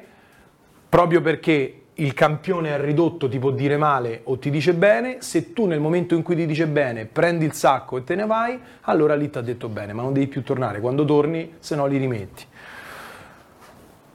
proprio 0.90 1.22
perché 1.22 1.86
il 1.98 2.12
campione 2.12 2.74
è 2.74 2.80
ridotto 2.80 3.28
ti 3.28 3.38
può 3.38 3.50
dire 3.50 3.76
male 3.76 4.20
o 4.24 4.38
ti 4.38 4.50
dice 4.50 4.74
bene, 4.74 5.18
se 5.20 5.52
tu 5.52 5.66
nel 5.66 5.80
momento 5.80 6.14
in 6.14 6.22
cui 6.22 6.37
ti 6.37 6.44
dice 6.44 6.66
bene 6.66 7.06
prendi 7.06 7.44
il 7.44 7.52
sacco 7.52 7.96
e 7.96 8.04
te 8.04 8.14
ne 8.14 8.26
vai, 8.26 8.59
allora 8.82 9.14
lì 9.14 9.30
ti 9.30 9.38
ha 9.38 9.40
detto 9.40 9.68
bene, 9.68 9.92
ma 9.92 10.02
non 10.02 10.12
devi 10.12 10.26
più 10.26 10.42
tornare, 10.42 10.80
quando 10.80 11.04
torni 11.04 11.54
se 11.59 11.74
no 11.74 11.87
li 11.87 11.96
rimetti. 11.96 12.44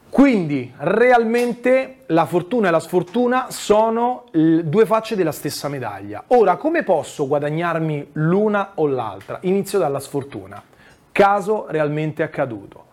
Quindi 0.08 0.72
realmente 0.76 2.00
la 2.08 2.26
fortuna 2.26 2.68
e 2.68 2.70
la 2.70 2.80
sfortuna 2.80 3.46
sono 3.48 4.26
due 4.30 4.84
facce 4.84 5.16
della 5.16 5.32
stessa 5.32 5.68
medaglia. 5.68 6.24
Ora, 6.28 6.56
come 6.56 6.82
posso 6.82 7.26
guadagnarmi 7.26 8.10
l'una 8.12 8.72
o 8.74 8.86
l'altra? 8.86 9.38
Inizio 9.42 9.78
dalla 9.78 10.00
sfortuna. 10.00 10.62
Caso 11.10 11.64
realmente 11.70 12.22
accaduto. 12.22 12.90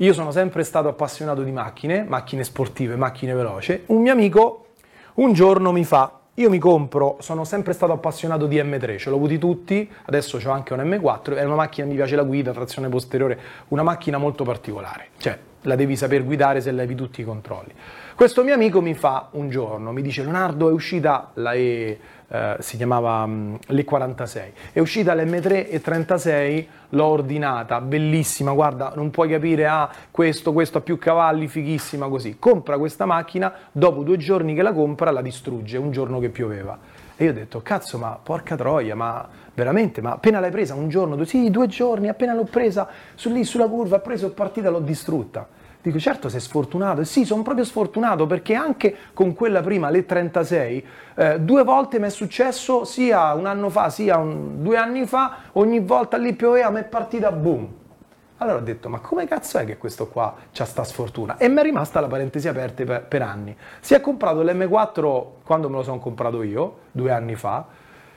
Io 0.00 0.12
sono 0.12 0.30
sempre 0.30 0.62
stato 0.62 0.88
appassionato 0.88 1.42
di 1.42 1.52
macchine, 1.52 2.04
macchine 2.04 2.44
sportive, 2.44 2.96
macchine 2.96 3.32
veloci. 3.32 3.84
Un 3.86 4.02
mio 4.02 4.12
amico 4.12 4.66
un 5.14 5.32
giorno 5.32 5.72
mi 5.72 5.84
fa, 5.86 6.18
io 6.34 6.50
mi 6.50 6.58
compro, 6.58 7.16
sono 7.20 7.44
sempre 7.44 7.72
stato 7.72 7.92
appassionato 7.92 8.46
di 8.46 8.58
M3, 8.58 8.98
ce 8.98 9.08
l'ho 9.08 9.16
avuti 9.16 9.38
tutti, 9.38 9.90
adesso 10.04 10.38
ho 10.44 10.50
anche 10.50 10.74
un 10.74 10.80
M4, 10.80 11.36
è 11.36 11.44
una 11.44 11.54
macchina, 11.54 11.86
mi 11.86 11.94
piace 11.94 12.14
la 12.14 12.24
guida, 12.24 12.52
trazione 12.52 12.90
posteriore, 12.90 13.38
una 13.68 13.82
macchina 13.82 14.18
molto 14.18 14.44
particolare, 14.44 15.08
cioè 15.16 15.38
la 15.62 15.76
devi 15.76 15.96
saper 15.96 16.24
guidare 16.24 16.60
se 16.60 16.72
levi 16.72 16.94
tutti 16.94 17.22
i 17.22 17.24
controlli. 17.24 17.72
Questo 18.14 18.44
mio 18.44 18.52
amico 18.52 18.82
mi 18.82 18.92
fa 18.92 19.28
un 19.30 19.48
giorno, 19.48 19.92
mi 19.92 20.02
dice 20.02 20.20
Leonardo 20.20 20.68
è 20.68 20.72
uscita 20.72 21.30
la 21.34 21.54
E 21.54 21.98
eh, 22.28 22.56
si 22.58 22.76
chiamava 22.76 23.22
um, 23.22 23.58
l'E46. 23.68 24.40
È 24.72 24.78
uscita 24.80 25.14
l'M3 25.14 25.68
e 25.70 25.80
36, 25.80 26.68
l'ho 26.90 27.04
ordinata, 27.04 27.80
bellissima, 27.80 28.52
guarda, 28.52 28.92
non 28.94 29.10
puoi 29.10 29.28
capire, 29.28 29.66
ah, 29.66 29.90
questo, 30.10 30.52
questo 30.52 30.78
ha 30.78 30.80
più 30.80 30.98
cavalli, 30.98 31.48
fighissima 31.48 32.08
così. 32.08 32.36
Compra 32.38 32.78
questa 32.78 33.06
macchina, 33.06 33.52
dopo 33.72 34.02
due 34.02 34.16
giorni 34.16 34.54
che 34.54 34.62
la 34.62 34.72
compra 34.72 35.10
la 35.10 35.22
distrugge, 35.22 35.78
un 35.78 35.90
giorno 35.90 36.18
che 36.18 36.30
pioveva. 36.30 36.78
E 37.16 37.24
io 37.24 37.30
ho 37.30 37.34
detto, 37.34 37.62
cazzo, 37.62 37.96
ma 37.96 38.18
porca 38.22 38.56
troia, 38.56 38.94
ma 38.94 39.26
veramente, 39.54 40.02
ma 40.02 40.12
appena 40.12 40.38
l'hai 40.38 40.50
presa 40.50 40.74
un 40.74 40.88
giorno, 40.88 41.16
due, 41.16 41.24
sì, 41.24 41.50
due 41.50 41.66
giorni, 41.66 42.08
appena 42.08 42.34
l'ho 42.34 42.44
presa, 42.44 42.88
su 43.14 43.32
lì 43.32 43.42
sulla 43.44 43.68
curva, 43.68 43.96
ho 43.96 44.00
preso, 44.00 44.30
partita, 44.32 44.68
l'ho 44.68 44.80
distrutta. 44.80 45.48
Dico, 45.86 46.00
certo 46.00 46.28
sei 46.28 46.40
sfortunato. 46.40 47.02
E 47.02 47.04
sì, 47.04 47.24
sono 47.24 47.42
proprio 47.42 47.64
sfortunato 47.64 48.26
perché 48.26 48.54
anche 48.54 48.92
con 49.12 49.34
quella 49.34 49.60
prima, 49.60 49.88
le 49.88 50.04
36, 50.04 50.86
eh, 51.14 51.38
due 51.38 51.62
volte 51.62 52.00
mi 52.00 52.06
è 52.06 52.10
successo, 52.10 52.82
sia 52.82 53.32
un 53.34 53.46
anno 53.46 53.70
fa, 53.70 53.88
sia 53.88 54.16
un, 54.16 54.64
due 54.64 54.78
anni 54.78 55.06
fa, 55.06 55.36
ogni 55.52 55.78
volta 55.78 56.16
lì 56.16 56.32
pioveva, 56.32 56.70
mi 56.70 56.80
è 56.80 56.84
partita 56.84 57.30
boom. 57.30 57.68
Allora 58.38 58.56
ho 58.58 58.62
detto, 58.62 58.88
ma 58.88 58.98
come 58.98 59.28
cazzo 59.28 59.58
è 59.58 59.64
che 59.64 59.78
questo 59.78 60.08
qua 60.08 60.34
c'ha 60.50 60.64
sta 60.64 60.82
sfortuna? 60.82 61.36
E 61.36 61.46
mi 61.46 61.60
è 61.60 61.62
rimasta 61.62 62.00
la 62.00 62.08
parentesi 62.08 62.48
aperta 62.48 62.82
per, 62.82 63.04
per 63.04 63.22
anni. 63.22 63.56
Si 63.78 63.94
è 63.94 64.00
comprato 64.00 64.42
l'M4 64.42 65.24
quando 65.44 65.68
me 65.68 65.76
lo 65.76 65.82
sono 65.84 66.00
comprato 66.00 66.42
io, 66.42 66.78
due 66.90 67.12
anni 67.12 67.36
fa, 67.36 67.64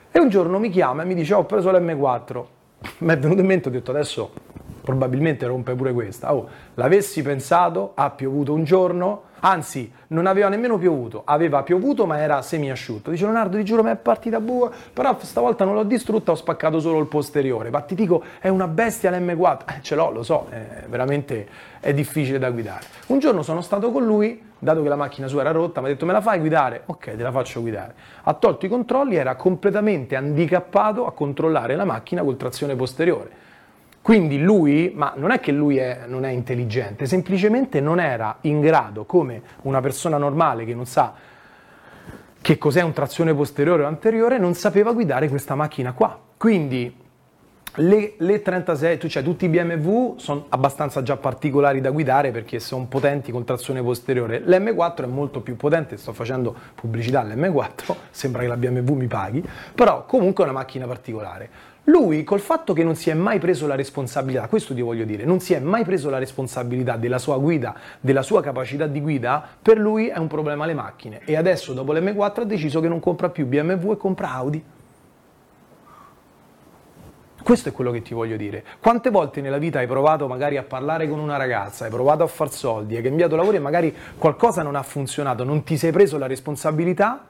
e 0.09 0.19
un 0.19 0.29
giorno 0.29 0.57
mi 0.57 0.71
chiama 0.71 1.03
e 1.03 1.05
mi 1.05 1.13
dice, 1.13 1.35
ho 1.35 1.45
preso 1.45 1.69
l'M4. 1.69 2.45
Mi 2.99 3.11
è 3.11 3.19
venuto 3.19 3.41
in 3.41 3.45
mente, 3.45 3.67
ho 3.67 3.71
detto, 3.71 3.91
adesso 3.91 4.31
probabilmente 4.81 5.45
rompe 5.45 5.73
pure 5.75 5.93
questa. 5.93 6.33
Oh, 6.33 6.47
l'avessi 6.75 7.21
pensato, 7.21 7.91
ha 7.95 8.09
piovuto 8.09 8.53
un 8.53 8.63
giorno, 8.63 9.23
anzi 9.39 9.91
non 10.07 10.25
aveva 10.25 10.49
nemmeno 10.49 10.77
piovuto, 10.77 11.21
aveva 11.25 11.63
piovuto 11.63 12.05
ma 12.05 12.19
era 12.19 12.41
semiasciutto. 12.41 13.11
Dice 13.11 13.25
Leonardo, 13.25 13.57
ti 13.57 13.63
giuro, 13.63 13.83
mi 13.83 13.91
è 13.91 13.95
partita 13.95 14.39
bua, 14.39 14.71
però 14.93 15.17
stavolta 15.19 15.65
non 15.65 15.75
l'ho 15.75 15.83
distrutta, 15.83 16.31
ho 16.31 16.35
spaccato 16.35 16.79
solo 16.79 16.99
il 16.99 17.07
posteriore. 17.07 17.69
Ma 17.69 17.81
ti 17.81 17.95
dico, 17.95 18.23
è 18.39 18.47
una 18.47 18.67
bestia 18.67 19.11
l'M4, 19.11 19.59
eh, 19.65 19.81
ce 19.81 19.95
l'ho, 19.95 20.11
lo 20.11 20.23
so, 20.23 20.47
è 20.49 20.85
veramente 20.87 21.47
è 21.79 21.93
difficile 21.93 22.39
da 22.39 22.49
guidare. 22.49 22.85
Un 23.07 23.19
giorno 23.19 23.41
sono 23.41 23.61
stato 23.61 23.91
con 23.91 24.05
lui, 24.05 24.41
dato 24.57 24.81
che 24.81 24.89
la 24.89 24.95
macchina 24.95 25.27
sua 25.27 25.41
era 25.41 25.51
rotta, 25.51 25.79
mi 25.79 25.87
ha 25.87 25.89
detto 25.89 26.05
me 26.05 26.13
la 26.13 26.21
fai 26.21 26.39
guidare? 26.39 26.83
Ok, 26.85 27.15
te 27.15 27.23
la 27.23 27.31
faccio 27.31 27.61
guidare. 27.61 27.93
Ha 28.23 28.33
tolto 28.33 28.65
i 28.65 28.69
controlli, 28.69 29.15
era 29.15 29.35
completamente 29.35 30.15
handicappato 30.15 31.05
a 31.05 31.13
controllare 31.13 31.75
la 31.75 31.85
macchina 31.85 32.23
col 32.23 32.37
trazione 32.37 32.75
posteriore 32.75 33.47
quindi 34.01 34.41
lui, 34.41 34.91
ma 34.95 35.13
non 35.15 35.31
è 35.31 35.39
che 35.39 35.51
lui 35.51 35.77
è, 35.77 36.01
non 36.07 36.25
è 36.25 36.29
intelligente, 36.29 37.05
semplicemente 37.05 37.79
non 37.79 37.99
era 37.99 38.37
in 38.41 38.61
grado, 38.61 39.05
come 39.05 39.41
una 39.63 39.81
persona 39.81 40.17
normale 40.17 40.65
che 40.65 40.73
non 40.73 40.85
sa 40.85 41.13
che 42.41 42.57
cos'è 42.57 42.81
un 42.81 42.93
trazione 42.93 43.33
posteriore 43.33 43.83
o 43.83 43.87
anteriore, 43.87 44.37
non 44.37 44.53
sapeva 44.53 44.93
guidare 44.93 45.27
questa 45.27 45.55
macchina 45.55 45.91
qua. 45.91 46.17
Quindi 46.37 46.95
le, 47.75 48.13
le 48.17 48.41
36, 48.41 49.09
cioè 49.09 49.23
tutti 49.23 49.45
i 49.45 49.49
BMW 49.49 50.17
sono 50.17 50.45
abbastanza 50.49 51.03
già 51.03 51.17
particolari 51.17 51.81
da 51.81 51.91
guidare 51.91 52.31
perché 52.31 52.59
sono 52.59 52.85
potenti 52.85 53.31
con 53.31 53.43
trazione 53.43 53.81
posteriore. 53.83 54.41
L'M4 54.41 55.03
è 55.03 55.07
molto 55.07 55.41
più 55.41 55.55
potente, 55.55 55.97
sto 55.97 56.13
facendo 56.13 56.55
pubblicità 56.75 57.21
all'M4, 57.21 57.95
sembra 58.09 58.41
che 58.41 58.47
la 58.47 58.57
BMW 58.57 58.93
mi 58.93 59.07
paghi, 59.07 59.47
però 59.75 60.05
comunque 60.05 60.45
è 60.45 60.49
una 60.49 60.57
macchina 60.57 60.87
particolare. 60.87 61.49
Lui, 61.89 62.23
col 62.23 62.39
fatto 62.39 62.73
che 62.73 62.83
non 62.83 62.95
si 62.95 63.09
è 63.09 63.15
mai 63.15 63.39
preso 63.39 63.65
la 63.65 63.73
responsabilità, 63.73 64.47
questo 64.47 64.75
ti 64.75 64.81
voglio 64.81 65.05
dire, 65.05 65.25
non 65.25 65.39
si 65.39 65.55
è 65.55 65.59
mai 65.59 65.83
preso 65.83 66.11
la 66.11 66.19
responsabilità 66.19 66.97
della 66.97 67.17
sua 67.17 67.39
guida, 67.39 67.75
della 67.99 68.21
sua 68.21 68.41
capacità 68.41 68.85
di 68.85 69.01
guida, 69.01 69.43
per 69.59 69.79
lui 69.79 70.07
è 70.07 70.17
un 70.19 70.27
problema 70.27 70.67
le 70.67 70.75
macchine. 70.75 71.21
E 71.25 71.35
adesso, 71.35 71.73
dopo 71.73 71.91
l'M4, 71.91 72.41
ha 72.41 72.43
deciso 72.43 72.79
che 72.79 72.87
non 72.87 72.99
compra 72.99 73.29
più 73.29 73.47
BMW 73.47 73.93
e 73.93 73.97
compra 73.97 74.31
Audi. 74.33 74.63
Questo 77.41 77.69
è 77.69 77.71
quello 77.71 77.89
che 77.89 78.03
ti 78.03 78.13
voglio 78.13 78.37
dire. 78.37 78.63
Quante 78.79 79.09
volte 79.09 79.41
nella 79.41 79.57
vita 79.57 79.79
hai 79.79 79.87
provato 79.87 80.27
magari 80.27 80.57
a 80.57 80.63
parlare 80.63 81.09
con 81.09 81.17
una 81.17 81.37
ragazza, 81.37 81.85
hai 81.85 81.89
provato 81.89 82.21
a 82.21 82.27
far 82.27 82.51
soldi, 82.51 82.97
hai 82.97 83.01
cambiato 83.01 83.35
lavoro 83.35 83.57
e 83.57 83.59
magari 83.59 83.95
qualcosa 84.15 84.61
non 84.61 84.75
ha 84.75 84.83
funzionato, 84.83 85.43
non 85.43 85.63
ti 85.63 85.75
sei 85.75 85.91
preso 85.91 86.19
la 86.19 86.27
responsabilità 86.27 87.25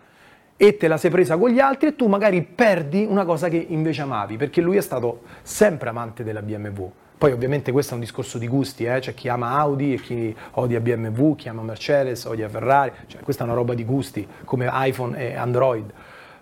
e 0.61 0.75
te 0.75 0.89
la 0.89 0.97
sei 0.97 1.09
presa 1.09 1.37
con 1.37 1.51
gli 1.51 1.59
altri 1.61 1.87
e 1.87 1.95
tu 1.95 2.07
magari 2.07 2.41
perdi 2.41 3.07
una 3.09 3.23
cosa 3.23 3.47
che 3.47 3.65
invece 3.69 4.01
amavi, 4.01 4.35
perché 4.35 4.59
lui 4.59 4.75
è 4.75 4.81
stato 4.81 5.21
sempre 5.41 5.87
amante 5.87 6.21
della 6.21 6.41
BMW, 6.41 6.85
Poi 7.17 7.31
ovviamente 7.31 7.71
questo 7.71 7.91
è 7.91 7.95
un 7.95 8.01
discorso 8.01 8.37
di 8.37 8.45
gusti, 8.45 8.83
eh? 8.83 8.99
c'è 8.99 9.13
chi 9.13 9.29
ama 9.29 9.51
Audi 9.51 9.93
e 9.93 10.01
chi 10.01 10.35
odia 10.55 10.81
BMW, 10.81 11.35
chi 11.35 11.47
ama 11.47 11.61
Mercedes, 11.61 12.25
odia 12.25 12.49
Ferrari, 12.49 12.91
cioè, 13.07 13.21
questa 13.21 13.43
è 13.43 13.45
una 13.45 13.55
roba 13.55 13.73
di 13.73 13.85
gusti 13.85 14.27
come 14.43 14.69
iPhone 14.69 15.17
e 15.17 15.33
Android. 15.33 15.93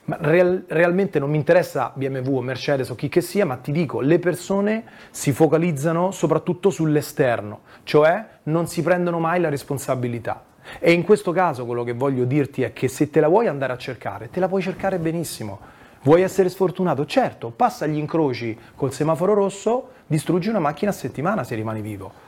Ma 0.05 0.17
real, 0.19 0.65
realmente 0.67 1.19
non 1.19 1.29
mi 1.29 1.37
interessa 1.37 1.91
BMW 1.93 2.37
o 2.37 2.41
Mercedes 2.41 2.89
o 2.89 2.95
chi 2.95 3.09
che 3.09 3.21
sia, 3.21 3.45
ma 3.45 3.57
ti 3.57 3.71
dico, 3.71 4.01
le 4.01 4.17
persone 4.17 4.83
si 5.11 5.31
focalizzano 5.31 6.09
soprattutto 6.09 6.71
sull'esterno, 6.71 7.59
cioè 7.83 8.25
non 8.43 8.65
si 8.65 8.81
prendono 8.81 9.19
mai 9.19 9.39
la 9.39 9.49
responsabilità. 9.49 10.43
E 10.79 10.91
in 10.91 11.03
questo 11.03 11.31
caso 11.31 11.65
quello 11.65 11.83
che 11.83 11.93
voglio 11.93 12.25
dirti 12.25 12.63
è 12.63 12.73
che 12.73 12.87
se 12.87 13.09
te 13.09 13.19
la 13.19 13.27
vuoi 13.27 13.47
andare 13.47 13.73
a 13.73 13.77
cercare, 13.77 14.29
te 14.29 14.39
la 14.39 14.47
puoi 14.47 14.61
cercare 14.61 14.99
benissimo. 14.99 15.59
Vuoi 16.03 16.21
essere 16.21 16.49
sfortunato? 16.49 17.05
Certo, 17.05 17.49
passa 17.49 17.85
gli 17.85 17.97
incroci 17.97 18.57
col 18.75 18.93
semaforo 18.93 19.33
rosso, 19.33 19.89
distruggi 20.05 20.49
una 20.49 20.59
macchina 20.59 20.91
a 20.91 20.93
settimana 20.93 21.43
se 21.43 21.55
rimani 21.55 21.81
vivo. 21.81 22.25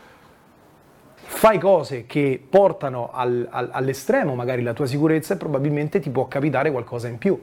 Fai 1.15 1.59
cose 1.59 2.05
che 2.05 2.43
portano 2.49 3.11
al, 3.13 3.47
al, 3.49 3.69
all'estremo 3.71 4.35
magari 4.35 4.63
la 4.63 4.73
tua 4.73 4.87
sicurezza 4.87 5.35
e 5.35 5.37
probabilmente 5.37 5.99
ti 5.99 6.09
può 6.09 6.27
capitare 6.27 6.71
qualcosa 6.71 7.07
in 7.07 7.17
più. 7.17 7.39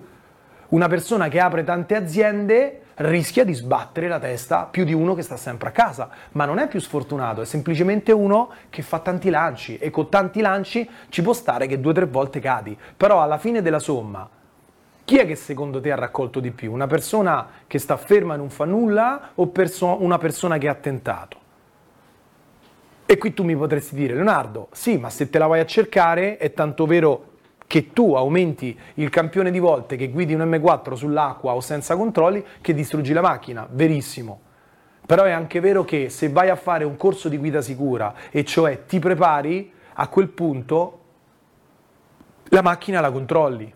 Una 0.68 0.88
persona 0.88 1.28
che 1.28 1.38
apre 1.38 1.62
tante 1.62 1.94
aziende 1.94 2.80
rischia 2.96 3.44
di 3.44 3.52
sbattere 3.52 4.08
la 4.08 4.18
testa 4.18 4.64
più 4.64 4.84
di 4.84 4.94
uno 4.94 5.14
che 5.14 5.22
sta 5.22 5.36
sempre 5.36 5.68
a 5.68 5.72
casa, 5.72 6.08
ma 6.32 6.44
non 6.44 6.58
è 6.58 6.68
più 6.68 6.80
sfortunato, 6.80 7.42
è 7.42 7.44
semplicemente 7.44 8.12
uno 8.12 8.50
che 8.70 8.82
fa 8.82 9.00
tanti 9.00 9.30
lanci 9.30 9.78
e 9.78 9.90
con 9.90 10.08
tanti 10.08 10.40
lanci 10.40 10.88
ci 11.08 11.22
può 11.22 11.32
stare 11.32 11.66
che 11.66 11.80
due 11.80 11.90
o 11.90 11.94
tre 11.94 12.06
volte 12.06 12.40
cadi, 12.40 12.76
però 12.96 13.22
alla 13.22 13.38
fine 13.38 13.62
della 13.62 13.78
somma 13.78 14.28
chi 15.06 15.18
è 15.18 15.26
che 15.26 15.36
secondo 15.36 15.80
te 15.80 15.92
ha 15.92 15.94
raccolto 15.94 16.40
di 16.40 16.50
più? 16.50 16.72
Una 16.72 16.88
persona 16.88 17.46
che 17.68 17.78
sta 17.78 17.96
ferma 17.96 18.34
e 18.34 18.38
non 18.38 18.50
fa 18.50 18.64
nulla 18.64 19.30
o 19.36 19.46
perso- 19.46 20.02
una 20.02 20.18
persona 20.18 20.58
che 20.58 20.66
ha 20.66 20.74
tentato? 20.74 21.38
E 23.06 23.16
qui 23.16 23.32
tu 23.32 23.44
mi 23.44 23.54
potresti 23.54 23.94
dire, 23.94 24.14
Leonardo, 24.14 24.66
sì, 24.72 24.98
ma 24.98 25.08
se 25.08 25.30
te 25.30 25.38
la 25.38 25.46
vai 25.46 25.60
a 25.60 25.64
cercare 25.64 26.38
è 26.38 26.52
tanto 26.52 26.86
vero 26.86 27.35
che 27.66 27.92
tu 27.92 28.14
aumenti 28.14 28.78
il 28.94 29.10
campione 29.10 29.50
di 29.50 29.58
volte 29.58 29.96
che 29.96 30.08
guidi 30.08 30.34
un 30.34 30.42
M4 30.42 30.94
sull'acqua 30.94 31.54
o 31.54 31.60
senza 31.60 31.96
controlli 31.96 32.44
che 32.60 32.74
distruggi 32.74 33.12
la 33.12 33.20
macchina, 33.20 33.66
verissimo. 33.70 34.40
Però 35.04 35.24
è 35.24 35.30
anche 35.30 35.60
vero 35.60 35.84
che 35.84 36.08
se 36.08 36.28
vai 36.28 36.48
a 36.48 36.56
fare 36.56 36.84
un 36.84 36.96
corso 36.96 37.28
di 37.28 37.38
guida 37.38 37.60
sicura 37.60 38.14
e 38.30 38.44
cioè 38.44 38.86
ti 38.86 38.98
prepari, 38.98 39.72
a 39.98 40.08
quel 40.08 40.28
punto 40.28 41.00
la 42.48 42.62
macchina 42.62 43.00
la 43.00 43.10
controlli. 43.10 43.72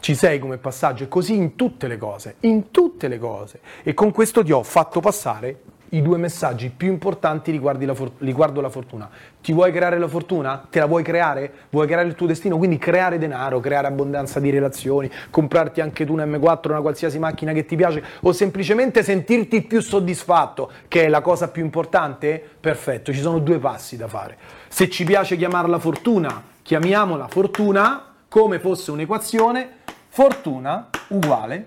Ci 0.00 0.14
sei 0.16 0.40
come 0.40 0.58
passaggio 0.58 1.04
e 1.04 1.08
così 1.08 1.34
in 1.34 1.54
tutte 1.54 1.86
le 1.86 1.96
cose, 1.96 2.36
in 2.40 2.72
tutte 2.72 3.06
le 3.06 3.18
cose. 3.18 3.60
E 3.84 3.94
con 3.94 4.10
questo 4.10 4.42
ti 4.42 4.50
ho 4.50 4.64
fatto 4.64 4.98
passare 4.98 5.62
i 5.94 6.00
due 6.00 6.16
messaggi 6.16 6.70
più 6.70 6.88
importanti 6.88 7.50
riguardo 7.50 7.84
la, 7.84 7.94
riguardo 8.18 8.60
la 8.60 8.70
fortuna. 8.70 9.10
Ti 9.42 9.52
vuoi 9.52 9.72
creare 9.72 9.98
la 9.98 10.08
fortuna? 10.08 10.64
Te 10.70 10.78
la 10.78 10.86
vuoi 10.86 11.02
creare? 11.02 11.52
Vuoi 11.70 11.86
creare 11.86 12.08
il 12.08 12.14
tuo 12.14 12.26
destino? 12.26 12.56
Quindi 12.56 12.78
creare 12.78 13.18
denaro, 13.18 13.60
creare 13.60 13.88
abbondanza 13.88 14.40
di 14.40 14.48
relazioni, 14.48 15.10
comprarti 15.28 15.82
anche 15.82 16.06
tu 16.06 16.14
un 16.14 16.20
M4, 16.20 16.70
una 16.70 16.80
qualsiasi 16.80 17.18
macchina 17.18 17.52
che 17.52 17.66
ti 17.66 17.76
piace 17.76 18.02
o 18.20 18.32
semplicemente 18.32 19.02
sentirti 19.02 19.62
più 19.62 19.82
soddisfatto, 19.82 20.70
che 20.88 21.04
è 21.04 21.08
la 21.08 21.20
cosa 21.20 21.48
più 21.48 21.62
importante? 21.62 22.42
Perfetto, 22.58 23.12
ci 23.12 23.20
sono 23.20 23.38
due 23.38 23.58
passi 23.58 23.98
da 23.98 24.08
fare. 24.08 24.38
Se 24.68 24.88
ci 24.88 25.04
piace 25.04 25.36
chiamarla 25.36 25.78
fortuna, 25.78 26.42
chiamiamola 26.62 27.28
fortuna 27.28 28.14
come 28.28 28.58
fosse 28.60 28.90
un'equazione, 28.92 29.68
fortuna 30.08 30.88
uguale, 31.08 31.66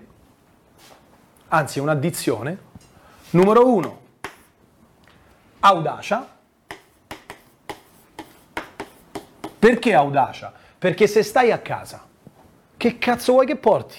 anzi 1.48 1.78
un'addizione, 1.78 2.58
numero 3.30 3.72
1 3.72 4.04
audacia. 5.60 6.34
Perché 9.58 9.94
audacia? 9.94 10.52
Perché 10.78 11.06
se 11.06 11.22
stai 11.22 11.50
a 11.50 11.58
casa, 11.58 12.06
che 12.76 12.98
cazzo 12.98 13.32
vuoi 13.32 13.46
che 13.46 13.56
porti? 13.56 13.96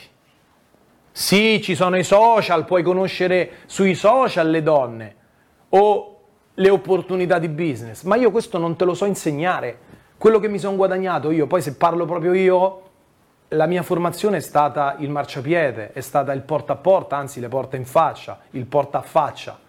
Sì, 1.12 1.62
ci 1.64 1.74
sono 1.74 1.98
i 1.98 2.04
social, 2.04 2.66
puoi 2.66 2.84
conoscere 2.84 3.52
sui 3.66 3.96
social 3.96 4.50
le 4.50 4.62
donne 4.62 5.16
o 5.70 6.22
le 6.54 6.70
opportunità 6.70 7.40
di 7.40 7.50
business, 7.50 8.04
ma 8.04 8.16
io 8.16 8.32
questo 8.32 8.58
non 8.58 8.76
te 8.76 8.86
lo 8.86 8.94
so 8.94 9.06
insegnare. 9.06 9.80
Quello 10.18 10.40
che 10.40 10.48
mi 10.48 10.60
sono 10.60 10.76
guadagnato 10.76 11.32
io, 11.32 11.48
poi 11.48 11.62
se 11.62 11.76
parlo 11.76 12.06
proprio 12.06 12.34
io, 12.34 12.82
la 13.50 13.66
mia 13.66 13.84
formazione 13.84 14.38
è 14.38 14.42
stata 14.42 14.96
il 15.00 15.10
marciapiede, 15.10 15.92
è 15.94 16.02
stata 16.02 16.34
il 16.34 16.42
porta 16.42 16.74
a 16.74 16.76
porta, 16.78 17.18
anzi 17.18 17.40
le 17.40 17.48
porte 17.48 17.78
in 17.78 17.86
faccia, 17.86 18.40
il 18.52 18.66
porta 18.66 19.00
a 19.00 19.02
faccia. 19.02 19.60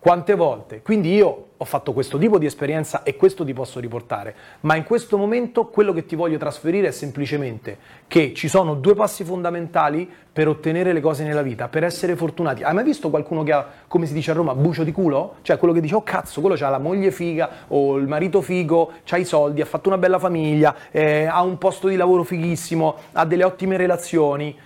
Quante 0.00 0.34
volte? 0.34 0.80
Quindi 0.80 1.12
io 1.12 1.48
ho 1.58 1.64
fatto 1.66 1.92
questo 1.92 2.16
tipo 2.16 2.38
di 2.38 2.46
esperienza 2.46 3.02
e 3.02 3.16
questo 3.16 3.44
ti 3.44 3.52
posso 3.52 3.80
riportare, 3.80 4.34
ma 4.60 4.74
in 4.74 4.82
questo 4.82 5.18
momento 5.18 5.66
quello 5.66 5.92
che 5.92 6.06
ti 6.06 6.16
voglio 6.16 6.38
trasferire 6.38 6.88
è 6.88 6.90
semplicemente 6.90 7.76
che 8.08 8.32
ci 8.32 8.48
sono 8.48 8.76
due 8.76 8.94
passi 8.94 9.24
fondamentali 9.24 10.10
per 10.32 10.48
ottenere 10.48 10.94
le 10.94 11.02
cose 11.02 11.22
nella 11.22 11.42
vita, 11.42 11.68
per 11.68 11.84
essere 11.84 12.16
fortunati. 12.16 12.62
Hai 12.62 12.72
mai 12.72 12.84
visto 12.84 13.10
qualcuno 13.10 13.42
che 13.42 13.52
ha, 13.52 13.66
come 13.86 14.06
si 14.06 14.14
dice 14.14 14.30
a 14.30 14.34
Roma, 14.34 14.54
bucio 14.54 14.84
di 14.84 14.92
culo? 14.92 15.34
Cioè 15.42 15.58
quello 15.58 15.74
che 15.74 15.82
dice, 15.82 15.96
oh 15.96 16.02
cazzo, 16.02 16.40
quello 16.40 16.56
ha 16.58 16.70
la 16.70 16.78
moglie 16.78 17.10
figa 17.10 17.50
o 17.68 17.98
il 17.98 18.08
marito 18.08 18.40
figo, 18.40 18.92
ha 19.06 19.18
i 19.18 19.26
soldi, 19.26 19.60
ha 19.60 19.66
fatto 19.66 19.90
una 19.90 19.98
bella 19.98 20.18
famiglia, 20.18 20.74
eh, 20.90 21.26
ha 21.26 21.42
un 21.42 21.58
posto 21.58 21.88
di 21.88 21.96
lavoro 21.96 22.22
fighissimo, 22.22 22.96
ha 23.12 23.26
delle 23.26 23.44
ottime 23.44 23.76
relazioni 23.76 24.56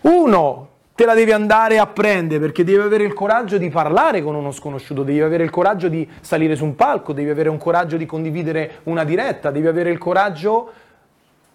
uno 0.00 0.68
te 0.96 1.04
la 1.04 1.14
devi 1.14 1.30
andare 1.30 1.78
a 1.78 1.86
prendere 1.86 2.40
perché 2.40 2.64
devi 2.64 2.80
avere 2.80 3.04
il 3.04 3.14
coraggio 3.14 3.56
di 3.56 3.68
parlare 3.68 4.20
con 4.20 4.34
uno 4.34 4.50
sconosciuto, 4.50 5.04
devi 5.04 5.20
avere 5.20 5.44
il 5.44 5.50
coraggio 5.50 5.86
di 5.86 6.04
salire 6.22 6.56
su 6.56 6.64
un 6.64 6.74
palco, 6.74 7.12
devi 7.12 7.30
avere 7.30 7.48
un 7.50 7.56
coraggio 7.56 7.96
di 7.96 8.04
condividere 8.04 8.80
una 8.82 9.04
diretta, 9.04 9.52
devi 9.52 9.68
avere 9.68 9.92
il 9.92 9.98
coraggio 9.98 10.72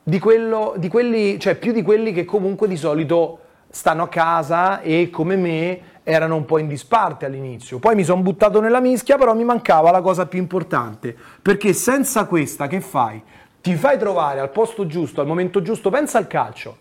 di, 0.01 0.17
quello, 0.17 0.75
di 0.77 0.88
quelli, 0.88 1.38
cioè 1.41 1.55
più 1.55 1.73
di 1.73 1.81
quelli 1.81 2.13
che 2.13 2.23
comunque 2.23 2.69
di 2.69 2.77
solito 2.77 3.39
stanno 3.69 4.03
a 4.03 4.08
casa 4.08 4.79
e 4.79 5.10
come 5.10 5.36
me 5.36 5.79
erano 6.05 6.35
un 6.35 6.45
po' 6.45 6.59
in 6.59 6.67
disparte 6.67 7.25
all'inizio. 7.25 7.79
Poi 7.79 7.95
mi 7.95 8.03
sono 8.03 8.21
buttato 8.21 8.61
nella 8.61 8.79
mischia, 8.79 9.17
però 9.17 9.33
mi 9.33 9.43
mancava 9.43 9.89
la 9.91 10.01
cosa 10.01 10.27
più 10.27 10.39
importante, 10.39 11.13
perché 11.41 11.73
senza 11.73 12.25
questa 12.25 12.67
che 12.67 12.79
fai? 12.79 13.21
Ti 13.59 13.75
fai 13.75 13.97
trovare 13.97 14.39
al 14.39 14.51
posto 14.51 14.85
giusto, 14.85 15.19
al 15.19 15.27
momento 15.27 15.63
giusto, 15.63 15.89
pensa 15.89 16.19
al 16.19 16.27
calcio. 16.27 16.77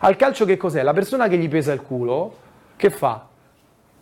Al 0.00 0.16
calcio 0.16 0.46
che 0.46 0.56
cos'è? 0.56 0.82
La 0.82 0.94
persona 0.94 1.28
che 1.28 1.36
gli 1.36 1.48
pesa 1.48 1.72
il 1.72 1.82
culo, 1.82 2.34
che 2.76 2.88
fa? 2.88 3.26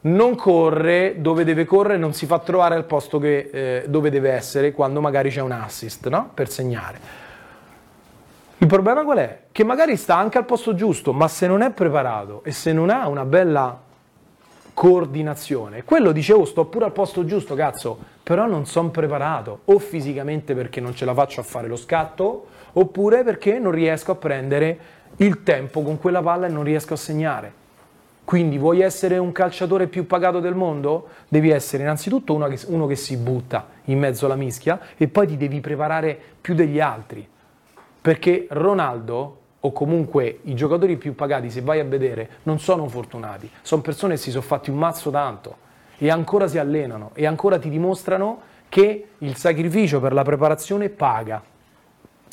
non 0.04 0.34
corre 0.34 1.16
dove 1.18 1.44
deve 1.44 1.64
correre, 1.64 1.96
non 1.96 2.12
si 2.12 2.26
fa 2.26 2.38
trovare 2.38 2.74
al 2.74 2.84
posto 2.84 3.18
che, 3.18 3.50
eh, 3.52 3.84
dove 3.88 4.10
deve 4.10 4.32
essere 4.32 4.72
quando 4.72 5.00
magari 5.00 5.30
c'è 5.30 5.40
un 5.40 5.52
assist 5.52 6.08
no? 6.08 6.30
per 6.34 6.50
segnare. 6.50 7.22
Il 8.58 8.66
problema 8.66 9.02
qual 9.02 9.18
è? 9.18 9.40
Che 9.50 9.64
magari 9.64 9.96
sta 9.96 10.16
anche 10.16 10.38
al 10.38 10.44
posto 10.44 10.74
giusto, 10.74 11.12
ma 11.12 11.26
se 11.28 11.46
non 11.46 11.62
è 11.62 11.70
preparato 11.70 12.42
e 12.44 12.52
se 12.52 12.72
non 12.72 12.90
ha 12.90 13.08
una 13.08 13.24
bella 13.24 13.80
coordinazione, 14.74 15.84
quello 15.84 16.12
dice 16.12 16.32
oh 16.32 16.44
sto 16.44 16.66
pure 16.66 16.86
al 16.86 16.92
posto 16.92 17.24
giusto, 17.24 17.54
cazzo, 17.54 17.96
però 18.22 18.46
non 18.46 18.66
sono 18.66 18.90
preparato, 18.90 19.60
o 19.66 19.78
fisicamente 19.78 20.54
perché 20.54 20.80
non 20.80 20.94
ce 20.94 21.04
la 21.04 21.14
faccio 21.14 21.40
a 21.40 21.44
fare 21.44 21.68
lo 21.68 21.76
scatto, 21.76 22.46
oppure 22.72 23.22
perché 23.22 23.58
non 23.58 23.72
riesco 23.72 24.10
a 24.10 24.16
prendere 24.16 24.78
il 25.18 25.42
tempo 25.44 25.82
con 25.82 25.98
quella 25.98 26.22
palla 26.22 26.46
e 26.46 26.50
non 26.50 26.64
riesco 26.64 26.94
a 26.94 26.98
segnare. 26.98 27.62
Quindi 28.24 28.56
vuoi 28.56 28.80
essere 28.80 29.18
un 29.18 29.32
calciatore 29.32 29.86
più 29.86 30.06
pagato 30.06 30.40
del 30.40 30.54
mondo? 30.54 31.08
Devi 31.28 31.50
essere 31.50 31.82
innanzitutto 31.82 32.34
uno 32.34 32.48
che, 32.48 32.58
uno 32.66 32.86
che, 32.86 32.96
si 32.96 33.16
butta 33.18 33.68
in 33.84 33.98
mezzo 33.98 34.24
alla 34.24 34.34
mischia 34.34 34.80
e 34.96 35.08
poi 35.08 35.26
ti 35.26 35.36
devi 35.36 35.60
preparare 35.60 36.18
più 36.40 36.54
degli 36.54 36.80
altri. 36.80 37.28
Perché 38.00 38.46
Ronaldo, 38.48 39.40
o 39.66 39.72
comunque 39.72 40.40
i 40.42 40.54
giocatori 40.54 40.96
più 40.96 41.14
pagati, 41.14 41.50
se 41.50 41.62
vai 41.62 41.80
a 41.80 41.84
vedere, 41.84 42.28
non 42.42 42.60
sono 42.60 42.86
fortunati. 42.86 43.50
Sono 43.62 43.80
persone 43.80 44.14
che 44.14 44.20
si 44.20 44.30
sono 44.30 44.42
fatti 44.42 44.70
un 44.70 44.76
mazzo 44.76 45.10
tanto 45.10 45.56
e 45.96 46.10
ancora 46.10 46.46
si 46.46 46.58
allenano 46.58 47.10
e 47.14 47.26
ancora 47.26 47.58
ti 47.58 47.70
dimostrano 47.70 48.40
che 48.68 49.06
il 49.18 49.36
sacrificio 49.36 50.00
per 50.00 50.12
la 50.12 50.22
preparazione 50.22 50.90
paga 50.90 51.42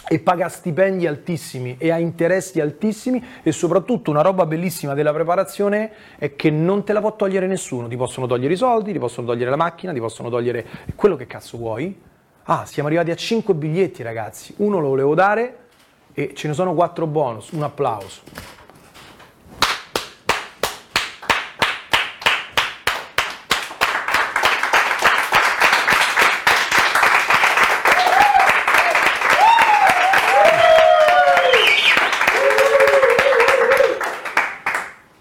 e 0.10 0.20
paga 0.20 0.50
stipendi 0.50 1.08
altissimi 1.08 1.78
e 1.78 1.92
ha 1.92 2.00
interessi 2.00 2.60
altissimi 2.60 3.24
e 3.44 3.52
soprattutto 3.54 4.12
una 4.12 4.22
roba 4.22 4.46
bellissima 4.46 4.94
della 4.94 5.14
preparazione 5.14 5.92
è 6.18 6.36
che 6.36 6.50
non 6.50 6.84
te 6.84 6.92
la 6.92 7.00
può 7.00 7.16
togliere 7.16 7.48
nessuno, 7.48 7.88
ti 7.88 7.96
possono 7.96 8.28
togliere 8.28 8.56
i 8.56 8.58
soldi, 8.58 8.92
ti 8.92 9.00
possono 9.00 9.28
togliere 9.28 9.52
la 9.52 9.56
macchina, 9.56 9.94
ti 9.94 10.00
possono 10.00 10.30
togliere 10.30 10.66
quello 10.96 11.16
che 11.16 11.28
cazzo 11.28 11.58
vuoi. 11.58 11.98
Ah, 12.46 12.66
siamo 12.66 12.90
arrivati 12.90 13.12
a 13.12 13.16
5 13.16 13.54
biglietti 13.54 14.04
ragazzi, 14.04 14.54
uno 14.58 14.80
lo 14.80 14.90
volevo 14.90 15.14
dare 15.16 15.61
e 16.14 16.34
ce 16.34 16.48
ne 16.48 16.54
sono 16.54 16.74
4 16.74 17.08
bonus, 17.08 17.52
un 17.52 17.64
applauso. 17.64 18.22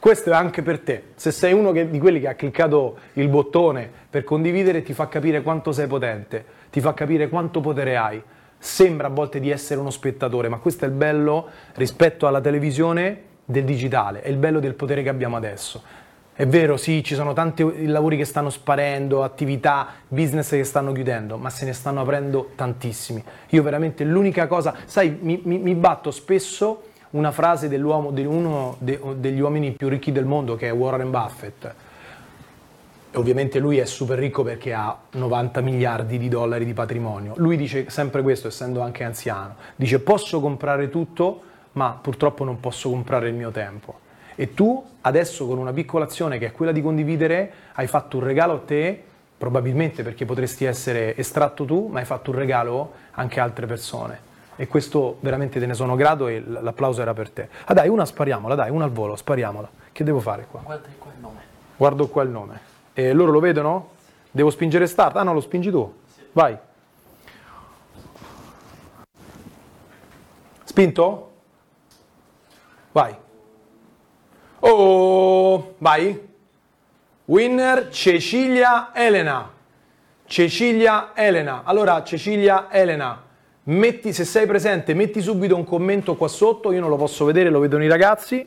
Questo 0.00 0.30
è 0.30 0.34
anche 0.34 0.62
per 0.62 0.80
te. 0.80 1.04
Se 1.14 1.30
sei 1.30 1.52
uno 1.52 1.72
che, 1.72 1.88
di 1.88 2.00
quelli 2.00 2.20
che 2.20 2.26
ha 2.26 2.34
cliccato 2.34 2.96
il 3.12 3.28
bottone 3.28 3.88
per 4.10 4.24
condividere, 4.24 4.82
ti 4.82 4.92
fa 4.92 5.06
capire 5.08 5.42
quanto 5.42 5.72
sei 5.72 5.86
potente, 5.86 6.44
ti 6.70 6.80
fa 6.80 6.94
capire 6.94 7.28
quanto 7.28 7.60
potere 7.60 7.96
hai. 7.96 8.20
Sembra 8.62 9.06
a 9.06 9.10
volte 9.10 9.40
di 9.40 9.48
essere 9.48 9.80
uno 9.80 9.88
spettatore, 9.88 10.48
ma 10.48 10.58
questo 10.58 10.84
è 10.84 10.88
il 10.88 10.92
bello 10.92 11.48
rispetto 11.76 12.26
alla 12.26 12.42
televisione 12.42 13.22
del 13.46 13.64
digitale, 13.64 14.20
è 14.20 14.28
il 14.28 14.36
bello 14.36 14.60
del 14.60 14.74
potere 14.74 15.02
che 15.02 15.08
abbiamo 15.08 15.38
adesso. 15.38 15.82
È 16.34 16.46
vero, 16.46 16.76
sì, 16.76 17.02
ci 17.02 17.14
sono 17.14 17.32
tanti 17.32 17.86
lavori 17.86 18.18
che 18.18 18.26
stanno 18.26 18.50
sparendo, 18.50 19.22
attività, 19.22 19.88
business 20.08 20.50
che 20.50 20.64
stanno 20.64 20.92
chiudendo, 20.92 21.38
ma 21.38 21.48
se 21.48 21.64
ne 21.64 21.72
stanno 21.72 22.02
aprendo 22.02 22.50
tantissimi. 22.54 23.24
Io 23.48 23.62
veramente 23.62 24.04
l'unica 24.04 24.46
cosa, 24.46 24.74
sai, 24.84 25.18
mi, 25.20 25.40
mi, 25.42 25.56
mi 25.56 25.74
batto 25.74 26.10
spesso 26.10 26.82
una 27.12 27.30
frase 27.30 27.66
dell'uomo, 27.68 28.10
di 28.10 28.26
uno 28.26 28.76
de, 28.78 29.00
degli 29.16 29.40
uomini 29.40 29.72
più 29.72 29.88
ricchi 29.88 30.12
del 30.12 30.26
mondo 30.26 30.54
che 30.54 30.68
è 30.68 30.72
Warren 30.72 31.10
Buffett. 31.10 31.74
Ovviamente 33.14 33.58
lui 33.58 33.78
è 33.78 33.86
super 33.86 34.18
ricco 34.18 34.42
perché 34.44 34.72
ha 34.72 34.96
90 35.10 35.60
miliardi 35.62 36.16
di 36.16 36.28
dollari 36.28 36.64
di 36.64 36.72
patrimonio. 36.72 37.34
Lui 37.36 37.56
dice 37.56 37.90
sempre 37.90 38.22
questo, 38.22 38.48
essendo 38.48 38.80
anche 38.80 39.02
anziano. 39.02 39.56
Dice 39.74 39.98
posso 39.98 40.40
comprare 40.40 40.88
tutto, 40.90 41.42
ma 41.72 41.98
purtroppo 42.00 42.44
non 42.44 42.60
posso 42.60 42.88
comprare 42.88 43.28
il 43.28 43.34
mio 43.34 43.50
tempo. 43.50 43.98
E 44.36 44.54
tu 44.54 44.84
adesso 45.00 45.46
con 45.46 45.58
una 45.58 45.72
piccola 45.72 46.04
azione 46.04 46.38
che 46.38 46.46
è 46.46 46.52
quella 46.52 46.72
di 46.72 46.82
condividere, 46.82 47.52
hai 47.74 47.88
fatto 47.88 48.18
un 48.18 48.24
regalo 48.24 48.54
a 48.54 48.60
te, 48.64 49.02
probabilmente 49.36 50.02
perché 50.02 50.24
potresti 50.24 50.64
essere 50.64 51.16
estratto 51.16 51.64
tu, 51.64 51.88
ma 51.88 51.98
hai 51.98 52.04
fatto 52.04 52.30
un 52.30 52.36
regalo 52.36 52.92
anche 53.12 53.40
a 53.40 53.42
altre 53.42 53.66
persone 53.66 54.28
e 54.60 54.66
questo 54.66 55.16
veramente 55.20 55.58
te 55.58 55.64
ne 55.64 55.72
sono 55.72 55.96
grato 55.96 56.28
e 56.28 56.44
l'applauso 56.46 57.00
era 57.00 57.14
per 57.14 57.30
te. 57.30 57.48
Ah 57.64 57.72
dai, 57.72 57.88
una 57.88 58.04
spariamola, 58.04 58.54
dai, 58.54 58.68
una 58.68 58.84
al 58.84 58.90
volo, 58.90 59.16
spariamola. 59.16 59.70
Che 59.90 60.04
devo 60.04 60.20
fare 60.20 60.46
qua? 60.50 60.60
Guarda 60.62 60.88
qua 60.98 61.10
il 61.14 61.20
nome. 61.20 61.38
Guardo 61.78 62.08
qua 62.08 62.22
il 62.22 62.28
nome. 62.28 62.60
E 63.00 63.12
loro 63.14 63.32
lo 63.32 63.40
vedono? 63.40 63.92
Devo 64.30 64.50
spingere 64.50 64.86
start? 64.86 65.16
Ah 65.16 65.22
no, 65.22 65.32
lo 65.32 65.40
spingi 65.40 65.70
tu. 65.70 65.90
Vai. 66.32 66.58
Spinto? 70.64 71.30
Vai. 72.92 73.16
Oh, 74.60 75.74
vai. 75.78 76.28
Winner 77.24 77.88
Cecilia 77.88 78.90
Elena. 78.92 79.50
Cecilia 80.26 81.12
Elena. 81.14 81.62
Allora, 81.64 82.02
Cecilia 82.02 82.70
Elena 82.70 83.28
metti, 83.64 84.12
se 84.12 84.24
sei 84.24 84.46
presente, 84.46 84.94
metti 84.94 85.20
subito 85.20 85.56
un 85.56 85.64
commento 85.64 86.16
qua 86.16 86.28
sotto, 86.28 86.72
io 86.72 86.80
non 86.80 86.90
lo 86.90 86.96
posso 86.96 87.24
vedere, 87.24 87.50
lo 87.50 87.60
vedono 87.60 87.84
i 87.84 87.88
ragazzi, 87.88 88.46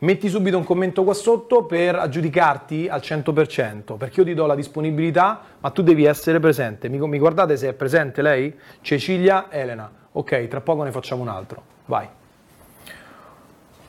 metti 0.00 0.28
subito 0.28 0.56
un 0.56 0.64
commento 0.64 1.02
qua 1.02 1.14
sotto 1.14 1.64
per 1.64 1.96
aggiudicarti 1.96 2.88
al 2.88 3.00
100%, 3.00 3.96
perché 3.96 4.20
io 4.20 4.26
ti 4.26 4.34
do 4.34 4.46
la 4.46 4.54
disponibilità, 4.54 5.40
ma 5.58 5.70
tu 5.70 5.82
devi 5.82 6.04
essere 6.04 6.38
presente. 6.38 6.88
Mi, 6.88 6.98
mi 6.98 7.18
guardate 7.18 7.56
se 7.56 7.68
è 7.68 7.72
presente 7.72 8.22
lei? 8.22 8.54
Cecilia 8.80 9.46
Elena. 9.50 9.90
Ok, 10.12 10.48
tra 10.48 10.60
poco 10.60 10.82
ne 10.82 10.92
facciamo 10.92 11.22
un 11.22 11.28
altro. 11.28 11.62
Vai. 11.86 12.08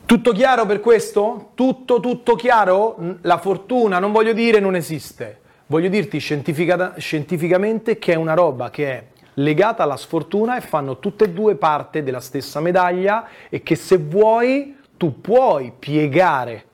Tutto 0.05 0.31
chiaro 0.31 0.65
per 0.65 0.79
questo? 0.79 1.51
Tutto, 1.53 1.99
tutto 1.99 2.35
chiaro? 2.35 2.97
La 3.21 3.37
fortuna, 3.37 3.99
non 3.99 4.11
voglio 4.11 4.33
dire 4.33 4.59
non 4.59 4.75
esiste, 4.75 5.39
voglio 5.67 5.87
dirti 5.87 6.17
scientifica, 6.17 6.95
scientificamente 6.97 7.99
che 7.99 8.13
è 8.13 8.15
una 8.15 8.33
roba 8.33 8.71
che 8.71 8.91
è 8.91 9.03
legata 9.35 9.83
alla 9.83 9.97
sfortuna 9.97 10.57
e 10.57 10.61
fanno 10.61 10.97
tutte 10.97 11.25
e 11.25 11.29
due 11.29 11.55
parte 11.55 12.01
della 12.01 12.19
stessa 12.21 12.59
medaglia 12.59 13.27
e 13.49 13.61
che 13.61 13.75
se 13.75 13.97
vuoi 13.97 14.77
tu 14.99 15.21
puoi 15.21 15.71
piegare 15.79 16.65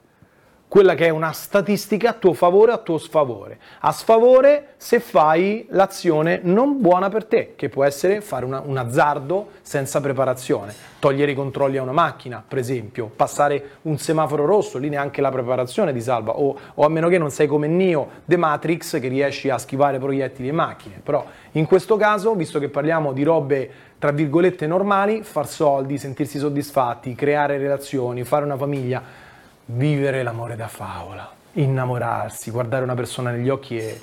quella 0.76 0.94
che 0.94 1.06
è 1.06 1.10
una 1.10 1.32
statistica 1.32 2.10
a 2.10 2.14
tuo 2.16 2.34
favore 2.34 2.74
o 2.74 2.76
a 2.76 2.80
tuo 2.80 2.98
sfavore. 2.98 3.60
A 3.80 3.94
sfavore 3.94 4.74
se 4.76 5.00
fai 5.00 5.68
l'azione 5.70 6.42
non 6.44 6.82
buona 6.82 7.08
per 7.08 7.24
te, 7.24 7.54
che 7.56 7.70
può 7.70 7.86
essere 7.86 8.20
fare 8.20 8.44
una, 8.44 8.60
un 8.60 8.76
azzardo 8.76 9.52
senza 9.62 10.02
preparazione, 10.02 10.74
togliere 11.00 11.32
i 11.32 11.34
controlli 11.34 11.78
a 11.78 11.82
una 11.82 11.94
macchina, 11.94 12.44
per 12.46 12.58
esempio, 12.58 13.10
passare 13.16 13.78
un 13.84 13.98
semaforo 13.98 14.44
rosso, 14.44 14.78
lì 14.78 14.90
neanche 14.90 15.22
la 15.22 15.32
preparazione 15.32 15.94
ti 15.94 16.02
salva, 16.02 16.34
o, 16.34 16.58
o 16.74 16.84
a 16.84 16.90
meno 16.90 17.08
che 17.08 17.20
non 17.20 17.32
sei 17.32 17.48
come 17.48 17.68
Neo 17.68 18.10
The 18.26 18.36
Matrix 18.36 19.00
che 19.00 19.08
riesci 19.08 19.50
a 19.50 19.58
schivare 19.58 19.98
proiettili 19.98 20.50
e 20.50 20.52
macchine. 20.52 21.00
Però 21.02 21.26
in 21.52 21.68
questo 21.68 21.96
caso, 21.96 22.36
visto 22.36 22.60
che 22.60 22.68
parliamo 22.68 23.14
di 23.14 23.24
robe 23.24 23.72
tra 23.98 24.12
virgolette 24.12 24.68
normali, 24.68 25.24
far 25.24 25.48
soldi, 25.48 25.98
sentirsi 25.98 26.38
soddisfatti, 26.38 27.16
creare 27.16 27.58
relazioni, 27.58 28.26
fare 28.26 28.44
una 28.44 28.58
famiglia, 28.58 29.24
vivere 29.66 30.24
l'amore 30.24 30.56
da 30.56 30.68
favola, 30.68 31.32
innamorarsi, 31.54 32.52
guardare 32.52 32.84
una 32.84 32.96
persona 32.96 33.32
negli 33.32 33.50
occhi 33.50 33.78
e 33.78 34.02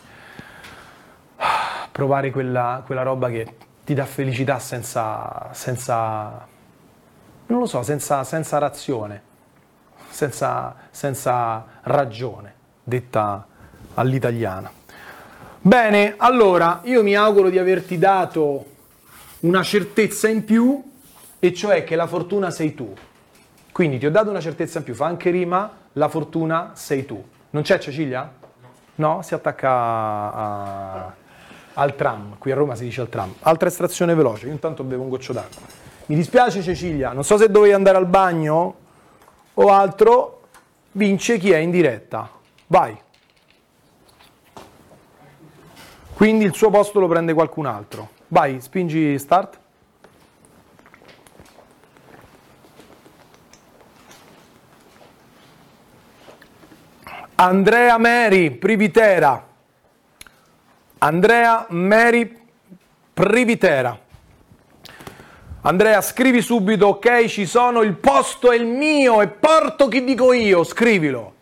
provare 1.90 2.30
quella, 2.30 2.82
quella 2.84 3.02
roba 3.02 3.28
che 3.28 3.56
ti 3.84 3.94
dà 3.94 4.04
felicità 4.04 4.58
senza, 4.58 5.48
senza 5.52 6.46
non 7.46 7.60
lo 7.60 7.66
so, 7.66 7.82
senza, 7.82 8.24
senza 8.24 8.58
razione, 8.58 9.22
senza, 10.08 10.74
senza 10.90 11.64
ragione, 11.82 12.54
detta 12.82 13.46
all'italiana. 13.94 14.70
Bene, 15.60 16.14
allora 16.16 16.80
io 16.84 17.02
mi 17.02 17.14
auguro 17.14 17.50
di 17.50 17.58
averti 17.58 17.98
dato 17.98 18.64
una 19.40 19.62
certezza 19.62 20.28
in 20.28 20.44
più, 20.44 20.82
e 21.38 21.52
cioè 21.52 21.84
che 21.84 21.94
la 21.94 22.06
fortuna 22.06 22.50
sei 22.50 22.74
tu. 22.74 22.94
Quindi 23.72 23.98
ti 23.98 24.04
ho 24.04 24.10
dato 24.10 24.28
una 24.28 24.40
certezza 24.40 24.78
in 24.78 24.84
più, 24.84 24.94
fa 24.94 25.06
anche 25.06 25.30
rima, 25.30 25.70
la 25.94 26.08
fortuna 26.08 26.72
sei 26.74 27.06
tu. 27.06 27.24
Non 27.50 27.62
c'è 27.62 27.78
Cecilia? 27.78 28.30
No, 28.96 29.22
si 29.22 29.32
attacca 29.32 29.70
a, 29.70 31.12
al 31.72 31.96
tram, 31.96 32.36
qui 32.36 32.52
a 32.52 32.54
Roma 32.54 32.74
si 32.74 32.84
dice 32.84 33.00
al 33.00 33.08
tram. 33.08 33.34
Altra 33.40 33.68
estrazione 33.68 34.14
veloce, 34.14 34.46
io 34.46 34.52
intanto 34.52 34.84
bevo 34.84 35.02
un 35.02 35.08
goccio 35.08 35.32
d'acqua. 35.32 35.62
Mi 36.06 36.16
dispiace 36.16 36.60
Cecilia, 36.60 37.12
non 37.12 37.24
so 37.24 37.38
se 37.38 37.50
dovevi 37.50 37.72
andare 37.72 37.96
al 37.96 38.06
bagno 38.06 38.74
o 39.54 39.68
altro, 39.68 40.42
vince 40.92 41.38
chi 41.38 41.50
è 41.50 41.56
in 41.56 41.70
diretta. 41.70 42.28
Vai. 42.66 42.94
Quindi 46.12 46.44
il 46.44 46.54
suo 46.54 46.68
posto 46.68 47.00
lo 47.00 47.08
prende 47.08 47.32
qualcun 47.32 47.64
altro. 47.64 48.10
Vai, 48.28 48.60
spingi 48.60 49.18
start. 49.18 49.60
Andrea 57.42 57.98
Meri, 57.98 58.52
Privitera. 58.52 59.44
Andrea 60.98 61.66
Meri, 61.70 62.40
Privitera. 63.12 63.98
Andrea, 65.62 66.00
scrivi 66.02 66.40
subito, 66.40 66.86
ok, 66.86 67.26
ci 67.26 67.44
sono, 67.46 67.82
il 67.82 67.94
posto 67.94 68.52
è 68.52 68.56
il 68.56 68.64
mio 68.64 69.20
e 69.20 69.26
porto 69.26 69.88
chi 69.88 70.04
dico 70.04 70.32
io, 70.32 70.62
scrivilo. 70.62 71.34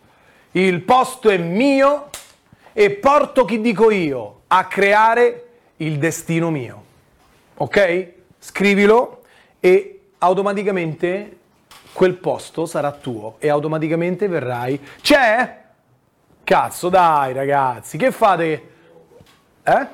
Il 0.52 0.80
posto 0.80 1.28
è 1.28 1.36
mio 1.36 2.08
e 2.72 2.90
porto 2.92 3.44
chi 3.44 3.60
dico 3.60 3.90
io 3.90 4.40
a 4.46 4.64
creare 4.64 5.48
il 5.76 5.98
destino 5.98 6.48
mio. 6.48 6.82
Ok? 7.56 8.12
Scrivilo 8.38 9.24
e 9.60 10.00
automaticamente 10.16 11.36
quel 11.92 12.14
posto 12.14 12.64
sarà 12.64 12.90
tuo 12.90 13.36
e 13.38 13.50
automaticamente 13.50 14.28
verrai. 14.28 14.80
C'è? 15.02 15.58
Cazzo, 16.50 16.88
dai 16.88 17.32
ragazzi, 17.32 17.96
che 17.96 18.10
fate? 18.10 18.70
Eh? 19.62 19.86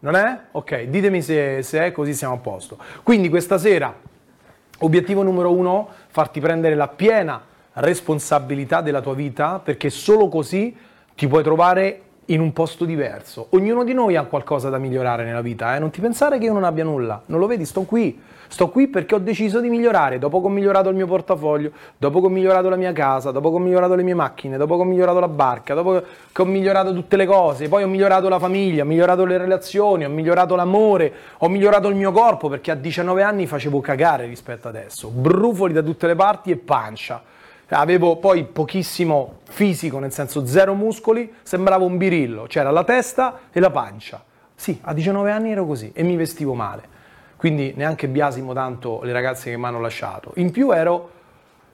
Non 0.00 0.14
è? 0.14 0.40
Ok, 0.50 0.82
ditemi 0.82 1.22
se, 1.22 1.62
se 1.62 1.86
è 1.86 1.90
così 1.90 2.12
siamo 2.12 2.34
a 2.34 2.36
posto. 2.36 2.76
Quindi 3.02 3.30
questa 3.30 3.56
sera, 3.56 3.94
obiettivo 4.80 5.22
numero 5.22 5.54
uno, 5.54 5.88
farti 6.08 6.38
prendere 6.38 6.74
la 6.74 6.88
piena 6.88 7.42
responsabilità 7.72 8.82
della 8.82 9.00
tua 9.00 9.14
vita, 9.14 9.58
perché 9.58 9.88
solo 9.88 10.28
così 10.28 10.76
ti 11.14 11.26
puoi 11.28 11.42
trovare 11.42 12.02
in 12.26 12.40
un 12.40 12.52
posto 12.52 12.84
diverso. 12.84 13.46
Ognuno 13.50 13.84
di 13.84 13.92
noi 13.92 14.16
ha 14.16 14.24
qualcosa 14.24 14.68
da 14.68 14.78
migliorare 14.78 15.24
nella 15.24 15.42
vita, 15.42 15.76
eh? 15.76 15.78
non 15.78 15.90
ti 15.90 16.00
pensare 16.00 16.38
che 16.38 16.46
io 16.46 16.52
non 16.52 16.64
abbia 16.64 16.84
nulla, 16.84 17.22
non 17.26 17.38
lo 17.38 17.46
vedi, 17.46 17.64
sto 17.64 17.82
qui. 17.82 18.20
Sto 18.48 18.68
qui 18.68 18.86
perché 18.86 19.16
ho 19.16 19.18
deciso 19.18 19.58
di 19.58 19.68
migliorare, 19.68 20.18
dopo 20.18 20.40
che 20.40 20.46
ho 20.46 20.50
migliorato 20.50 20.88
il 20.88 20.94
mio 20.94 21.06
portafoglio, 21.06 21.72
dopo 21.96 22.20
che 22.20 22.26
ho 22.26 22.28
migliorato 22.28 22.68
la 22.68 22.76
mia 22.76 22.92
casa, 22.92 23.32
dopo 23.32 23.50
che 23.50 23.56
ho 23.56 23.58
migliorato 23.58 23.96
le 23.96 24.04
mie 24.04 24.14
macchine, 24.14 24.56
dopo 24.56 24.76
che 24.76 24.82
ho 24.82 24.84
migliorato 24.84 25.18
la 25.18 25.28
barca, 25.28 25.74
dopo 25.74 26.00
che 26.30 26.42
ho 26.42 26.44
migliorato 26.44 26.94
tutte 26.94 27.16
le 27.16 27.26
cose, 27.26 27.68
poi 27.68 27.82
ho 27.82 27.88
migliorato 27.88 28.28
la 28.28 28.38
famiglia, 28.38 28.84
ho 28.84 28.86
migliorato 28.86 29.24
le 29.24 29.36
relazioni, 29.36 30.04
ho 30.04 30.08
migliorato 30.08 30.54
l'amore, 30.54 31.12
ho 31.38 31.48
migliorato 31.48 31.88
il 31.88 31.96
mio 31.96 32.12
corpo 32.12 32.48
perché 32.48 32.70
a 32.70 32.76
19 32.76 33.22
anni 33.22 33.46
facevo 33.46 33.80
cagare 33.80 34.26
rispetto 34.26 34.68
adesso, 34.68 35.08
brufoli 35.08 35.72
da 35.72 35.82
tutte 35.82 36.06
le 36.06 36.14
parti 36.14 36.52
e 36.52 36.56
pancia 36.56 37.20
avevo 37.68 38.16
poi 38.16 38.44
pochissimo 38.44 39.38
fisico, 39.44 39.98
nel 39.98 40.12
senso 40.12 40.46
zero 40.46 40.74
muscoli, 40.74 41.32
sembravo 41.42 41.84
un 41.84 41.96
birillo, 41.96 42.44
c'era 42.44 42.70
la 42.70 42.84
testa 42.84 43.40
e 43.50 43.58
la 43.58 43.70
pancia. 43.70 44.22
Sì, 44.54 44.78
a 44.82 44.94
19 44.94 45.30
anni 45.30 45.50
ero 45.50 45.66
così 45.66 45.90
e 45.92 46.02
mi 46.02 46.16
vestivo 46.16 46.54
male. 46.54 46.94
Quindi 47.36 47.74
neanche 47.76 48.08
biasimo 48.08 48.54
tanto 48.54 49.00
le 49.02 49.12
ragazze 49.12 49.50
che 49.50 49.56
mi 49.56 49.64
hanno 49.64 49.80
lasciato. 49.80 50.32
In 50.36 50.50
più 50.50 50.70
ero 50.70 51.10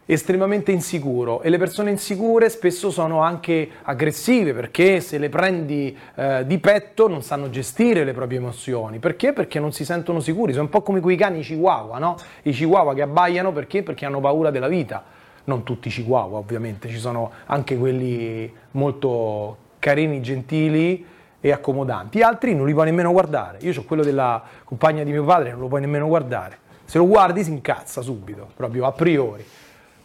estremamente 0.04 0.72
insicuro 0.72 1.42
e 1.42 1.48
le 1.48 1.58
persone 1.58 1.90
insicure 1.90 2.48
spesso 2.48 2.90
sono 2.90 3.22
anche 3.22 3.68
aggressive 3.82 4.52
perché 4.52 5.00
se 5.00 5.16
le 5.18 5.28
prendi 5.28 5.96
eh, 6.16 6.44
di 6.44 6.58
petto 6.58 7.06
non 7.06 7.22
sanno 7.22 7.50
gestire 7.50 8.02
le 8.02 8.12
proprie 8.12 8.38
emozioni. 8.38 8.98
Perché? 8.98 9.32
Perché 9.32 9.60
non 9.60 9.72
si 9.72 9.84
sentono 9.84 10.18
sicuri, 10.18 10.52
sono 10.52 10.64
un 10.64 10.70
po' 10.70 10.82
come 10.82 11.00
quei 11.00 11.16
cani 11.16 11.42
chihuahua, 11.42 11.98
no? 11.98 12.16
I 12.42 12.50
chihuahua 12.50 12.94
che 12.94 13.02
abbaiano 13.02 13.52
perché? 13.52 13.84
Perché 13.84 14.04
hanno 14.04 14.20
paura 14.20 14.50
della 14.50 14.68
vita 14.68 15.20
non 15.44 15.62
tutti 15.62 15.88
chihuahua 15.88 16.38
ovviamente, 16.38 16.88
ci 16.88 16.98
sono 16.98 17.30
anche 17.46 17.76
quelli 17.76 18.52
molto 18.72 19.56
carini, 19.78 20.22
gentili 20.22 21.04
e 21.40 21.50
accomodanti, 21.50 22.22
altri 22.22 22.54
non 22.54 22.66
li 22.66 22.72
puoi 22.72 22.86
nemmeno 22.86 23.10
guardare. 23.10 23.58
Io 23.62 23.78
ho 23.78 23.84
quello 23.84 24.04
della 24.04 24.42
compagna 24.64 25.02
di 25.02 25.10
mio 25.10 25.24
padre, 25.24 25.50
non 25.50 25.60
lo 25.60 25.68
puoi 25.68 25.80
nemmeno 25.80 26.06
guardare. 26.06 26.58
Se 26.84 26.98
lo 26.98 27.06
guardi 27.06 27.42
si 27.42 27.50
incazza 27.50 28.00
subito, 28.00 28.50
proprio 28.54 28.86
a 28.86 28.92
priori. 28.92 29.44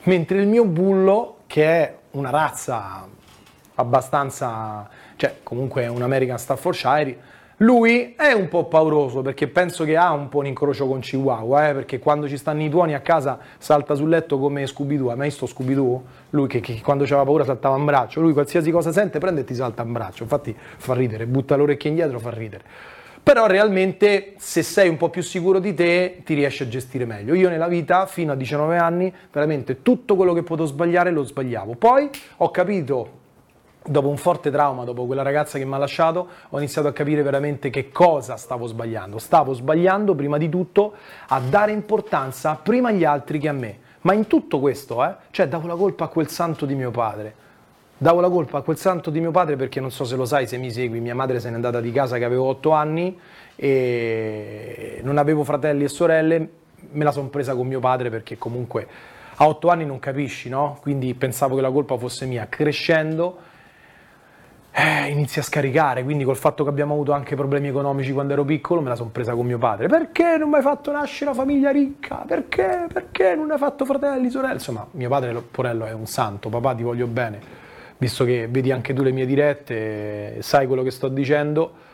Mentre 0.04 0.40
il 0.40 0.48
mio 0.48 0.66
bullo, 0.66 1.40
che 1.48 1.66
è 1.66 1.98
una 2.12 2.30
razza 2.30 3.08
abbastanza, 3.76 4.90
cioè 5.16 5.40
comunque 5.44 5.84
è 5.84 5.88
un 5.88 6.02
American 6.02 6.40
Staffordshire, 6.40 7.36
lui 7.62 8.14
è 8.16 8.34
un 8.34 8.50
po' 8.50 8.66
pauroso 8.66 9.24
perché 9.24 9.48
penso 9.48 9.84
che 9.84 9.98
ha 9.98 10.12
un 10.12 10.30
po' 10.30 10.40
un 10.40 10.46
incrocio 10.46 10.86
con 10.86 11.00
Chihuahua, 11.00 11.70
eh, 11.70 11.74
perché 11.74 11.98
quando 11.98 12.28
ci 12.28 12.38
stanno 12.38 12.62
i 12.62 12.70
tuoni 12.70 12.94
a 12.94 13.00
casa 13.00 13.40
salta 13.58 13.96
sul 13.96 14.10
letto 14.10 14.38
come 14.38 14.68
Scooby-Doo. 14.68 15.10
Hai 15.10 15.18
mai 15.18 15.30
visto 15.30 15.48
Scooby-Doo? 15.48 16.04
Lui 16.32 16.48
che, 16.48 16.60
che 16.60 16.80
quando 16.84 17.06
aveva 17.06 17.24
paura 17.24 17.46
saltava 17.46 17.76
in 17.78 17.86
braccio, 17.86 18.22
lui 18.22 18.34
qualsiasi 18.34 18.70
cosa 18.70 18.92
sente 18.92 19.18
prende 19.18 19.42
e 19.42 19.44
ti 19.44 19.56
salta 19.56 19.82
in 19.82 19.92
braccio. 19.92 20.22
Infatti 20.22 20.56
fa 20.56 20.94
ridere, 20.94 21.26
butta 21.26 21.56
l'orecchio 21.56 21.90
indietro, 21.90 22.20
fa 22.20 22.30
ridere. 22.30 22.64
Però 23.24 23.48
realmente 23.48 24.36
se 24.38 24.62
sei 24.62 24.88
un 24.88 24.98
po' 24.98 25.10
più 25.10 25.24
sicuro 25.24 25.58
di 25.58 25.74
te 25.74 26.22
ti 26.24 26.36
riesci 26.36 26.62
a 26.62 26.68
gestire 26.68 27.06
meglio. 27.06 27.34
Io 27.34 27.50
nella 27.50 27.68
vita 27.68 28.06
fino 28.06 28.34
a 28.34 28.36
19 28.36 28.78
anni 28.78 29.12
veramente 29.32 29.82
tutto 29.82 30.16
quello 30.16 30.34
che 30.34 30.44
potevo 30.44 30.68
sbagliare 30.68 31.10
lo 31.10 31.24
sbagliavo. 31.24 31.74
Poi 31.74 32.08
ho 32.38 32.52
capito 32.52 33.26
dopo 33.88 34.10
un 34.10 34.18
forte 34.18 34.52
trauma, 34.52 34.84
dopo 34.84 35.06
quella 35.06 35.22
ragazza 35.22 35.58
che 35.58 35.66
mi 35.66 35.74
ha 35.74 35.78
lasciato, 35.78 36.28
ho 36.50 36.58
iniziato 36.58 36.88
a 36.88 36.94
capire 36.94 37.24
veramente 37.24 37.70
che 37.70 37.90
cosa 37.90 38.36
stavo 38.36 38.68
sbagliando. 38.68 39.18
Stavo 39.18 39.54
sbagliando 39.54 40.14
prima 40.14 40.38
di 40.38 40.50
tutto 40.50 40.94
a 41.28 41.40
dare 41.40 41.72
importanza 41.72 42.60
prima 42.62 42.90
agli 42.90 43.04
altri 43.04 43.40
che 43.40 43.48
a 43.48 43.54
me. 43.54 43.80
Ma 44.02 44.14
in 44.14 44.28
tutto 44.28 44.60
questo, 44.60 45.04
eh, 45.04 45.16
cioè 45.32 45.48
davo 45.48 45.68
la 45.68 45.76
colpa 45.76 46.06
a 46.06 46.08
quel 46.08 46.28
santo 46.28 46.66
di 46.66 46.76
mio 46.76 46.92
padre. 46.92 47.46
Davo 47.98 48.20
la 48.20 48.30
colpa 48.30 48.60
a 48.60 48.62
quel 48.62 48.78
santo 48.78 49.10
di 49.10 49.20
mio 49.20 49.32
padre 49.32 49.56
perché 49.56 49.80
non 49.80 49.90
so 49.90 50.04
se 50.04 50.16
lo 50.16 50.26
sai, 50.26 50.46
se 50.46 50.58
mi 50.58 50.70
segui, 50.70 51.00
mia 51.00 51.16
madre 51.16 51.40
se 51.40 51.50
n'è 51.50 51.56
andata 51.56 51.82
di 51.82 51.92
casa 51.92 52.18
che 52.18 52.26
avevo 52.26 52.46
otto 52.46 52.70
anni 52.72 53.18
e 53.56 55.00
non 55.04 55.18
avevo 55.18 55.44
fratelli 55.44 55.84
e 55.84 55.88
sorelle, 55.88 56.50
me 56.92 57.04
la 57.04 57.12
sono 57.12 57.30
presa 57.30 57.56
con 57.56 57.66
mio 57.66 57.80
padre 57.80 58.12
perché 58.12 58.38
comunque 58.38 58.88
a 59.40 59.48
otto 59.48 59.70
anni 59.70 59.86
non 59.86 59.98
capisci, 60.00 60.48
no? 60.48 60.78
Quindi 60.82 61.14
pensavo 61.16 61.56
che 61.56 61.62
la 61.62 61.72
colpa 61.72 61.98
fosse 61.98 62.26
mia. 62.26 62.48
Crescendo 62.48 63.38
eh, 64.80 65.08
inizia 65.08 65.42
a 65.42 65.44
scaricare, 65.44 66.04
quindi 66.04 66.24
col 66.24 66.36
fatto 66.36 66.64
che 66.64 66.70
abbiamo 66.70 66.94
avuto 66.94 67.12
anche 67.12 67.36
problemi 67.36 67.70
economici 67.70 68.12
quando 68.12 68.34
ero 68.34 68.46
piccolo, 68.46 68.80
me 68.80 68.90
la 68.90 68.96
sono 68.96 69.10
presa 69.10 69.34
con 69.34 69.44
mio 69.44 69.58
padre. 69.58 69.88
Perché 69.88 70.38
non 70.38 70.50
mi 70.50 70.58
hai 70.58 70.62
fatto 70.62 70.92
nascere 70.92 71.32
una 71.32 71.40
famiglia 71.40 71.72
ricca? 71.72 72.24
Perché? 72.28 72.86
Perché 72.94 73.34
non 73.34 73.50
hai 73.50 73.58
fatto 73.58 73.86
fratelli, 73.86 74.30
sorelle? 74.30 74.54
Insomma, 74.54 74.86
mio 74.92 75.10
padre, 75.10 75.34
Porello, 75.34 75.86
è 75.86 75.94
un 75.94 76.06
santo, 76.06 76.50
papà 76.50 76.76
ti 76.76 76.84
voglio 76.84 77.08
bene, 77.08 77.40
visto 77.98 78.24
che 78.24 78.48
vedi 78.48 78.72
anche 78.72 78.94
tu 78.94 79.02
le 79.02 79.12
mie 79.12 79.26
dirette, 79.26 80.44
sai 80.44 80.68
quello 80.68 80.84
che 80.84 80.92
sto 80.92 81.08
dicendo. 81.08 81.86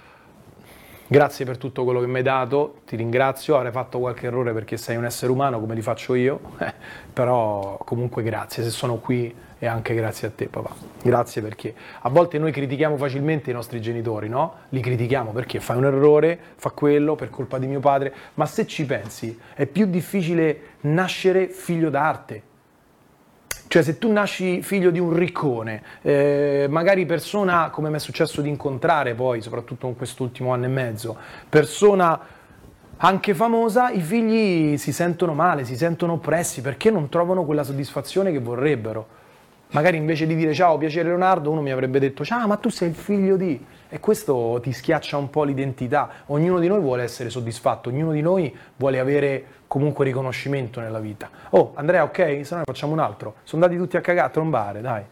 Grazie 1.07 1.45
per 1.45 1.57
tutto 1.57 1.85
quello 1.85 2.01
che 2.01 2.07
mi 2.07 2.17
hai 2.17 2.23
dato, 2.23 2.81
ti 2.85 2.97
ringrazio, 2.97 3.55
avrei 3.55 3.71
fatto 3.71 3.99
qualche 3.99 4.27
errore 4.27 4.51
perché 4.51 4.75
sei 4.75 4.97
un 4.97 5.05
essere 5.05 5.31
umano 5.31 5.59
come 5.61 5.73
li 5.73 5.81
faccio 5.81 6.15
io, 6.15 6.39
eh, 6.59 6.73
però 7.13 7.77
comunque 7.85 8.23
grazie, 8.23 8.61
se 8.61 8.71
sono 8.71 8.95
qui 8.95 9.33
e 9.63 9.67
anche 9.67 9.93
grazie 9.95 10.27
a 10.27 10.31
te 10.35 10.47
papà. 10.47 10.75
Grazie 11.01 11.41
perché 11.41 11.73
a 12.01 12.09
volte 12.09 12.37
noi 12.37 12.51
critichiamo 12.51 12.97
facilmente 12.97 13.49
i 13.49 13.53
nostri 13.53 13.79
genitori, 13.79 14.27
no? 14.27 14.55
Li 14.69 14.81
critichiamo 14.81 15.31
perché 15.31 15.61
fai 15.61 15.77
un 15.77 15.85
errore, 15.85 16.37
fa 16.57 16.71
quello 16.71 17.15
per 17.15 17.29
colpa 17.29 17.59
di 17.59 17.67
mio 17.67 17.79
padre, 17.79 18.13
ma 18.33 18.45
se 18.45 18.67
ci 18.67 18.85
pensi 18.85 19.39
è 19.53 19.65
più 19.65 19.85
difficile 19.85 20.59
nascere 20.81 21.47
figlio 21.47 21.89
d'arte. 21.89 22.41
Cioè 23.69 23.81
se 23.83 23.97
tu 23.97 24.11
nasci 24.11 24.61
figlio 24.61 24.91
di 24.91 24.99
un 24.99 25.13
riccone, 25.13 25.81
eh, 26.01 26.67
magari 26.69 27.05
persona, 27.05 27.69
come 27.69 27.89
mi 27.89 27.95
è 27.95 27.99
successo 27.99 28.41
di 28.41 28.49
incontrare 28.49 29.13
poi, 29.13 29.39
soprattutto 29.41 29.87
in 29.87 29.95
quest'ultimo 29.95 30.51
anno 30.51 30.65
e 30.65 30.67
mezzo, 30.67 31.15
persona 31.47 32.19
anche 32.97 33.33
famosa, 33.33 33.91
i 33.91 34.01
figli 34.01 34.75
si 34.75 34.91
sentono 34.91 35.33
male, 35.33 35.63
si 35.63 35.77
sentono 35.77 36.13
oppressi 36.13 36.59
perché 36.59 36.91
non 36.91 37.07
trovano 37.07 37.45
quella 37.45 37.63
soddisfazione 37.63 38.33
che 38.33 38.39
vorrebbero. 38.39 39.21
Magari 39.73 39.97
invece 39.97 40.27
di 40.27 40.35
dire 40.35 40.53
ciao, 40.53 40.77
piacere 40.77 41.07
Leonardo, 41.07 41.49
uno 41.49 41.61
mi 41.61 41.71
avrebbe 41.71 41.97
detto 41.97 42.23
ciao, 42.23 42.45
ma 42.45 42.57
tu 42.57 42.69
sei 42.69 42.89
il 42.89 42.95
figlio 42.95 43.35
di... 43.37 43.59
E 43.89 43.99
questo 43.99 44.59
ti 44.61 44.71
schiaccia 44.71 45.17
un 45.17 45.31
po' 45.31 45.43
l'identità. 45.43 46.09
Ognuno 46.27 46.59
di 46.59 46.67
noi 46.67 46.79
vuole 46.79 47.01
essere 47.01 47.31
soddisfatto, 47.31 47.89
ognuno 47.89 48.11
di 48.11 48.21
noi 48.21 48.55
vuole 48.75 48.99
avere 48.99 49.45
comunque 49.65 50.05
riconoscimento 50.05 50.79
nella 50.79 50.99
vita. 50.99 51.27
Oh, 51.49 51.71
Andrea, 51.73 52.03
ok? 52.03 52.41
Se 52.43 52.53
no 52.53 52.57
ne 52.57 52.63
facciamo 52.65 52.93
un 52.93 52.99
altro. 52.99 53.37
Sono 53.43 53.63
andati 53.63 53.81
tutti 53.81 53.97
a 53.97 54.01
cagare 54.01 54.27
a 54.27 54.29
trombare, 54.29 54.81
dai. 54.81 55.03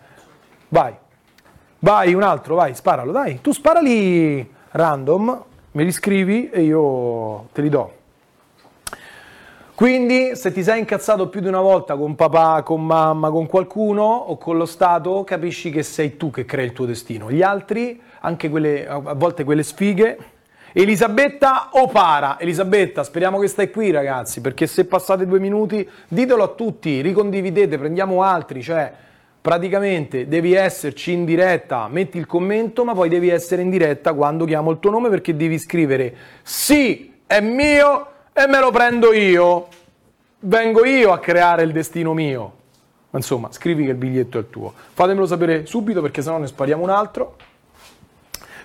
Vai. 0.68 0.94
Vai, 1.80 2.14
un 2.14 2.22
altro, 2.22 2.54
vai, 2.54 2.76
sparalo, 2.76 3.12
dai. 3.12 3.42
Tu 3.42 3.54
sparali 3.54 4.48
random, 4.70 5.44
me 5.72 5.84
li 5.84 5.92
scrivi 5.92 6.52
e 6.52 6.62
io 6.62 7.48
te 7.52 7.64
li 7.64 7.70
do. 7.70 8.01
Quindi 9.82 10.36
se 10.36 10.52
ti 10.52 10.62
sei 10.62 10.78
incazzato 10.78 11.28
più 11.28 11.42
di 11.42 11.48
una 11.48 11.60
volta 11.60 11.96
con 11.96 12.14
papà, 12.14 12.62
con 12.62 12.86
mamma, 12.86 13.32
con 13.32 13.48
qualcuno 13.48 14.04
o 14.04 14.38
con 14.38 14.56
lo 14.56 14.68
Stato, 14.68 15.24
capisci 15.24 15.72
che 15.72 15.82
sei 15.82 16.18
tu 16.18 16.30
che 16.30 16.46
crei 16.46 16.66
il 16.66 16.72
tuo 16.72 16.86
destino. 16.86 17.32
Gli 17.32 17.42
altri, 17.42 18.00
anche 18.20 18.48
quelle, 18.48 18.88
a 18.88 19.00
volte 19.00 19.44
quelle 19.44 19.64
sfighe, 19.64 20.18
Elisabetta 20.74 21.70
o 21.72 21.88
para? 21.88 22.40
Elisabetta, 22.40 23.04
speriamo 23.04 23.40
che 23.40 23.48
stai 23.48 23.72
qui 23.72 23.90
ragazzi, 23.90 24.40
perché 24.40 24.68
se 24.68 24.86
passate 24.86 25.26
due 25.26 25.40
minuti 25.40 25.90
ditelo 26.08 26.44
a 26.44 26.50
tutti, 26.50 27.02
ricondividete, 27.02 27.80
prendiamo 27.80 28.22
altri, 28.22 28.62
cioè 28.62 28.94
praticamente 29.42 30.28
devi 30.28 30.54
esserci 30.54 31.12
in 31.12 31.26
diretta, 31.26 31.88
metti 31.88 32.20
il 32.20 32.28
commento, 32.28 32.86
ma 32.86 32.94
poi 32.94 33.10
devi 33.10 33.30
essere 33.30 33.64
in 33.64 33.72
diretta 33.72 34.14
quando 34.14 34.46
chiamo 34.46 34.70
il 34.70 34.78
tuo 34.78 34.92
nome 34.92 35.10
perché 35.10 35.36
devi 35.36 35.58
scrivere 35.58 36.14
sì, 36.44 37.12
è 37.26 37.40
mio 37.40 38.11
e 38.34 38.48
me 38.48 38.60
lo 38.60 38.72
prendo 38.72 39.14
io. 39.14 39.68
Vengo 40.40 40.86
io 40.86 41.12
a 41.12 41.20
creare 41.20 41.64
il 41.64 41.72
destino 41.72 42.14
mio. 42.14 42.60
Ma 43.12 43.20
insomma, 43.20 43.52
scrivi 43.52 43.84
che 43.84 43.92
il 43.92 43.98
biglietto 43.98 44.38
è 44.38 44.42
il 44.42 44.50
tuo. 44.50 44.74
Fatemelo 44.94 45.26
sapere 45.26 45.66
subito 45.66 46.02
perché 46.02 46.22
sennò 46.22 46.38
ne 46.38 46.48
spariamo 46.48 46.82
un 46.82 46.90
altro. 46.90 47.36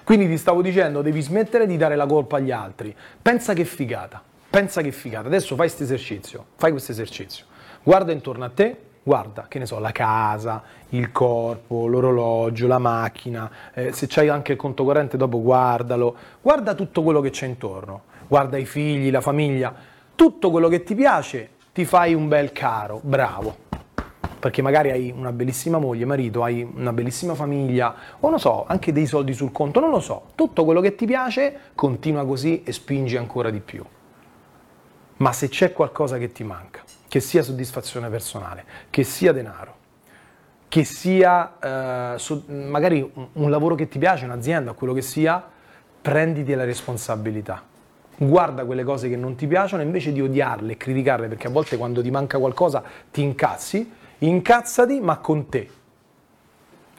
Quindi 0.04 0.28
ti 0.28 0.36
stavo 0.36 0.62
dicendo, 0.62 1.02
devi 1.02 1.20
smettere 1.20 1.66
di 1.66 1.76
dare 1.76 1.96
la 1.96 2.06
colpa 2.06 2.36
agli 2.36 2.52
altri. 2.52 2.94
Pensa 3.20 3.54
che 3.54 3.64
figata, 3.64 4.22
pensa 4.48 4.80
che 4.80 4.92
figata. 4.92 5.26
Adesso 5.26 5.56
fai 5.56 5.66
questo 5.66 5.82
esercizio, 5.82 6.44
fai 6.54 6.70
questo 6.70 6.92
esercizio. 6.92 7.44
Guarda 7.82 8.12
intorno 8.12 8.44
a 8.44 8.50
te, 8.50 8.76
guarda, 9.02 9.46
che 9.48 9.58
ne 9.58 9.66
so, 9.66 9.80
la 9.80 9.90
casa, 9.90 10.62
il 10.90 11.10
corpo, 11.10 11.88
l'orologio, 11.88 12.68
la 12.68 12.78
macchina, 12.78 13.50
eh, 13.74 13.92
se 13.92 14.06
c'hai 14.08 14.28
anche 14.28 14.52
il 14.52 14.58
conto 14.58 14.84
corrente 14.84 15.16
dopo 15.16 15.42
guardalo, 15.42 16.14
guarda 16.40 16.74
tutto 16.74 17.02
quello 17.02 17.20
che 17.20 17.30
c'è 17.30 17.46
intorno, 17.46 18.02
guarda 18.26 18.56
i 18.56 18.66
figli, 18.66 19.10
la 19.10 19.20
famiglia, 19.20 19.74
tutto 20.14 20.50
quello 20.50 20.68
che 20.68 20.82
ti 20.82 20.94
piace, 20.94 21.50
ti 21.72 21.84
fai 21.84 22.14
un 22.14 22.28
bel 22.28 22.52
caro, 22.52 23.00
bravo 23.02 23.64
perché 24.46 24.62
magari 24.62 24.90
hai 24.90 25.12
una 25.16 25.32
bellissima 25.32 25.78
moglie, 25.78 26.04
marito, 26.04 26.44
hai 26.44 26.62
una 26.62 26.92
bellissima 26.92 27.34
famiglia, 27.34 27.94
o 28.20 28.30
non 28.30 28.38
so, 28.38 28.64
anche 28.66 28.92
dei 28.92 29.06
soldi 29.06 29.32
sul 29.32 29.50
conto, 29.50 29.80
non 29.80 29.90
lo 29.90 29.98
so. 29.98 30.26
Tutto 30.36 30.64
quello 30.64 30.80
che 30.80 30.94
ti 30.94 31.04
piace, 31.04 31.58
continua 31.74 32.24
così 32.24 32.62
e 32.62 32.70
spingi 32.70 33.16
ancora 33.16 33.50
di 33.50 33.58
più. 33.58 33.84
Ma 35.16 35.32
se 35.32 35.48
c'è 35.48 35.72
qualcosa 35.72 36.16
che 36.18 36.30
ti 36.30 36.44
manca, 36.44 36.82
che 37.08 37.18
sia 37.18 37.42
soddisfazione 37.42 38.08
personale, 38.08 38.64
che 38.88 39.02
sia 39.02 39.32
denaro, 39.32 39.74
che 40.68 40.84
sia 40.84 42.14
eh, 42.16 42.44
magari 42.46 43.10
un 43.32 43.50
lavoro 43.50 43.74
che 43.74 43.88
ti 43.88 43.98
piace, 43.98 44.26
un'azienda, 44.26 44.74
quello 44.74 44.92
che 44.92 45.02
sia, 45.02 45.42
prenditi 46.02 46.54
la 46.54 46.64
responsabilità 46.64 47.74
guarda 48.16 48.64
quelle 48.64 48.84
cose 48.84 49.08
che 49.08 49.16
non 49.16 49.34
ti 49.34 49.46
piacciono 49.46 49.82
invece 49.82 50.12
di 50.12 50.20
odiarle 50.20 50.72
e 50.72 50.76
criticarle 50.76 51.28
perché 51.28 51.46
a 51.46 51.50
volte 51.50 51.76
quando 51.76 52.02
ti 52.02 52.10
manca 52.10 52.38
qualcosa 52.38 52.82
ti 53.10 53.22
incazzi 53.22 54.04
Incazzati, 54.18 54.98
ma 55.00 55.18
con 55.18 55.50
te. 55.50 55.68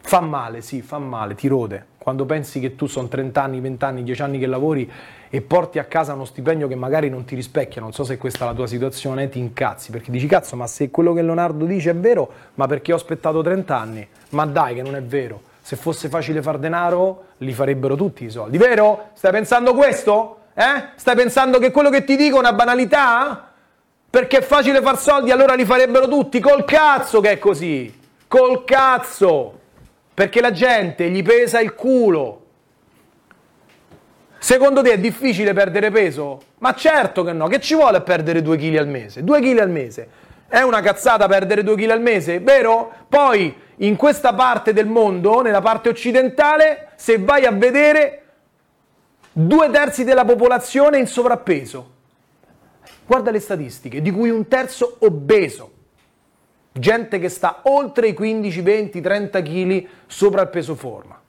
Fa 0.02 0.20
male, 0.20 0.62
sì, 0.62 0.84
fa 0.84 1.00
male, 1.00 1.34
ti 1.34 1.48
rode. 1.48 1.84
Quando 1.98 2.26
pensi 2.26 2.60
che 2.60 2.76
tu 2.76 2.86
sono 2.86 3.08
30 3.08 3.42
anni, 3.42 3.60
20 3.60 3.86
anni, 3.86 4.04
10 4.04 4.22
anni 4.22 4.38
che 4.38 4.46
lavori 4.46 4.90
e 5.28 5.42
porti 5.42 5.80
a 5.80 5.86
casa 5.86 6.14
uno 6.14 6.26
stipendio 6.26 6.68
che 6.68 6.76
magari 6.76 7.10
non 7.10 7.26
ti 7.26 7.34
rispecchia, 7.34 7.82
non 7.82 7.92
so 7.92 8.04
se 8.04 8.18
questa 8.18 8.46
è 8.46 8.48
la 8.48 8.54
tua 8.54 8.68
situazione, 8.68 9.30
ti 9.30 9.40
incazzi 9.40 9.90
perché 9.90 10.12
dici 10.12 10.28
cazzo, 10.28 10.56
ma 10.56 10.68
se 10.68 10.92
quello 10.92 11.12
che 11.14 11.24
Leonardo 11.24 11.66
dice 11.66 11.90
è 11.90 11.96
vero, 11.96 12.32
ma 12.54 12.68
perché 12.68 12.94
ho 12.94 12.96
aspettato 12.96 13.42
30 13.42 13.78
anni? 13.78 14.08
Ma 14.30 14.46
dai, 14.46 14.76
che 14.76 14.84
non 14.84 14.96
è 14.96 15.02
vero. 15.02 15.42
Se 15.62 15.76
fosse 15.76 16.08
facile 16.08 16.44
far 16.44 16.60
denaro, 16.60 17.24
li 17.38 17.52
farebbero 17.52 17.96
tutti 17.96 18.26
i 18.26 18.30
soldi, 18.30 18.60
vero? 18.60 19.10
Stai 19.16 19.32
pensando 19.32 19.74
questo? 19.74 20.37
Eh? 20.60 20.90
Stai 20.96 21.16
pensando 21.16 21.60
che 21.60 21.70
quello 21.70 21.92
che 21.92 22.04
ti 22.04 22.16
dico 22.16 22.38
è 22.38 22.40
una 22.40 22.52
banalità? 22.54 23.52
Perché 24.10 24.40
è 24.40 24.42
facile 24.42 24.82
far 24.82 24.98
soldi, 24.98 25.30
allora 25.30 25.54
li 25.54 25.66
farebbero 25.66 26.08
tutti. 26.08 26.40
Col 26.40 26.66
cazzo 26.66 27.22
che 27.22 27.34
è 27.34 27.38
così. 27.38 27.96
Col 28.28 28.64
cazzo. 28.64 29.60
Perché 30.16 30.42
la 30.42 30.52
gente 30.52 31.12
gli 31.12 31.22
pesa 31.22 31.60
il 31.60 31.76
culo. 31.76 32.46
Secondo 34.40 34.82
te 34.82 34.94
è 34.94 34.98
difficile 34.98 35.54
perdere 35.54 35.92
peso? 35.92 36.42
Ma 36.58 36.74
certo 36.74 37.24
che 37.24 37.34
no. 37.34 37.46
Che 37.46 37.60
ci 37.60 37.76
vuole 37.76 37.98
a 37.98 38.02
perdere 38.02 38.42
2 38.42 38.58
kg 38.58 38.78
al 38.78 38.88
mese? 38.88 39.24
2 39.24 39.40
kg 39.40 39.60
al 39.60 39.70
mese. 39.70 40.10
È 40.48 40.62
una 40.62 40.82
cazzata 40.82 41.28
perdere 41.28 41.62
2 41.62 41.76
kg 41.76 41.90
al 41.92 42.02
mese, 42.02 42.40
vero? 42.40 42.92
Poi 43.08 43.56
in 43.76 43.96
questa 43.96 44.34
parte 44.34 44.74
del 44.74 44.88
mondo, 44.88 45.42
nella 45.42 45.62
parte 45.62 45.90
occidentale, 45.90 46.94
se 46.96 47.20
vai 47.20 47.46
a 47.46 47.52
vedere, 47.52 48.24
due 49.40 49.70
terzi 49.70 50.04
della 50.04 50.26
popolazione 50.26 50.98
in 50.98 51.06
sovrappeso. 51.06 51.92
Guarda 53.06 53.30
le 53.30 53.40
statistiche, 53.40 54.02
di 54.02 54.10
cui 54.10 54.32
un 54.32 54.48
terzo 54.48 54.96
obeso. 55.00 55.74
Gente 56.72 57.20
che 57.20 57.30
sta 57.30 57.60
oltre 57.64 58.08
i 58.08 58.14
15, 58.14 58.62
20, 58.62 59.00
30 59.00 59.42
kg 59.44 59.88
sopra 60.08 60.42
il 60.42 60.48
peso 60.50 60.74
forma. 60.74 61.22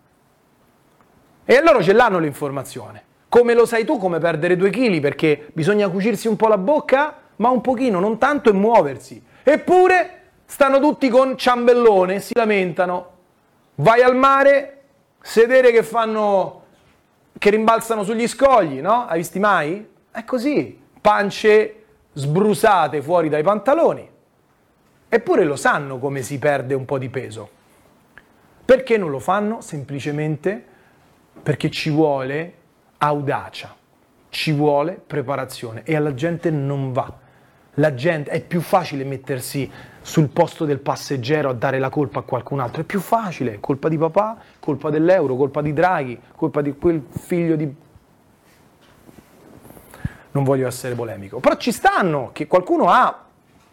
E 1.45 1.57
allora 1.57 1.83
ce 1.83 1.93
l'hanno 1.93 2.19
l'informazione. 2.19 3.05
Come 3.29 3.53
lo 3.53 3.67
sai 3.67 3.85
tu 3.85 3.99
come 3.99 4.19
perdere 4.19 4.57
2 4.57 4.71
kg? 4.71 5.01
Perché 5.01 5.49
bisogna 5.53 5.89
cucirsi 5.91 6.29
un 6.29 6.37
po' 6.37 6.49
la 6.49 6.59
bocca, 6.59 7.15
ma 7.37 7.51
un 7.51 7.61
pochino, 7.61 8.01
non 8.01 8.17
tanto, 8.17 8.49
e 8.49 8.55
muoversi. 8.55 9.23
Eppure 9.43 10.23
stanno 10.47 10.81
tutti 10.81 11.11
con 11.11 11.37
ciambellone, 11.37 12.21
si 12.21 12.33
lamentano. 12.35 13.11
Vai 13.77 14.01
al 14.01 14.17
mare, 14.17 14.83
sedere 15.21 15.73
che 15.73 15.83
fanno, 15.83 16.58
che 17.39 17.51
rimbalzano 17.51 18.03
sugli 18.03 18.27
scogli, 18.27 18.81
no? 18.81 19.07
Hai 19.07 19.19
visti 19.19 19.39
mai? 19.39 19.87
È 20.11 20.25
così 20.25 20.79
pance 21.01 21.85
sbrusate 22.13 23.01
fuori 23.01 23.29
dai 23.29 23.43
pantaloni. 23.43 24.09
Eppure 25.09 25.45
lo 25.45 25.57
sanno 25.57 25.99
come 25.99 26.23
si 26.23 26.39
perde 26.39 26.75
un 26.75 26.85
po' 26.85 26.99
di 26.99 27.09
peso. 27.09 27.49
Perché 28.65 28.99
non 28.99 29.11
lo 29.11 29.21
fanno? 29.21 29.61
Semplicemente 29.61 30.63
perché 31.43 31.71
ci 31.71 31.89
vuole 31.91 32.55
audacia, 32.99 33.75
ci 34.29 34.53
vuole 34.53 35.01
preparazione 35.07 35.83
e 35.85 35.97
alla 35.97 36.13
gente 36.13 36.51
non 36.51 36.93
va. 36.93 37.11
La 37.79 37.95
gente 37.95 38.31
è 38.31 38.43
più 38.43 38.61
facile 38.61 39.05
mettersi 39.05 39.71
sul 40.01 40.29
posto 40.29 40.65
del 40.65 40.79
passeggero 40.79 41.51
a 41.51 41.53
dare 41.53 41.79
la 41.79 41.91
colpa 41.91 42.21
a 42.21 42.23
qualcun 42.23 42.61
altro, 42.61 42.83
è 42.83 42.85
più 42.85 43.01
facile, 43.01 43.59
colpa 43.61 43.89
di 43.89 43.97
papà, 43.97 44.37
colpa 44.59 44.91
dell'euro, 44.91 45.37
colpa 45.37 45.63
di 45.63 45.73
Draghi, 45.73 46.19
colpa 46.35 46.61
di 46.61 46.77
quel 46.77 47.05
figlio 47.11 47.57
di 47.57 47.75
non 50.31 50.45
voglio 50.45 50.67
essere 50.67 50.95
polemico, 50.95 51.41
però 51.41 51.57
ci 51.57 51.73
stanno, 51.73 52.31
che 52.33 52.47
qualcuno 52.47 52.89
ha, 52.89 53.27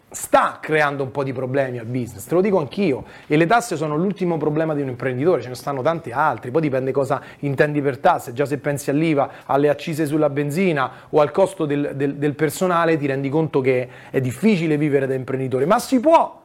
sta 0.08 0.58
creando 0.60 1.02
un 1.02 1.10
po' 1.10 1.24
di 1.24 1.32
problemi 1.32 1.78
al 1.78 1.86
business, 1.86 2.24
te 2.24 2.34
lo 2.34 2.40
dico 2.40 2.58
anch'io, 2.58 3.04
e 3.26 3.36
le 3.36 3.46
tasse 3.46 3.76
sono 3.76 3.96
l'ultimo 3.96 4.36
problema 4.38 4.74
di 4.74 4.80
un 4.80 4.88
imprenditore, 4.88 5.42
ce 5.42 5.48
ne 5.48 5.54
stanno 5.54 5.82
tanti 5.82 6.10
altri, 6.10 6.50
poi 6.50 6.62
dipende 6.62 6.92
cosa 6.92 7.20
intendi 7.40 7.82
per 7.82 7.98
tasse, 7.98 8.32
già 8.32 8.46
se 8.46 8.58
pensi 8.58 8.90
all'IVA, 8.90 9.30
alle 9.46 9.68
accise 9.68 10.06
sulla 10.06 10.30
benzina 10.30 10.90
o 11.10 11.20
al 11.20 11.32
costo 11.32 11.66
del, 11.66 11.92
del, 11.94 12.16
del 12.16 12.34
personale 12.34 12.96
ti 12.96 13.06
rendi 13.06 13.28
conto 13.28 13.60
che 13.60 13.88
è 14.10 14.20
difficile 14.20 14.76
vivere 14.76 15.06
da 15.06 15.14
imprenditore, 15.14 15.66
ma 15.66 15.78
si 15.78 15.98
può, 16.00 16.42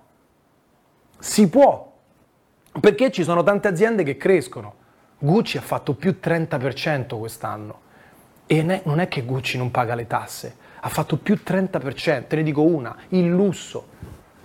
si 1.20 1.48
può, 1.48 1.92
perché 2.80 3.12
ci 3.12 3.24
sono 3.24 3.44
tante 3.44 3.68
aziende 3.68 4.04
che 4.04 4.18
crescono. 4.18 4.76
Gucci 5.20 5.58
ha 5.58 5.62
fatto 5.62 5.94
più 5.94 6.18
30% 6.22 7.18
quest'anno. 7.20 7.80
E 8.48 8.82
non 8.84 9.00
è 9.00 9.08
che 9.08 9.22
Gucci 9.22 9.58
non 9.58 9.72
paga 9.72 9.94
le 9.94 10.08
tasse, 10.08 10.56
ha 10.84 10.90
fatto 10.90 11.18
più 11.18 11.40
30%, 11.46 12.28
te 12.28 12.36
ne 12.36 12.44
dico 12.44 12.62
una, 12.64 12.96
il 13.10 13.28
lusso. 13.28 13.88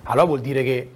Allora 0.04 0.26
vuol 0.26 0.40
dire 0.40 0.62
che 0.62 0.90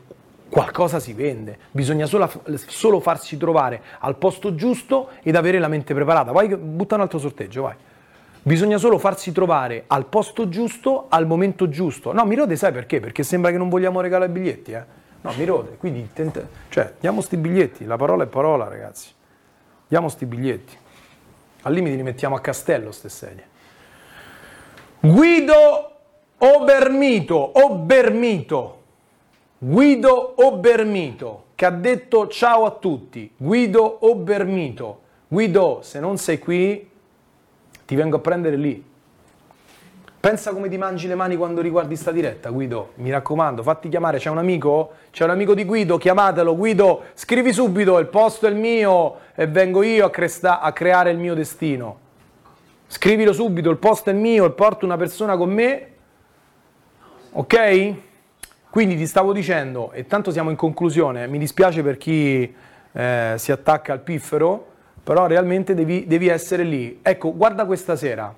qualcosa 0.48 1.00
si 1.00 1.12
vende, 1.14 1.58
bisogna 1.70 2.06
solo, 2.06 2.30
solo 2.66 3.00
farsi 3.00 3.36
trovare 3.36 3.82
al 4.00 4.16
posto 4.16 4.54
giusto 4.54 5.10
ed 5.22 5.36
avere 5.36 5.58
la 5.58 5.68
mente 5.68 5.94
preparata. 5.94 6.32
Vai, 6.32 6.54
butta 6.54 6.96
un 6.96 7.00
altro 7.00 7.18
sorteggio, 7.18 7.62
vai. 7.62 7.74
Bisogna 8.42 8.78
solo 8.78 8.98
farsi 8.98 9.32
trovare 9.32 9.84
al 9.86 10.06
posto 10.06 10.48
giusto, 10.48 11.06
al 11.08 11.26
momento 11.26 11.68
giusto. 11.68 12.12
No, 12.12 12.24
mi 12.24 12.34
rode, 12.34 12.56
sai 12.56 12.72
perché? 12.72 13.00
Perché 13.00 13.22
sembra 13.22 13.50
che 13.50 13.58
non 13.58 13.68
vogliamo 13.68 14.00
regalare 14.00 14.30
biglietti, 14.30 14.72
eh? 14.72 14.98
No, 15.22 15.32
mi 15.36 15.44
rode, 15.44 15.76
quindi, 15.76 16.08
tenta... 16.12 16.40
cioè, 16.70 16.94
diamo 16.98 17.20
sti 17.20 17.36
biglietti, 17.36 17.84
la 17.84 17.96
parola 17.96 18.24
è 18.24 18.26
parola, 18.26 18.68
ragazzi. 18.68 19.08
Diamo 19.86 20.08
sti 20.08 20.24
biglietti. 20.24 20.76
Al 21.62 21.72
limite 21.74 21.96
li 21.96 22.02
mettiamo 22.02 22.34
a 22.34 22.40
castello 22.40 22.90
ste 22.92 23.10
sedie. 23.10 23.49
Guido 25.02 25.90
Obermito, 26.36 27.52
Obermito, 27.54 28.82
Guido 29.56 30.34
Obermito, 30.36 31.44
che 31.54 31.64
ha 31.64 31.70
detto 31.70 32.28
ciao 32.28 32.66
a 32.66 32.70
tutti. 32.72 33.32
Guido 33.34 34.06
Obermito. 34.06 35.00
Guido, 35.26 35.78
se 35.80 36.00
non 36.00 36.18
sei 36.18 36.38
qui, 36.38 36.90
ti 37.86 37.94
vengo 37.94 38.16
a 38.16 38.20
prendere 38.20 38.56
lì. 38.56 38.84
Pensa 40.20 40.52
come 40.52 40.68
ti 40.68 40.76
mangi 40.76 41.08
le 41.08 41.14
mani 41.14 41.34
quando 41.34 41.62
riguardi 41.62 41.96
sta 41.96 42.12
diretta, 42.12 42.50
Guido. 42.50 42.90
Mi 42.96 43.10
raccomando, 43.10 43.62
fatti 43.62 43.88
chiamare. 43.88 44.18
C'è 44.18 44.28
un 44.28 44.36
amico? 44.36 44.92
C'è 45.10 45.24
un 45.24 45.30
amico 45.30 45.54
di 45.54 45.64
Guido? 45.64 45.96
Chiamatelo. 45.96 46.54
Guido, 46.54 47.04
scrivi 47.14 47.54
subito, 47.54 47.98
il 47.98 48.08
posto 48.08 48.46
è 48.46 48.50
il 48.50 48.56
mio 48.56 49.16
e 49.34 49.46
vengo 49.46 49.82
io 49.82 50.04
a, 50.04 50.10
cresta- 50.10 50.60
a 50.60 50.72
creare 50.72 51.10
il 51.10 51.16
mio 51.16 51.32
destino. 51.32 52.08
Scrivilo 52.92 53.32
subito, 53.32 53.70
il 53.70 53.76
posto 53.76 54.10
è 54.10 54.12
mio 54.12 54.44
e 54.44 54.50
porto 54.50 54.84
una 54.84 54.96
persona 54.96 55.36
con 55.36 55.52
me. 55.52 55.88
Ok? 57.30 57.94
Quindi 58.68 58.96
ti 58.96 59.06
stavo 59.06 59.32
dicendo, 59.32 59.92
e 59.92 60.06
tanto 60.06 60.32
siamo 60.32 60.50
in 60.50 60.56
conclusione, 60.56 61.28
mi 61.28 61.38
dispiace 61.38 61.82
per 61.82 61.96
chi 61.96 62.52
eh, 62.92 63.34
si 63.36 63.52
attacca 63.52 63.92
al 63.92 64.00
piffero, 64.00 64.66
però 65.04 65.26
realmente 65.26 65.74
devi, 65.74 66.06
devi 66.06 66.26
essere 66.28 66.64
lì. 66.64 66.98
Ecco, 67.02 67.34
guarda 67.34 67.64
questa 67.64 67.94
sera 67.94 68.34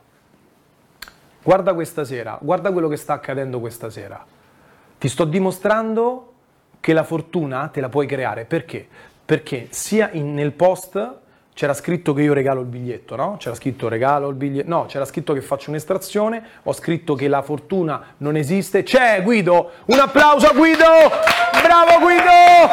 guarda 1.42 1.74
questa 1.74 2.04
sera, 2.04 2.38
guarda 2.40 2.70
quello 2.72 2.88
che 2.88 2.96
sta 2.96 3.14
accadendo 3.14 3.60
questa 3.60 3.90
sera. 3.90 4.24
Ti 4.98 5.08
sto 5.08 5.24
dimostrando 5.24 6.32
che 6.80 6.92
la 6.92 7.02
fortuna 7.02 7.68
te 7.68 7.80
la 7.80 7.88
puoi 7.88 8.06
creare. 8.06 8.44
Perché? 8.44 8.86
Perché 9.24 9.66
sia 9.70 10.10
in, 10.12 10.34
nel 10.34 10.52
post 10.52 11.18
c'era 11.54 11.74
scritto 11.74 12.14
che 12.14 12.22
io 12.22 12.32
regalo 12.32 12.60
il 12.60 12.66
biglietto, 12.66 13.14
no? 13.14 13.36
C'era 13.38 13.54
scritto 13.54 13.88
regalo 13.88 14.28
il 14.28 14.34
biglietto, 14.34 14.68
no, 14.68 14.86
c'era 14.86 15.04
scritto 15.04 15.34
che 15.34 15.42
faccio 15.42 15.70
un'estrazione, 15.70 16.42
ho 16.62 16.72
scritto 16.72 17.14
che 17.14 17.28
la 17.28 17.42
fortuna 17.42 18.14
non 18.18 18.36
esiste. 18.36 18.82
C'è 18.82 19.22
Guido! 19.22 19.70
Un 19.86 19.98
applauso 19.98 20.46
a 20.46 20.52
Guido! 20.52 21.10
Bravo 21.62 21.98
Guido! 22.00 22.70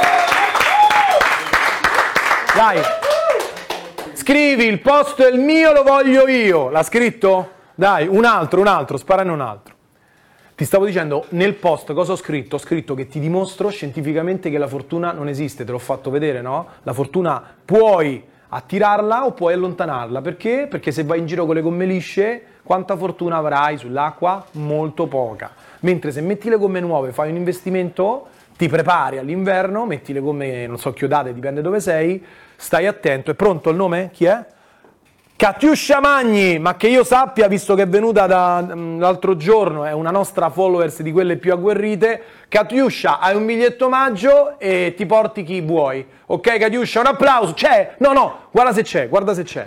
Dai, 2.55 2.81
scrivi 4.13 4.65
il 4.65 4.79
posto 4.79 5.25
è 5.25 5.31
il 5.31 5.39
mio, 5.39 5.73
lo 5.73 5.83
voglio 5.83 6.27
io. 6.27 6.69
L'ha 6.69 6.83
scritto? 6.83 7.51
Dai, 7.75 8.07
un 8.07 8.25
altro, 8.25 8.61
un 8.61 8.67
altro, 8.67 8.97
sparane 8.97 9.31
un 9.31 9.41
altro. 9.41 9.75
Ti 10.55 10.65
stavo 10.65 10.85
dicendo, 10.85 11.25
nel 11.29 11.53
post 11.53 11.93
cosa 11.93 12.13
ho 12.13 12.17
scritto? 12.17 12.55
Ho 12.55 12.59
scritto 12.59 12.93
che 12.93 13.07
ti 13.07 13.19
dimostro 13.19 13.69
scientificamente 13.69 14.49
che 14.49 14.57
la 14.57 14.67
fortuna 14.67 15.11
non 15.11 15.29
esiste, 15.29 15.63
te 15.63 15.71
l'ho 15.71 15.79
fatto 15.79 16.09
vedere, 16.09 16.41
no? 16.41 16.67
La 16.83 16.91
fortuna 16.91 17.41
puoi 17.63 18.28
attirarla 18.49 19.25
o 19.25 19.31
puoi 19.31 19.53
allontanarla. 19.53 20.21
Perché? 20.21 20.67
Perché 20.69 20.91
se 20.91 21.03
vai 21.03 21.19
in 21.19 21.25
giro 21.25 21.45
con 21.45 21.55
le 21.55 21.61
gomme 21.61 21.85
lisce, 21.85 22.43
quanta 22.63 22.95
fortuna 22.97 23.37
avrai 23.37 23.77
sull'acqua? 23.77 24.45
Molto 24.51 25.07
poca. 25.07 25.51
Mentre 25.81 26.11
se 26.11 26.21
metti 26.21 26.49
le 26.49 26.57
gomme 26.57 26.79
nuove, 26.79 27.11
fai 27.11 27.29
un 27.29 27.35
investimento, 27.35 28.27
ti 28.57 28.67
prepari 28.67 29.17
all'inverno, 29.17 29.85
metti 29.85 30.11
le 30.11 30.19
gomme, 30.19 30.67
non 30.67 30.77
so, 30.77 30.91
chiodate, 30.91 31.33
dipende 31.33 31.61
dove 31.61 31.79
sei, 31.79 32.23
stai 32.55 32.87
attento. 32.87 33.31
È 33.31 33.33
pronto 33.33 33.69
il 33.69 33.75
nome? 33.75 34.09
Chi 34.11 34.25
è? 34.25 34.45
Catiuscia 35.39 36.01
Magni, 36.01 36.59
ma 36.59 36.75
che 36.75 36.89
io 36.89 37.05
sappia, 37.05 37.47
visto 37.47 37.73
che 37.73 37.83
è 37.83 37.87
venuta 37.87 38.27
da, 38.27 38.61
mm, 38.61 38.99
l'altro 38.99 39.37
giorno, 39.37 39.85
è 39.85 39.93
una 39.93 40.11
nostra 40.11 40.49
followers 40.49 41.01
di 41.01 41.13
quelle 41.13 41.37
più 41.37 41.53
agguerrite. 41.53 42.21
Catiuscia, 42.49 43.19
hai 43.19 43.37
un 43.37 43.45
biglietto 43.45 43.85
omaggio 43.85 44.59
e 44.59 44.93
ti 44.97 45.05
porti 45.05 45.43
chi 45.43 45.61
vuoi. 45.61 46.05
Ok, 46.25 46.57
Catiuscia, 46.57 46.99
un 46.99 47.05
applauso. 47.05 47.53
C'è? 47.53 47.95
No, 47.99 48.11
no, 48.11 48.47
guarda 48.51 48.73
se 48.73 48.81
c'è, 48.81 49.07
guarda 49.07 49.33
se 49.33 49.43
c'è. 49.43 49.65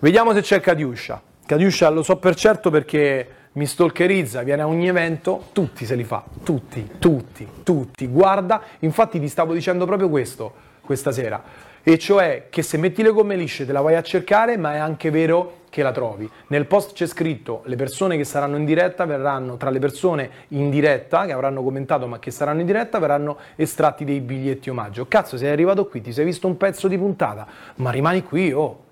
Vediamo 0.00 0.32
se 0.34 0.40
c'è 0.40 0.58
Catiuscia. 0.58 1.22
Catiuscia 1.46 1.88
lo 1.90 2.02
so 2.02 2.16
per 2.16 2.34
certo 2.34 2.70
perché 2.70 3.28
mi 3.52 3.66
stalkerizza, 3.66 4.42
viene 4.42 4.62
a 4.62 4.66
ogni 4.66 4.88
evento, 4.88 5.44
tutti 5.52 5.86
se 5.86 5.94
li 5.94 6.02
fa, 6.02 6.24
tutti, 6.42 6.94
tutti, 6.98 7.46
tutti. 7.62 8.08
Guarda, 8.08 8.60
infatti 8.80 9.20
ti 9.20 9.28
stavo 9.28 9.52
dicendo 9.52 9.86
proprio 9.86 10.08
questo 10.08 10.66
questa 10.90 11.12
sera 11.12 11.68
e 11.82 11.98
cioè 11.98 12.46
che 12.50 12.62
se 12.62 12.76
metti 12.76 13.02
le 13.02 13.10
gomme 13.10 13.36
lisce 13.36 13.66
te 13.66 13.72
la 13.72 13.80
vai 13.80 13.94
a 13.94 14.02
cercare, 14.02 14.56
ma 14.56 14.74
è 14.74 14.78
anche 14.78 15.10
vero 15.10 15.58
che 15.70 15.82
la 15.82 15.92
trovi. 15.92 16.28
Nel 16.48 16.66
post 16.66 16.92
c'è 16.92 17.06
scritto 17.06 17.62
le 17.64 17.76
persone 17.76 18.16
che 18.16 18.24
saranno 18.24 18.56
in 18.56 18.64
diretta 18.64 19.06
verranno, 19.06 19.56
tra 19.56 19.70
le 19.70 19.78
persone 19.78 20.30
in 20.48 20.68
diretta, 20.68 21.24
che 21.24 21.32
avranno 21.32 21.62
commentato 21.62 22.06
ma 22.06 22.18
che 22.18 22.30
saranno 22.30 22.60
in 22.60 22.66
diretta, 22.66 22.98
verranno 22.98 23.38
estratti 23.56 24.04
dei 24.04 24.20
biglietti 24.20 24.68
omaggio. 24.68 25.06
Cazzo, 25.06 25.38
sei 25.38 25.48
arrivato 25.48 25.86
qui, 25.86 26.02
ti 26.02 26.12
sei 26.12 26.24
visto 26.24 26.46
un 26.46 26.56
pezzo 26.56 26.88
di 26.88 26.98
puntata, 26.98 27.46
ma 27.76 27.90
rimani 27.90 28.22
qui, 28.22 28.52
oh. 28.52 28.88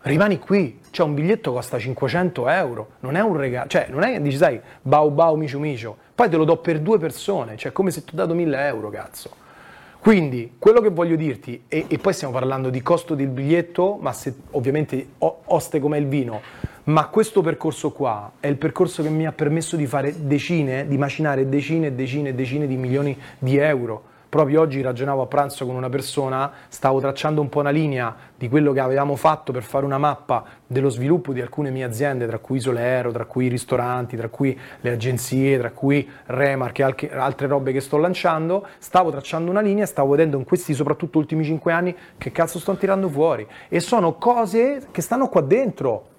Rimani 0.00 0.38
qui, 0.38 0.78
cioè 0.90 1.06
un 1.06 1.14
biglietto 1.14 1.52
costa 1.52 1.76
500 1.76 2.48
euro, 2.48 2.90
non 3.00 3.16
è 3.16 3.20
un 3.20 3.36
regalo, 3.36 3.68
cioè 3.68 3.88
non 3.90 4.04
è 4.04 4.12
che 4.12 4.22
dici 4.22 4.36
sai, 4.36 4.58
bau 4.80 5.10
bau 5.10 5.34
micio 5.34 5.58
micio, 5.58 5.96
poi 6.14 6.28
te 6.28 6.36
lo 6.36 6.44
do 6.44 6.56
per 6.58 6.78
due 6.78 6.98
persone, 6.98 7.56
cioè 7.56 7.72
come 7.72 7.90
se 7.90 8.04
ti 8.04 8.14
ho 8.14 8.16
dato 8.16 8.32
1000 8.32 8.66
euro, 8.68 8.90
cazzo. 8.90 9.46
Quindi 10.00 10.52
quello 10.58 10.80
che 10.80 10.90
voglio 10.90 11.16
dirti, 11.16 11.64
e, 11.68 11.86
e, 11.88 11.98
poi 11.98 12.12
stiamo 12.12 12.32
parlando 12.32 12.70
di 12.70 12.80
costo 12.82 13.14
del 13.14 13.28
biglietto, 13.28 13.98
ma 14.00 14.12
se 14.12 14.32
ovviamente 14.52 15.08
oste 15.18 15.80
come 15.80 15.98
il 15.98 16.06
vino, 16.06 16.40
ma 16.84 17.08
questo 17.08 17.42
percorso 17.42 17.90
qua 17.90 18.32
è 18.40 18.46
il 18.46 18.56
percorso 18.56 19.02
che 19.02 19.10
mi 19.10 19.26
ha 19.26 19.32
permesso 19.32 19.76
di 19.76 19.86
fare 19.86 20.26
decine, 20.26 20.86
di 20.86 20.96
macinare 20.96 21.48
decine 21.48 21.88
e 21.88 21.92
decine 21.92 22.30
e 22.30 22.34
decine 22.34 22.66
di 22.66 22.76
milioni 22.76 23.18
di 23.38 23.56
euro 23.56 24.16
Proprio 24.28 24.60
oggi 24.60 24.82
ragionavo 24.82 25.22
a 25.22 25.26
pranzo 25.26 25.64
con 25.64 25.74
una 25.74 25.88
persona, 25.88 26.52
stavo 26.68 27.00
tracciando 27.00 27.40
un 27.40 27.48
po' 27.48 27.60
una 27.60 27.70
linea 27.70 28.14
di 28.36 28.50
quello 28.50 28.72
che 28.72 28.80
avevamo 28.80 29.16
fatto 29.16 29.52
per 29.52 29.62
fare 29.62 29.86
una 29.86 29.96
mappa 29.96 30.44
dello 30.66 30.90
sviluppo 30.90 31.32
di 31.32 31.40
alcune 31.40 31.70
mie 31.70 31.84
aziende, 31.84 32.26
tra 32.26 32.38
cui 32.38 32.58
Isolero, 32.58 33.10
tra 33.10 33.24
cui 33.24 33.46
i 33.46 33.48
ristoranti, 33.48 34.18
tra 34.18 34.28
cui 34.28 34.58
le 34.82 34.90
agenzie, 34.90 35.56
tra 35.56 35.70
cui 35.70 36.06
Remark 36.26 36.78
e 36.78 37.10
altre 37.14 37.46
robe 37.46 37.72
che 37.72 37.80
sto 37.80 37.96
lanciando. 37.96 38.66
Stavo 38.76 39.10
tracciando 39.10 39.50
una 39.50 39.62
linea, 39.62 39.86
stavo 39.86 40.10
vedendo 40.10 40.36
in 40.36 40.44
questi 40.44 40.74
soprattutto 40.74 41.16
ultimi 41.16 41.42
cinque 41.42 41.72
anni 41.72 41.96
che 42.18 42.30
cazzo 42.30 42.58
sto 42.58 42.76
tirando 42.76 43.08
fuori. 43.08 43.46
E 43.70 43.80
sono 43.80 44.16
cose 44.16 44.88
che 44.90 45.00
stanno 45.00 45.30
qua 45.30 45.40
dentro 45.40 46.16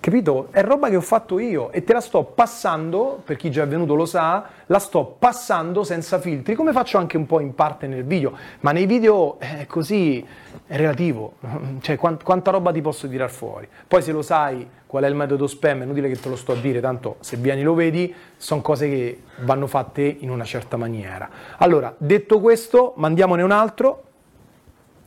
Capito? 0.00 0.48
È 0.52 0.62
roba 0.62 0.88
che 0.88 0.94
ho 0.94 1.00
fatto 1.00 1.40
io 1.40 1.72
e 1.72 1.82
te 1.82 1.92
la 1.92 2.00
sto 2.00 2.22
passando, 2.22 3.20
per 3.24 3.36
chi 3.36 3.50
già 3.50 3.64
è 3.64 3.66
venuto 3.66 3.96
lo 3.96 4.06
sa, 4.06 4.44
la 4.66 4.78
sto 4.78 5.16
passando 5.18 5.82
senza 5.82 6.20
filtri, 6.20 6.54
come 6.54 6.72
faccio 6.72 6.98
anche 6.98 7.16
un 7.16 7.26
po' 7.26 7.40
in 7.40 7.52
parte 7.54 7.88
nel 7.88 8.04
video, 8.04 8.32
ma 8.60 8.70
nei 8.70 8.86
video 8.86 9.40
è 9.40 9.66
così, 9.66 10.24
è 10.66 10.76
relativo, 10.76 11.34
cioè 11.80 11.96
quant- 11.96 12.22
quanta 12.22 12.52
roba 12.52 12.70
ti 12.70 12.80
posso 12.80 13.08
tirar 13.08 13.28
fuori. 13.28 13.68
Poi 13.88 14.00
se 14.00 14.12
lo 14.12 14.22
sai 14.22 14.66
qual 14.86 15.02
è 15.02 15.08
il 15.08 15.16
metodo 15.16 15.48
spam, 15.48 15.80
è 15.80 15.84
inutile 15.84 16.08
che 16.08 16.20
te 16.20 16.28
lo 16.28 16.36
sto 16.36 16.52
a 16.52 16.56
dire, 16.56 16.80
tanto 16.80 17.16
se 17.18 17.36
vieni 17.36 17.62
lo 17.62 17.74
vedi, 17.74 18.14
sono 18.36 18.60
cose 18.60 18.88
che 18.88 19.22
vanno 19.40 19.66
fatte 19.66 20.02
in 20.02 20.30
una 20.30 20.44
certa 20.44 20.76
maniera. 20.76 21.28
Allora, 21.56 21.92
detto 21.98 22.38
questo, 22.38 22.92
mandiamone 22.96 23.42
un 23.42 23.50
altro. 23.50 24.04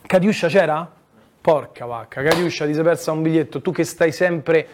Catiuscia 0.06 0.48
c'era? 0.50 1.00
Porca 1.42 1.88
vacca, 1.88 2.22
Catiuscia 2.22 2.68
ti 2.68 2.74
sei 2.76 2.84
persa 2.84 3.12
un 3.12 3.24
biglietto, 3.24 3.62
tu 3.62 3.72
che 3.72 3.84
stai 3.84 4.12
sempre 4.12 4.68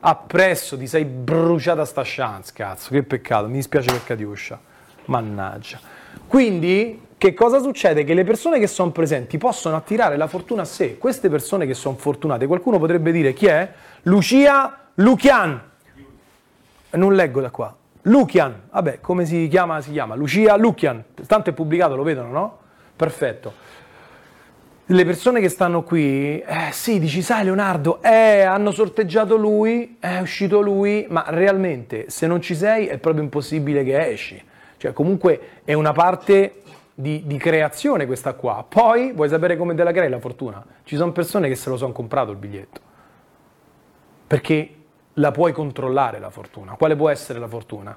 appresso, 0.00 0.78
ti 0.78 0.86
sei 0.86 1.04
bruciata 1.04 1.84
sta 1.84 2.00
chance, 2.02 2.50
cazzo, 2.54 2.88
che 2.92 3.02
peccato, 3.02 3.46
mi 3.46 3.56
dispiace 3.56 3.90
per 3.90 4.04
Catiuscia, 4.04 4.58
mannaggia. 5.04 5.78
Quindi, 6.26 7.08
che 7.18 7.34
cosa 7.34 7.60
succede? 7.60 8.04
Che 8.04 8.14
le 8.14 8.24
persone 8.24 8.58
che 8.58 8.66
sono 8.66 8.90
presenti 8.90 9.36
possono 9.36 9.76
attirare 9.76 10.16
la 10.16 10.26
fortuna 10.26 10.62
a 10.62 10.64
sé, 10.64 10.96
queste 10.96 11.28
persone 11.28 11.66
che 11.66 11.74
sono 11.74 11.96
fortunate, 11.96 12.46
qualcuno 12.46 12.78
potrebbe 12.78 13.12
dire 13.12 13.34
chi 13.34 13.44
è? 13.44 13.70
Lucia 14.04 14.88
Lucian, 14.94 15.60
non 16.92 17.14
leggo 17.14 17.42
da 17.42 17.50
qua, 17.50 17.76
Lucian, 18.02 18.68
vabbè, 18.70 19.00
come 19.00 19.26
si 19.26 19.46
chiama? 19.48 19.82
Si 19.82 19.90
chiama 19.90 20.14
Lucia 20.14 20.56
Lucian, 20.56 21.04
tanto 21.26 21.50
è 21.50 21.52
pubblicato, 21.52 21.96
lo 21.96 22.02
vedono, 22.02 22.30
no? 22.30 22.58
Perfetto 22.96 23.74
le 24.86 25.04
persone 25.06 25.40
che 25.40 25.48
stanno 25.48 25.82
qui, 25.82 26.40
eh 26.40 26.68
sì, 26.72 26.98
dici, 26.98 27.22
sai 27.22 27.44
Leonardo, 27.44 28.02
eh, 28.02 28.42
hanno 28.42 28.70
sorteggiato 28.70 29.34
lui, 29.36 29.96
è 29.98 30.18
uscito 30.18 30.60
lui, 30.60 31.06
ma 31.08 31.24
realmente 31.28 32.10
se 32.10 32.26
non 32.26 32.42
ci 32.42 32.54
sei 32.54 32.86
è 32.86 32.98
proprio 32.98 33.22
impossibile 33.22 33.82
che 33.82 34.10
esci. 34.10 34.42
Cioè 34.76 34.92
comunque 34.92 35.62
è 35.64 35.72
una 35.72 35.92
parte 35.92 36.60
di, 36.92 37.22
di 37.24 37.38
creazione 37.38 38.04
questa 38.04 38.34
qua. 38.34 38.62
Poi 38.68 39.12
vuoi 39.12 39.30
sapere 39.30 39.56
come 39.56 39.74
te 39.74 39.82
la 39.82 39.92
crei 39.92 40.10
la 40.10 40.20
fortuna? 40.20 40.62
Ci 40.82 40.96
sono 40.96 41.12
persone 41.12 41.48
che 41.48 41.54
se 41.54 41.70
lo 41.70 41.78
sono 41.78 41.92
comprato 41.92 42.30
il 42.30 42.36
biglietto. 42.36 42.80
Perché 44.26 44.74
la 45.14 45.30
puoi 45.30 45.52
controllare 45.52 46.18
la 46.18 46.28
fortuna. 46.28 46.74
Quale 46.74 46.94
può 46.94 47.08
essere 47.08 47.38
la 47.38 47.48
fortuna? 47.48 47.96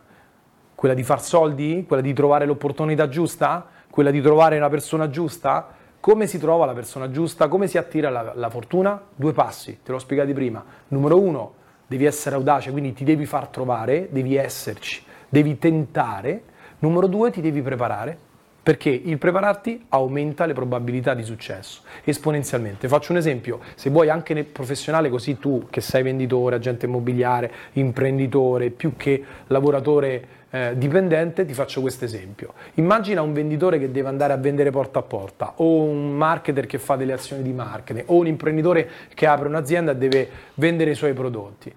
Quella 0.74 0.94
di 0.94 1.04
far 1.04 1.22
soldi? 1.22 1.84
Quella 1.86 2.02
di 2.02 2.14
trovare 2.14 2.46
l'opportunità 2.46 3.10
giusta? 3.10 3.68
Quella 3.90 4.12
di 4.12 4.22
trovare 4.22 4.56
una 4.56 4.70
persona 4.70 5.10
giusta? 5.10 5.76
Come 6.00 6.28
si 6.28 6.38
trova 6.38 6.66
la 6.66 6.74
persona 6.74 7.12
giusta? 7.12 7.48
Come 7.48 7.68
si 7.68 7.78
attira 7.78 8.10
la, 8.10 8.32
la 8.34 8.50
fortuna? 8.50 9.02
Due 9.14 9.34
passi, 9.34 9.80
te 9.84 9.92
l'ho 9.92 10.00
spiegato 10.00 10.32
prima. 10.32 10.64
Numero 10.90 11.20
uno, 11.20 11.54
devi 11.86 12.06
essere 12.06 12.36
audace, 12.36 12.72
quindi 12.72 12.94
ti 12.94 13.04
devi 13.04 13.26
far 13.26 13.48
trovare, 13.48 14.08
devi 14.12 14.36
esserci, 14.36 15.04
devi 15.28 15.58
tentare. 15.58 16.44
Numero 16.80 17.08
due, 17.08 17.32
ti 17.32 17.42
devi 17.42 17.62
preparare, 17.62 18.18
perché 18.64 18.90
il 18.90 19.18
prepararti 19.18 19.86
aumenta 19.90 20.46
le 20.46 20.54
probabilità 20.54 21.14
di 21.14 21.24
successo 21.24 21.82
esponenzialmente. 22.04 22.88
Faccio 22.88 23.12
un 23.12 23.18
esempio, 23.18 23.60
se 23.76 23.90
vuoi 23.90 24.10
anche 24.10 24.34
nel 24.34 24.46
professionale, 24.46 25.10
così 25.10 25.40
tu 25.40 25.68
che 25.70 25.82
sei 25.82 26.04
venditore, 26.04 26.56
agente 26.56 26.86
immobiliare, 26.86 27.52
imprenditore, 27.74 28.70
più 28.70 28.96
che 28.96 29.24
lavoratore 29.48 30.28
eh, 30.50 30.74
dipendente, 30.78 31.46
ti 31.46 31.54
faccio 31.54 31.82
questo 31.82 32.06
esempio. 32.06 32.54
Immagina 32.76 33.22
un 33.22 33.34
venditore 33.34 33.80
che 33.80 33.92
deve 33.92 34.08
andare 34.08 34.34
a 34.34 34.38
vendere 34.38 34.72
porta 34.72 35.00
a 35.00 35.02
porta, 35.02 35.54
o 35.58 35.82
un 35.82 36.14
marketer 36.14 36.66
che 36.66 36.78
fa 36.78 36.96
delle 36.96 37.14
azioni 37.14 37.42
di 37.44 37.52
marketing, 37.52 38.06
o 38.08 38.16
un 38.16 38.28
imprenditore 38.28 38.90
che 39.14 39.28
apre 39.28 39.48
un'azienda 39.48 39.92
e 39.92 39.96
deve 39.98 40.30
vendere 40.56 40.92
i 40.92 40.96
suoi 40.96 41.14
prodotti. 41.14 41.74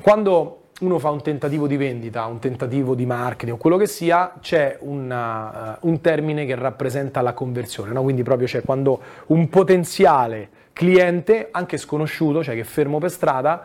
Quando 0.00 0.62
uno 0.80 0.98
fa 0.98 1.10
un 1.10 1.22
tentativo 1.22 1.66
di 1.66 1.76
vendita, 1.76 2.24
un 2.26 2.38
tentativo 2.38 2.94
di 2.94 3.04
marketing 3.04 3.56
o 3.56 3.58
quello 3.58 3.76
che 3.76 3.86
sia, 3.86 4.34
c'è 4.40 4.76
una, 4.80 5.78
uh, 5.80 5.88
un 5.88 6.00
termine 6.00 6.46
che 6.46 6.54
rappresenta 6.54 7.20
la 7.20 7.32
conversione, 7.32 7.92
no? 7.92 8.02
quindi 8.02 8.22
proprio 8.22 8.46
c'è 8.46 8.62
quando 8.62 9.00
un 9.26 9.48
potenziale 9.48 10.48
cliente, 10.72 11.48
anche 11.50 11.76
sconosciuto, 11.76 12.44
cioè 12.44 12.54
che 12.54 12.60
è 12.60 12.64
fermo 12.64 12.98
per 12.98 13.10
strada, 13.10 13.64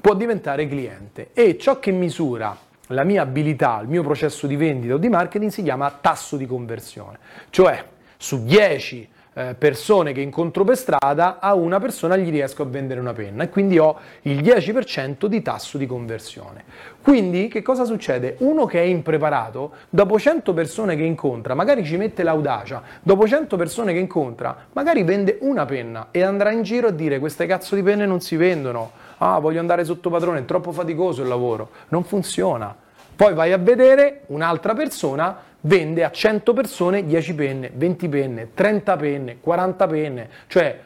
può 0.00 0.14
diventare 0.14 0.66
cliente 0.66 1.28
e 1.34 1.58
ciò 1.58 1.78
che 1.78 1.90
misura 1.90 2.56
la 2.88 3.04
mia 3.04 3.22
abilità, 3.22 3.80
il 3.82 3.88
mio 3.88 4.02
processo 4.02 4.46
di 4.46 4.56
vendita 4.56 4.94
o 4.94 4.98
di 4.98 5.08
marketing 5.08 5.50
si 5.50 5.62
chiama 5.62 5.90
tasso 5.90 6.36
di 6.36 6.46
conversione, 6.46 7.18
cioè 7.50 7.82
su 8.16 8.44
10 8.44 9.08
eh, 9.36 9.54
persone 9.58 10.12
che 10.12 10.20
incontro 10.20 10.62
per 10.62 10.76
strada 10.76 11.40
a 11.40 11.54
una 11.54 11.80
persona 11.80 12.16
gli 12.16 12.30
riesco 12.30 12.62
a 12.62 12.66
vendere 12.66 13.00
una 13.00 13.12
penna 13.12 13.42
e 13.42 13.48
quindi 13.48 13.78
ho 13.78 13.98
il 14.22 14.40
10% 14.40 15.26
di 15.26 15.42
tasso 15.42 15.76
di 15.76 15.86
conversione. 15.86 16.62
Quindi 17.02 17.48
che 17.48 17.60
cosa 17.60 17.84
succede? 17.84 18.36
Uno 18.38 18.64
che 18.64 18.80
è 18.80 18.84
impreparato, 18.84 19.72
dopo 19.90 20.18
100 20.18 20.54
persone 20.54 20.94
che 20.94 21.02
incontra, 21.02 21.54
magari 21.54 21.84
ci 21.84 21.96
mette 21.96 22.22
l'audacia, 22.22 22.82
dopo 23.02 23.26
100 23.26 23.56
persone 23.56 23.92
che 23.92 23.98
incontra, 23.98 24.66
magari 24.72 25.02
vende 25.02 25.38
una 25.40 25.64
penna 25.64 26.08
e 26.12 26.22
andrà 26.22 26.52
in 26.52 26.62
giro 26.62 26.88
a 26.88 26.92
dire 26.92 27.18
queste 27.18 27.46
cazzo 27.46 27.74
di 27.74 27.82
penne 27.82 28.06
non 28.06 28.20
si 28.20 28.36
vendono, 28.36 28.92
ah 29.18 29.38
voglio 29.38 29.60
andare 29.60 29.84
sotto 29.84 30.10
padrone, 30.10 30.40
è 30.40 30.44
troppo 30.44 30.72
faticoso 30.72 31.22
il 31.22 31.28
lavoro, 31.28 31.70
non 31.88 32.04
funziona. 32.04 32.74
Poi 33.16 33.32
vai 33.32 33.52
a 33.52 33.58
vedere 33.58 34.22
un'altra 34.26 34.74
persona 34.74 35.36
vende 35.60 36.04
a 36.04 36.10
100 36.10 36.52
persone 36.52 37.06
10 37.06 37.34
penne, 37.34 37.70
20 37.74 38.08
penne, 38.08 38.48
30 38.54 38.96
penne, 38.96 39.36
40 39.40 39.86
penne, 39.86 40.28
cioè 40.48 40.78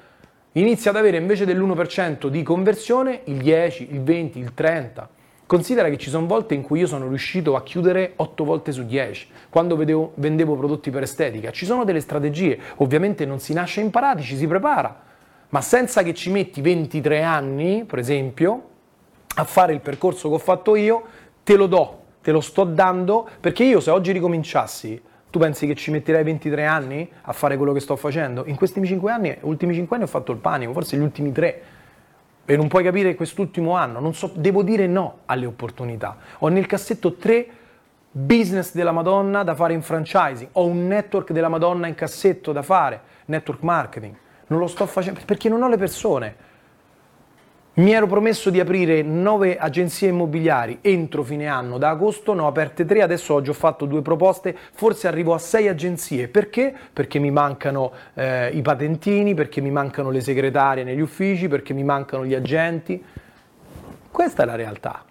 inizia 0.52 0.90
ad 0.90 0.96
avere 0.96 1.16
invece 1.16 1.44
dell'1% 1.44 2.26
di 2.26 2.42
conversione 2.42 3.20
il 3.24 3.38
10, 3.38 3.88
il 3.92 4.02
20, 4.02 4.38
il 4.38 4.54
30. 4.54 5.08
Considera 5.46 5.88
che 5.88 5.96
ci 5.96 6.10
sono 6.10 6.26
volte 6.26 6.52
in 6.52 6.60
cui 6.60 6.80
io 6.80 6.86
sono 6.86 7.08
riuscito 7.08 7.56
a 7.56 7.62
chiudere 7.62 8.12
8 8.16 8.44
volte 8.44 8.70
su 8.70 8.84
10, 8.84 9.28
quando 9.48 9.76
vedevo, 9.76 10.12
vendevo 10.16 10.54
prodotti 10.54 10.90
per 10.90 11.04
estetica. 11.04 11.50
Ci 11.50 11.64
sono 11.64 11.84
delle 11.84 12.00
strategie, 12.00 12.58
ovviamente 12.76 13.24
non 13.24 13.38
si 13.38 13.54
nasce 13.54 13.80
imparati, 13.80 14.22
ci 14.22 14.36
si 14.36 14.46
prepara, 14.46 14.94
ma 15.50 15.60
senza 15.60 16.02
che 16.02 16.14
ci 16.14 16.30
metti 16.30 16.60
23 16.60 17.22
anni, 17.22 17.84
per 17.84 17.98
esempio, 17.98 18.62
a 19.36 19.44
fare 19.44 19.72
il 19.72 19.80
percorso 19.80 20.28
che 20.28 20.34
ho 20.34 20.38
fatto 20.38 20.76
io, 20.76 21.04
te 21.42 21.56
lo 21.56 21.66
do, 21.66 22.02
te 22.22 22.32
lo 22.32 22.40
sto 22.40 22.64
dando, 22.64 23.28
perché 23.40 23.64
io 23.64 23.80
se 23.80 23.90
oggi 23.90 24.12
ricominciassi, 24.12 25.02
tu 25.30 25.38
pensi 25.38 25.66
che 25.66 25.74
ci 25.74 25.90
metterei 25.90 26.24
23 26.24 26.64
anni 26.64 27.08
a 27.22 27.32
fare 27.32 27.56
quello 27.56 27.72
che 27.72 27.80
sto 27.80 27.96
facendo? 27.96 28.44
In 28.46 28.56
questi 28.56 28.84
5 28.84 29.10
anni, 29.10 29.36
ultimi 29.42 29.74
5 29.74 29.96
anni 29.96 30.04
ho 30.04 30.08
fatto 30.08 30.32
il 30.32 30.38
panico, 30.38 30.72
forse 30.72 30.96
gli 30.96 31.02
ultimi 31.02 31.32
3 31.32 31.62
e 32.44 32.56
non 32.56 32.68
puoi 32.68 32.82
capire 32.82 33.14
quest'ultimo 33.14 33.76
anno, 33.76 34.10
so, 34.12 34.32
devo 34.34 34.62
dire 34.62 34.86
no 34.86 35.18
alle 35.26 35.44
opportunità. 35.44 36.16
Ho 36.38 36.48
nel 36.48 36.64
cassetto 36.64 37.14
tre 37.16 37.46
business 38.10 38.72
della 38.72 38.90
Madonna 38.90 39.42
da 39.42 39.54
fare 39.54 39.74
in 39.74 39.82
franchising, 39.82 40.48
ho 40.52 40.64
un 40.64 40.86
network 40.86 41.32
della 41.32 41.48
Madonna 41.48 41.86
in 41.86 41.94
cassetto 41.94 42.52
da 42.52 42.62
fare, 42.62 43.00
network 43.26 43.60
marketing. 43.60 44.14
Non 44.48 44.58
lo 44.58 44.66
sto 44.66 44.86
facendo 44.86 45.20
perché 45.24 45.48
non 45.48 45.62
ho 45.62 45.68
le 45.68 45.76
persone. 45.76 46.46
Mi 47.78 47.92
ero 47.92 48.08
promesso 48.08 48.50
di 48.50 48.58
aprire 48.58 49.02
nove 49.02 49.56
agenzie 49.56 50.08
immobiliari 50.08 50.78
entro 50.80 51.22
fine 51.22 51.46
anno, 51.46 51.78
da 51.78 51.90
agosto 51.90 52.34
ne 52.34 52.40
ho 52.40 52.48
aperte 52.48 52.84
tre, 52.84 53.02
adesso 53.02 53.34
oggi 53.34 53.50
ho 53.50 53.54
fatto 53.54 53.84
due 53.84 54.02
proposte, 54.02 54.56
forse 54.72 55.06
arrivo 55.06 55.32
a 55.32 55.38
sei 55.38 55.68
agenzie. 55.68 56.26
Perché? 56.26 56.74
Perché 56.92 57.20
mi 57.20 57.30
mancano 57.30 57.92
eh, 58.14 58.48
i 58.48 58.62
patentini, 58.62 59.34
perché 59.34 59.60
mi 59.60 59.70
mancano 59.70 60.10
le 60.10 60.20
segretarie 60.20 60.82
negli 60.82 60.98
uffici, 60.98 61.46
perché 61.46 61.72
mi 61.72 61.84
mancano 61.84 62.26
gli 62.26 62.34
agenti. 62.34 63.00
Questa 64.10 64.42
è 64.42 64.46
la 64.46 64.56
realtà. 64.56 65.04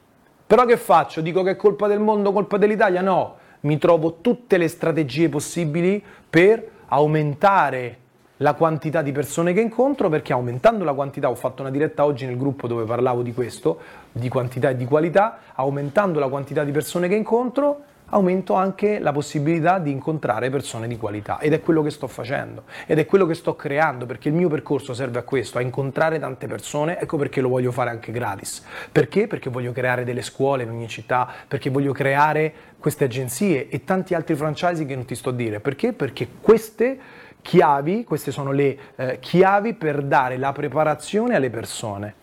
Però 0.45 0.65
che 0.65 0.75
faccio? 0.75 1.21
Dico 1.21 1.43
che 1.43 1.51
è 1.51 1.55
colpa 1.55 1.87
del 1.87 2.01
mondo, 2.01 2.33
colpa 2.33 2.57
dell'Italia? 2.57 2.99
No, 2.99 3.37
mi 3.61 3.77
trovo 3.77 4.17
tutte 4.19 4.57
le 4.57 4.67
strategie 4.67 5.29
possibili 5.29 6.03
per 6.29 6.69
aumentare 6.87 7.97
la 8.37 8.53
quantità 8.53 9.01
di 9.01 9.11
persone 9.11 9.53
che 9.53 9.61
incontro 9.61 10.09
perché 10.09 10.33
aumentando 10.33 10.83
la 10.83 10.93
quantità, 10.93 11.29
ho 11.29 11.35
fatto 11.35 11.61
una 11.61 11.71
diretta 11.71 12.05
oggi 12.05 12.25
nel 12.25 12.37
gruppo 12.37 12.67
dove 12.67 12.83
parlavo 12.83 13.21
di 13.21 13.33
questo, 13.33 13.79
di 14.11 14.29
quantità 14.29 14.69
e 14.69 14.75
di 14.75 14.85
qualità, 14.85 15.39
aumentando 15.55 16.19
la 16.19 16.27
quantità 16.27 16.63
di 16.63 16.71
persone 16.71 17.07
che 17.07 17.15
incontro, 17.15 17.81
aumento 18.09 18.53
anche 18.53 18.99
la 18.99 19.11
possibilità 19.11 19.79
di 19.79 19.91
incontrare 19.91 20.49
persone 20.49 20.87
di 20.87 20.97
qualità 20.97 21.39
ed 21.39 21.51
è 21.51 21.59
quello 21.59 21.81
che 21.81 21.89
sto 21.89 22.07
facendo 22.07 22.63
ed 22.85 22.99
è 22.99 23.05
quello 23.05 23.25
che 23.25 23.33
sto 23.33 23.55
creando 23.55 24.05
perché 24.05 24.29
il 24.29 24.33
mio 24.33 24.47
percorso 24.47 24.93
serve 24.93 25.19
a 25.19 25.23
questo, 25.23 25.57
a 25.57 25.61
incontrare 25.61 26.17
tante 26.19 26.47
persone, 26.47 26.99
ecco 26.99 27.17
perché 27.17 27.41
lo 27.41 27.49
voglio 27.49 27.71
fare 27.71 27.89
anche 27.89 28.11
gratis. 28.11 28.63
Perché? 28.91 29.27
Perché 29.27 29.49
voglio 29.49 29.71
creare 29.71 30.03
delle 30.05 30.21
scuole 30.21 30.63
in 30.63 30.69
ogni 30.69 30.87
città, 30.87 31.27
perché 31.47 31.69
voglio 31.69 31.91
creare 31.91 32.53
queste 32.79 33.05
agenzie 33.05 33.67
e 33.67 33.83
tanti 33.83 34.13
altri 34.13 34.35
franchise 34.35 34.85
che 34.85 34.95
non 34.95 35.05
ti 35.05 35.15
sto 35.15 35.29
a 35.29 35.33
dire. 35.33 35.59
Perché? 35.59 35.91
Perché 35.91 36.27
queste 36.39 36.97
chiavi, 37.41 38.03
queste 38.03 38.31
sono 38.31 38.51
le 38.51 38.77
eh, 38.95 39.19
chiavi 39.19 39.73
per 39.73 40.03
dare 40.03 40.37
la 40.37 40.51
preparazione 40.51 41.35
alle 41.35 41.49
persone 41.49 42.13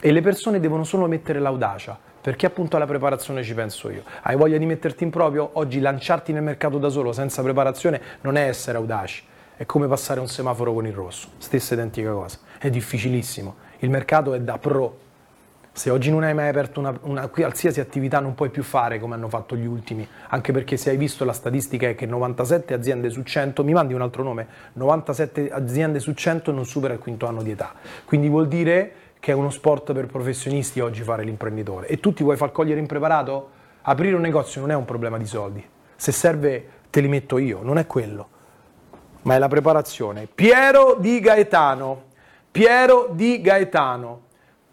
e 0.00 0.12
le 0.12 0.20
persone 0.20 0.60
devono 0.60 0.84
solo 0.84 1.06
mettere 1.06 1.38
l'audacia 1.38 1.98
perché 2.20 2.46
appunto 2.46 2.76
alla 2.76 2.86
preparazione 2.86 3.42
ci 3.42 3.54
penso 3.54 3.88
io. 3.90 4.02
Hai 4.22 4.36
voglia 4.36 4.58
di 4.58 4.66
metterti 4.66 5.04
in 5.04 5.10
proprio? 5.10 5.50
Oggi 5.54 5.80
lanciarti 5.80 6.32
nel 6.32 6.42
mercato 6.42 6.78
da 6.78 6.88
solo 6.88 7.12
senza 7.12 7.42
preparazione 7.42 8.00
non 8.20 8.36
è 8.36 8.46
essere 8.46 8.76
audaci, 8.76 9.24
è 9.56 9.64
come 9.64 9.86
passare 9.86 10.20
un 10.20 10.28
semaforo 10.28 10.72
con 10.72 10.86
il 10.86 10.92
rosso, 10.92 11.28
stessa 11.38 11.74
identica 11.74 12.12
cosa, 12.12 12.38
è 12.58 12.68
difficilissimo, 12.68 13.56
il 13.78 13.90
mercato 13.90 14.34
è 14.34 14.40
da 14.40 14.58
pro. 14.58 15.08
Se 15.72 15.88
oggi 15.88 16.10
non 16.10 16.24
hai 16.24 16.34
mai 16.34 16.48
aperto 16.48 16.80
una, 16.80 16.98
una 17.02 17.28
qualsiasi 17.28 17.80
attività 17.80 18.18
non 18.18 18.34
puoi 18.34 18.50
più 18.50 18.62
fare 18.62 18.98
come 18.98 19.14
hanno 19.14 19.28
fatto 19.28 19.56
gli 19.56 19.64
ultimi, 19.64 20.06
anche 20.28 20.52
perché 20.52 20.76
se 20.76 20.90
hai 20.90 20.96
visto 20.96 21.24
la 21.24 21.32
statistica 21.32 21.88
è 21.88 21.94
che 21.94 22.06
97 22.06 22.74
aziende 22.74 23.08
su 23.08 23.22
100, 23.22 23.64
mi 23.64 23.72
mandi 23.72 23.94
un 23.94 24.02
altro 24.02 24.22
nome, 24.22 24.46
97 24.74 25.50
aziende 25.50 26.00
su 26.00 26.12
100 26.12 26.52
non 26.52 26.66
supera 26.66 26.92
il 26.92 26.98
quinto 26.98 27.26
anno 27.26 27.42
di 27.42 27.52
età. 27.52 27.72
Quindi 28.04 28.28
vuol 28.28 28.48
dire 28.48 28.92
che 29.20 29.32
è 29.32 29.34
uno 29.34 29.50
sport 29.50 29.92
per 29.92 30.06
professionisti 30.06 30.80
oggi 30.80 31.02
fare 31.02 31.22
l'imprenditore. 31.22 31.86
E 31.86 32.00
tu 32.00 32.12
ti 32.12 32.24
vuoi 32.24 32.36
far 32.36 32.50
cogliere 32.52 32.80
impreparato? 32.80 33.50
Aprire 33.82 34.16
un 34.16 34.22
negozio 34.22 34.60
non 34.60 34.70
è 34.70 34.74
un 34.74 34.84
problema 34.84 35.18
di 35.18 35.26
soldi. 35.26 35.64
Se 35.94 36.10
serve 36.12 36.68
te 36.90 37.00
li 37.00 37.08
metto 37.08 37.38
io, 37.38 37.62
non 37.62 37.78
è 37.78 37.86
quello. 37.86 38.28
Ma 39.22 39.34
è 39.34 39.38
la 39.38 39.48
preparazione. 39.48 40.26
Piero 40.26 40.96
di 40.98 41.20
Gaetano. 41.20 42.04
Piero 42.50 43.10
di 43.12 43.40
Gaetano. 43.40 44.28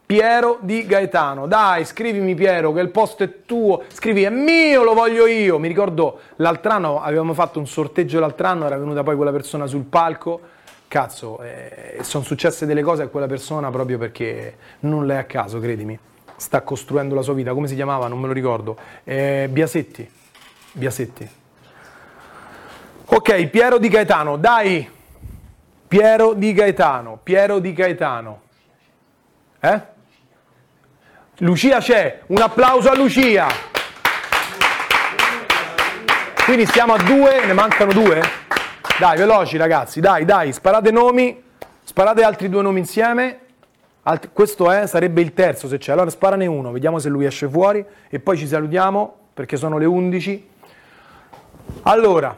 Piero 0.08 0.58
di 0.62 0.86
Gaetano. 0.86 1.48
Dai, 1.48 1.84
scrivimi 1.84 2.34
Piero 2.34 2.72
che 2.72 2.80
il 2.80 2.90
posto 2.90 3.24
è 3.24 3.44
tuo. 3.46 3.84
Scrivi 3.90 4.24
è 4.24 4.30
mio, 4.30 4.84
lo 4.84 4.94
voglio 4.94 5.28
io. 5.28 5.60
Mi 5.60 5.68
ricordo 5.68 6.22
l'altro 6.38 6.72
anno 6.72 7.02
avevamo 7.02 7.34
fatto 7.34 7.60
un 7.60 7.68
sorteggio 7.68 8.18
l'altro 8.20 8.48
anno, 8.48 8.66
era 8.66 8.78
venuta 8.78 9.04
poi 9.04 9.18
quella 9.18 9.34
persona 9.34 9.68
sul 9.68 9.84
palco 9.84 10.56
cazzo, 10.88 11.42
eh, 11.42 11.98
sono 12.02 12.24
successe 12.24 12.66
delle 12.66 12.82
cose 12.82 13.04
a 13.04 13.08
quella 13.08 13.28
persona 13.28 13.70
proprio 13.70 13.98
perché 13.98 14.56
non 14.80 15.06
l'è 15.06 15.18
a 15.18 15.26
caso, 15.26 15.60
credimi. 15.60 16.00
Sta 16.38 16.62
costruendo 16.62 17.14
la 17.14 17.22
sua 17.22 17.34
vita, 17.34 17.54
come 17.54 17.68
si 17.68 17.76
chiamava? 17.76 18.08
Non 18.08 18.20
me 18.20 18.28
lo 18.28 18.34
ricordo. 18.34 18.78
Eh, 19.04 19.50
Biasetti. 19.52 20.10
Biasetti. 20.72 21.30
Ok, 23.10 23.48
Piero 23.48 23.78
di 23.78 23.90
Gaetano, 23.90 24.38
dai! 24.38 24.90
Piero 25.88 26.34
di 26.34 26.54
Gaetano, 26.54 27.20
Piero 27.22 27.60
di 27.60 27.74
Gaetano. 27.74 28.42
Eh? 29.60 29.96
Lucia 31.42 31.78
c'è, 31.78 32.22
un 32.28 32.42
applauso 32.42 32.90
a 32.90 32.96
Lucia. 32.96 33.48
Quindi 36.46 36.66
stiamo 36.66 36.94
a 36.94 36.98
due, 37.04 37.46
ne 37.46 37.54
mancano 37.54 37.94
due? 37.94 38.20
Dai, 38.98 39.18
veloci 39.18 39.56
ragazzi, 39.56 40.00
dai, 40.00 40.26
dai, 40.26 40.52
sparate 40.52 40.90
nomi, 40.90 41.44
sparate 41.84 42.24
altri 42.24 42.50
due 42.50 42.64
nomi 42.64 42.80
insieme. 42.80 43.40
Alt- 44.02 44.30
questo 44.34 44.72
è, 44.72 44.88
sarebbe 44.88 45.22
il 45.22 45.36
terzo 45.36 45.68
se 45.68 45.78
c'è. 45.78 45.92
Allora 45.92 46.10
sparane 46.10 46.48
uno, 46.48 46.72
vediamo 46.72 46.98
se 46.98 47.10
lui 47.10 47.26
esce 47.26 47.48
fuori 47.48 47.86
e 48.10 48.20
poi 48.20 48.36
ci 48.36 48.48
salutiamo 48.48 49.16
perché 49.36 49.58
sono 49.58 49.78
le 49.78 49.86
11. 49.86 50.50
Allora, 51.84 52.36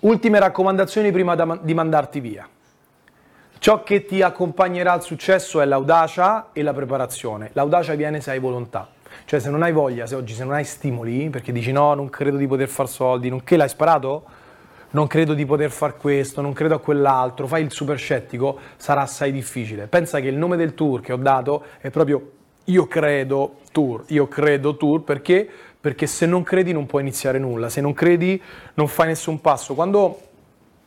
ultime 0.00 0.40
raccomandazioni 0.40 1.12
prima 1.12 1.36
da, 1.36 1.56
di 1.62 1.72
mandarti 1.72 2.18
via. 2.18 2.48
Ciò 3.66 3.82
che 3.82 4.04
ti 4.04 4.22
accompagnerà 4.22 4.92
al 4.92 5.02
successo 5.02 5.60
è 5.60 5.64
l'audacia 5.64 6.50
e 6.52 6.62
la 6.62 6.72
preparazione. 6.72 7.50
L'audacia 7.54 7.94
viene 7.94 8.20
se 8.20 8.30
hai 8.30 8.38
volontà. 8.38 8.88
Cioè 9.24 9.40
se 9.40 9.50
non 9.50 9.64
hai 9.64 9.72
voglia, 9.72 10.06
se 10.06 10.14
oggi 10.14 10.34
se 10.34 10.44
non 10.44 10.52
hai 10.52 10.62
stimoli, 10.62 11.28
perché 11.30 11.50
dici 11.50 11.72
no, 11.72 11.92
non 11.94 12.08
credo 12.08 12.36
di 12.36 12.46
poter 12.46 12.68
far 12.68 12.88
soldi, 12.88 13.28
non 13.28 13.42
che 13.42 13.56
l'hai 13.56 13.68
sparato? 13.68 14.22
non 14.90 15.08
credo 15.08 15.34
di 15.34 15.44
poter 15.44 15.72
far 15.72 15.96
questo, 15.96 16.40
non 16.42 16.52
credo 16.52 16.76
a 16.76 16.78
quell'altro, 16.78 17.48
fai 17.48 17.64
il 17.64 17.72
super 17.72 17.98
scettico, 17.98 18.56
sarà 18.76 19.00
assai 19.00 19.32
difficile. 19.32 19.88
Pensa 19.88 20.20
che 20.20 20.28
il 20.28 20.36
nome 20.36 20.56
del 20.56 20.74
tour 20.74 21.00
che 21.00 21.12
ho 21.12 21.16
dato 21.16 21.64
è 21.80 21.90
proprio 21.90 22.30
io 22.66 22.86
credo 22.86 23.56
tour, 23.72 24.04
io 24.06 24.28
credo 24.28 24.76
tour 24.76 25.02
perché? 25.02 25.48
Perché 25.80 26.06
se 26.06 26.24
non 26.24 26.44
credi 26.44 26.72
non 26.72 26.86
puoi 26.86 27.02
iniziare 27.02 27.40
nulla, 27.40 27.68
se 27.68 27.80
non 27.80 27.94
credi 27.94 28.40
non 28.74 28.86
fai 28.86 29.08
nessun 29.08 29.40
passo. 29.40 29.74
Quando 29.74 30.25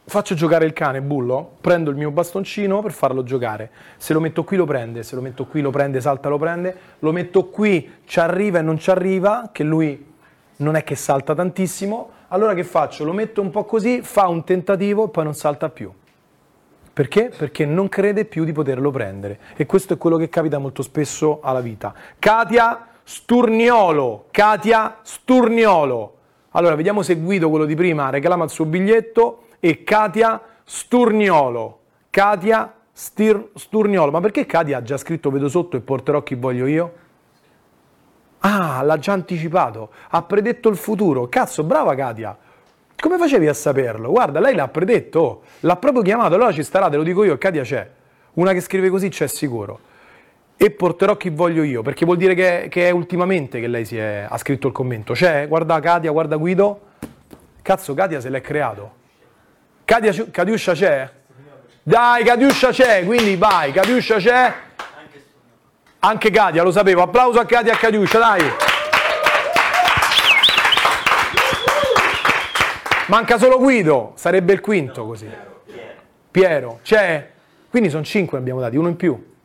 faccio 0.10 0.36
giocare 0.36 0.66
il 0.66 0.74
cane 0.74 1.02
bullo, 1.02 1.58
prendo 1.62 1.90
il 1.90 1.96
mio 1.96 2.12
bastoncino 2.12 2.82
per 2.82 2.92
farlo 2.92 3.24
giocare. 3.24 3.70
Se 3.98 4.14
lo 4.14 4.20
metto 4.20 4.44
qui 4.44 4.58
lo 4.58 4.66
prende, 4.66 5.04
se 5.04 5.16
lo 5.16 5.22
metto 5.22 5.46
qui 5.46 5.62
lo 5.62 5.70
prende, 5.70 6.02
salta 6.02 6.30
lo 6.30 6.38
prende, 6.38 6.76
lo 7.00 7.12
metto 7.12 7.46
qui, 7.46 7.98
ci 8.06 8.20
arriva 8.20 8.60
e 8.60 8.62
non 8.62 8.78
ci 8.78 8.90
arriva, 8.90 9.50
che 9.52 9.64
lui 9.64 10.08
non 10.58 10.76
è 10.76 10.84
che 10.84 10.96
salta 10.96 11.34
tantissimo, 11.34 12.10
allora 12.30 12.54
che 12.54 12.64
faccio? 12.64 13.06
Lo 13.06 13.14
metto 13.14 13.42
un 13.42 13.50
po' 13.50 13.66
così, 13.66 14.02
fa 14.02 14.28
un 14.28 14.44
tentativo 14.44 15.06
e 15.06 15.10
poi 15.10 15.24
non 15.24 15.34
salta 15.34 15.70
più. 15.70 15.92
Perché? 16.92 17.32
Perché 17.36 17.66
non 17.66 17.88
crede 17.88 18.26
più 18.26 18.44
di 18.44 18.52
poterlo 18.52 18.92
prendere. 18.92 19.40
E 19.56 19.66
questo 19.66 19.94
è 19.94 19.98
quello 19.98 20.18
che 20.18 20.28
capita 20.28 20.58
molto 20.58 20.82
spesso 20.82 21.40
alla 21.42 21.62
vita. 21.62 21.94
Katia 22.20 22.88
Sturniolo. 23.04 24.26
Katia 24.32 24.98
Sturniolo. 25.02 26.16
Allora, 26.52 26.76
vediamo 26.76 27.02
se 27.02 27.16
Guido, 27.16 27.50
quello 27.50 27.66
di 27.66 27.76
prima, 27.76 28.10
reclama 28.10 28.44
il 28.44 28.50
suo 28.50 28.66
biglietto 28.66 29.44
e 29.60 29.84
Katia 29.84 30.42
Sturniolo. 30.64 31.80
Katia 32.10 32.74
Stir- 32.92 33.50
Sturniolo. 33.56 34.12
Ma 34.12 34.20
perché 34.22 34.46
Katia 34.46 34.78
ha 34.78 34.82
già 34.82 34.98
scritto 34.98 35.30
vedo 35.32 35.48
sotto 35.50 35.78
e 35.78 35.82
porterò 35.82 36.22
chi 36.24 36.36
voglio 36.36 36.66
io? 36.68 36.94
Ah, 38.42 38.82
l'ha 38.84 38.98
già 38.98 39.12
anticipato, 39.14 39.90
ha 40.10 40.22
predetto 40.22 40.70
il 40.70 40.78
futuro. 40.78 41.28
Cazzo, 41.28 41.64
brava 41.64 41.94
Katia. 41.96 42.38
Come 43.00 43.18
facevi 43.18 43.48
a 43.48 43.54
saperlo? 43.54 44.10
Guarda, 44.12 44.40
lei 44.40 44.56
l'ha 44.56 44.68
predetto, 44.68 45.44
l'ha 45.62 45.76
proprio 45.78 46.02
chiamato, 46.02 46.36
allora 46.36 46.52
ci 46.52 46.64
starà, 46.64 46.90
te 46.90 46.98
lo 46.98 47.04
dico 47.04 47.24
io, 47.24 47.38
Katia 47.38 47.64
c'è. 47.64 47.90
Una 48.34 48.54
che 48.54 48.62
scrive 48.62 48.90
così 48.90 49.10
c'è 49.10 49.28
sicuro. 49.28 49.80
e 50.62 50.72
porterò 50.72 51.16
chi 51.16 51.30
voglio 51.30 51.64
io, 51.64 51.82
perché 51.82 52.04
vuol 52.04 52.18
dire 52.18 52.34
che, 52.34 52.68
che 52.70 52.88
è 52.88 52.92
ultimamente 52.92 53.62
che 53.62 53.68
lei 53.68 53.86
è, 53.92 54.26
ha 54.28 54.38
scritto 54.38 54.68
il 54.68 54.74
commento. 54.74 55.14
C'è, 55.14 55.48
guarda 55.48 55.80
Katia, 55.80 56.12
guarda 56.12 56.36
Guido. 56.36 56.82
Cazzo, 57.62 57.94
Katia 57.94 58.20
se 58.20 58.30
l'è 58.30 58.42
creato. 58.42 58.98
Katia, 59.90 60.14
Katiuscia 60.30 60.74
c'è? 60.74 61.10
Dai, 61.82 62.24
Katiuscia 62.24 62.70
c'è, 62.70 63.04
quindi 63.06 63.36
vai, 63.38 63.72
Katiuscia 63.72 64.18
c'è. 64.18 64.54
Anche 65.98 66.30
Katia, 66.30 66.62
lo 66.62 66.70
sapevo. 66.70 67.02
Applauso 67.02 67.40
a 67.40 67.46
Katia 67.46 67.72
e 67.72 67.76
a 67.76 67.78
Katiuscia, 67.80 68.20
dai. 68.20 68.52
Manca 73.08 73.40
solo 73.40 73.58
Guido, 73.58 74.12
sarebbe 74.14 74.54
il 74.54 74.60
quinto 74.60 75.08
così. 75.08 75.28
Piero, 76.30 76.82
c'è? 76.84 77.32
Quindi 77.68 77.90
sono 77.90 78.04
cinque 78.04 78.38
abbiamo 78.38 78.60
dati, 78.60 78.78
uno 78.78 78.90
in 78.90 78.96
più. 78.96 79.36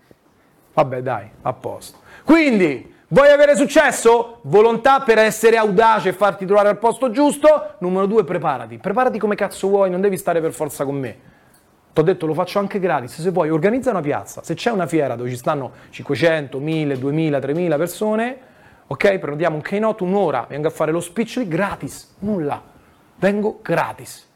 Vabbè, 0.75 1.01
dai, 1.01 1.27
a 1.41 1.53
posto. 1.55 2.01
Quindi, 2.23 2.94
vuoi 3.09 3.31
avere 3.31 3.57
successo? 3.57 4.39
Volontà 4.43 5.01
per 5.01 5.19
essere 5.19 5.57
audace 5.57 6.11
e 6.11 6.13
farti 6.13 6.47
trovare 6.47 6.69
al 6.69 6.79
posto 6.79 7.11
giusto. 7.11 7.75
Numero 7.79 8.07
due, 8.07 8.25
preparati. 8.25 8.79
Preparati 8.79 9.19
come 9.19 9.35
cazzo 9.35 9.69
vuoi, 9.69 9.91
non 9.91 10.01
devi 10.01 10.17
stare 10.17 10.41
per 10.41 10.53
forza 10.53 10.85
con 10.85 10.97
me. 10.97 11.17
Ti 11.93 12.01
ho 12.01 12.03
detto, 12.03 12.27
lo 12.27 12.35
faccio 12.35 12.59
anche 12.59 12.81
gratis. 12.81 13.21
Se 13.21 13.31
vuoi, 13.31 13.51
organizza 13.51 13.91
una 13.91 14.01
piazza. 14.01 14.43
Se 14.43 14.55
c'è 14.55 14.71
una 14.71 14.87
fiera 14.87 15.15
dove 15.15 15.31
ci 15.31 15.37
stanno 15.37 15.71
500, 15.91 16.59
1000, 16.59 16.99
2000, 16.99 17.39
3000 17.39 17.77
persone, 17.77 18.39
ok? 18.89 19.19
Prenotiamo 19.19 19.57
un 19.57 19.63
keynote, 19.63 20.03
un'ora, 20.03 20.47
vengo 20.49 20.67
a 20.67 20.71
fare 20.71 20.91
lo 20.91 21.01
speech 21.01 21.37
lì 21.37 21.47
gratis. 21.47 22.17
Nulla. 22.19 22.61
Vengo 23.17 23.61
gratis. 23.63 24.27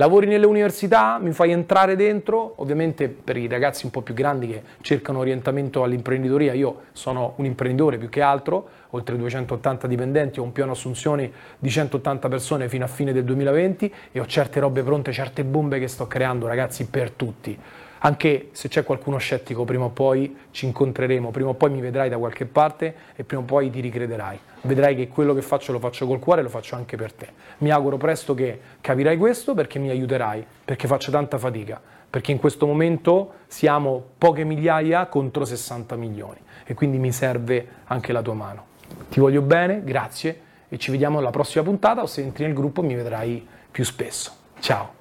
Lavori 0.00 0.28
nelle 0.28 0.46
università, 0.46 1.18
mi 1.20 1.32
fai 1.32 1.50
entrare 1.50 1.96
dentro, 1.96 2.52
ovviamente 2.58 3.08
per 3.08 3.36
i 3.36 3.48
ragazzi 3.48 3.84
un 3.84 3.90
po' 3.90 4.00
più 4.00 4.14
grandi 4.14 4.46
che 4.46 4.62
cercano 4.80 5.18
orientamento 5.18 5.82
all'imprenditoria, 5.82 6.52
io 6.52 6.82
sono 6.92 7.32
un 7.38 7.46
imprenditore 7.46 7.98
più 7.98 8.08
che 8.08 8.22
altro, 8.22 8.68
oltre 8.90 9.16
280 9.16 9.88
dipendenti, 9.88 10.38
ho 10.38 10.44
un 10.44 10.52
piano 10.52 10.70
assunzioni 10.70 11.32
di 11.58 11.68
180 11.68 12.28
persone 12.28 12.68
fino 12.68 12.84
a 12.84 12.86
fine 12.86 13.12
del 13.12 13.24
2020 13.24 13.92
e 14.12 14.20
ho 14.20 14.26
certe 14.26 14.60
robe 14.60 14.84
pronte, 14.84 15.10
certe 15.10 15.42
bombe 15.42 15.80
che 15.80 15.88
sto 15.88 16.06
creando 16.06 16.46
ragazzi 16.46 16.86
per 16.86 17.10
tutti. 17.10 17.58
Anche 18.00 18.48
se 18.52 18.68
c'è 18.68 18.84
qualcuno 18.84 19.18
scettico, 19.18 19.64
prima 19.64 19.84
o 19.84 19.88
poi 19.88 20.36
ci 20.50 20.66
incontreremo, 20.66 21.30
prima 21.30 21.50
o 21.50 21.54
poi 21.54 21.70
mi 21.70 21.80
vedrai 21.80 22.08
da 22.08 22.18
qualche 22.18 22.44
parte 22.44 22.94
e 23.16 23.24
prima 23.24 23.42
o 23.42 23.44
poi 23.44 23.70
ti 23.70 23.80
ricrederai. 23.80 24.38
Vedrai 24.62 24.94
che 24.94 25.08
quello 25.08 25.34
che 25.34 25.42
faccio 25.42 25.72
lo 25.72 25.78
faccio 25.78 26.06
col 26.06 26.18
cuore 26.18 26.40
e 26.40 26.44
lo 26.44 26.50
faccio 26.50 26.76
anche 26.76 26.96
per 26.96 27.12
te. 27.12 27.28
Mi 27.58 27.70
auguro 27.70 27.96
presto 27.96 28.34
che 28.34 28.60
capirai 28.80 29.16
questo 29.16 29.54
perché 29.54 29.78
mi 29.78 29.90
aiuterai, 29.90 30.44
perché 30.64 30.86
faccio 30.86 31.10
tanta 31.10 31.38
fatica, 31.38 31.80
perché 32.08 32.30
in 32.30 32.38
questo 32.38 32.66
momento 32.66 33.32
siamo 33.46 34.02
poche 34.16 34.44
migliaia 34.44 35.06
contro 35.06 35.44
60 35.44 35.96
milioni 35.96 36.38
e 36.64 36.74
quindi 36.74 36.98
mi 36.98 37.12
serve 37.12 37.66
anche 37.84 38.12
la 38.12 38.22
tua 38.22 38.34
mano. 38.34 38.66
Ti 39.08 39.20
voglio 39.20 39.42
bene, 39.42 39.82
grazie 39.84 40.46
e 40.68 40.78
ci 40.78 40.90
vediamo 40.90 41.18
alla 41.18 41.30
prossima 41.30 41.64
puntata 41.64 42.02
o 42.02 42.06
se 42.06 42.20
entri 42.20 42.44
nel 42.44 42.54
gruppo 42.54 42.82
mi 42.82 42.94
vedrai 42.94 43.46
più 43.70 43.84
spesso. 43.84 44.32
Ciao! 44.60 44.97